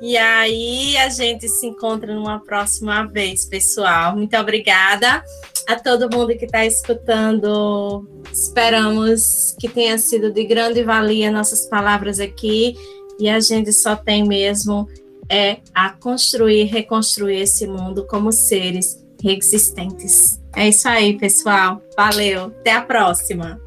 E 0.00 0.16
aí 0.16 0.96
a 0.96 1.08
gente 1.08 1.48
se 1.48 1.66
encontra 1.66 2.14
numa 2.14 2.40
próxima 2.40 3.06
vez, 3.06 3.44
pessoal. 3.44 4.16
Muito 4.16 4.36
obrigada 4.36 5.22
a 5.66 5.76
todo 5.76 6.08
mundo 6.10 6.36
que 6.36 6.44
está 6.44 6.64
escutando. 6.64 8.08
Esperamos 8.32 9.54
que 9.58 9.68
tenha 9.68 9.98
sido 9.98 10.32
de 10.32 10.44
grande 10.44 10.82
valia 10.82 11.30
nossas 11.30 11.66
palavras 11.66 12.20
aqui. 12.20 12.74
E 13.18 13.28
a 13.28 13.40
gente 13.40 13.72
só 13.72 13.96
tem 13.96 14.24
mesmo 14.24 14.88
é 15.28 15.58
a 15.74 15.90
construir, 15.90 16.64
reconstruir 16.64 17.42
esse 17.42 17.66
mundo 17.66 18.06
como 18.06 18.32
seres 18.32 19.04
existentes. 19.22 20.40
É 20.56 20.68
isso 20.68 20.88
aí, 20.88 21.18
pessoal. 21.18 21.82
Valeu. 21.96 22.46
Até 22.46 22.72
a 22.72 22.82
próxima. 22.82 23.60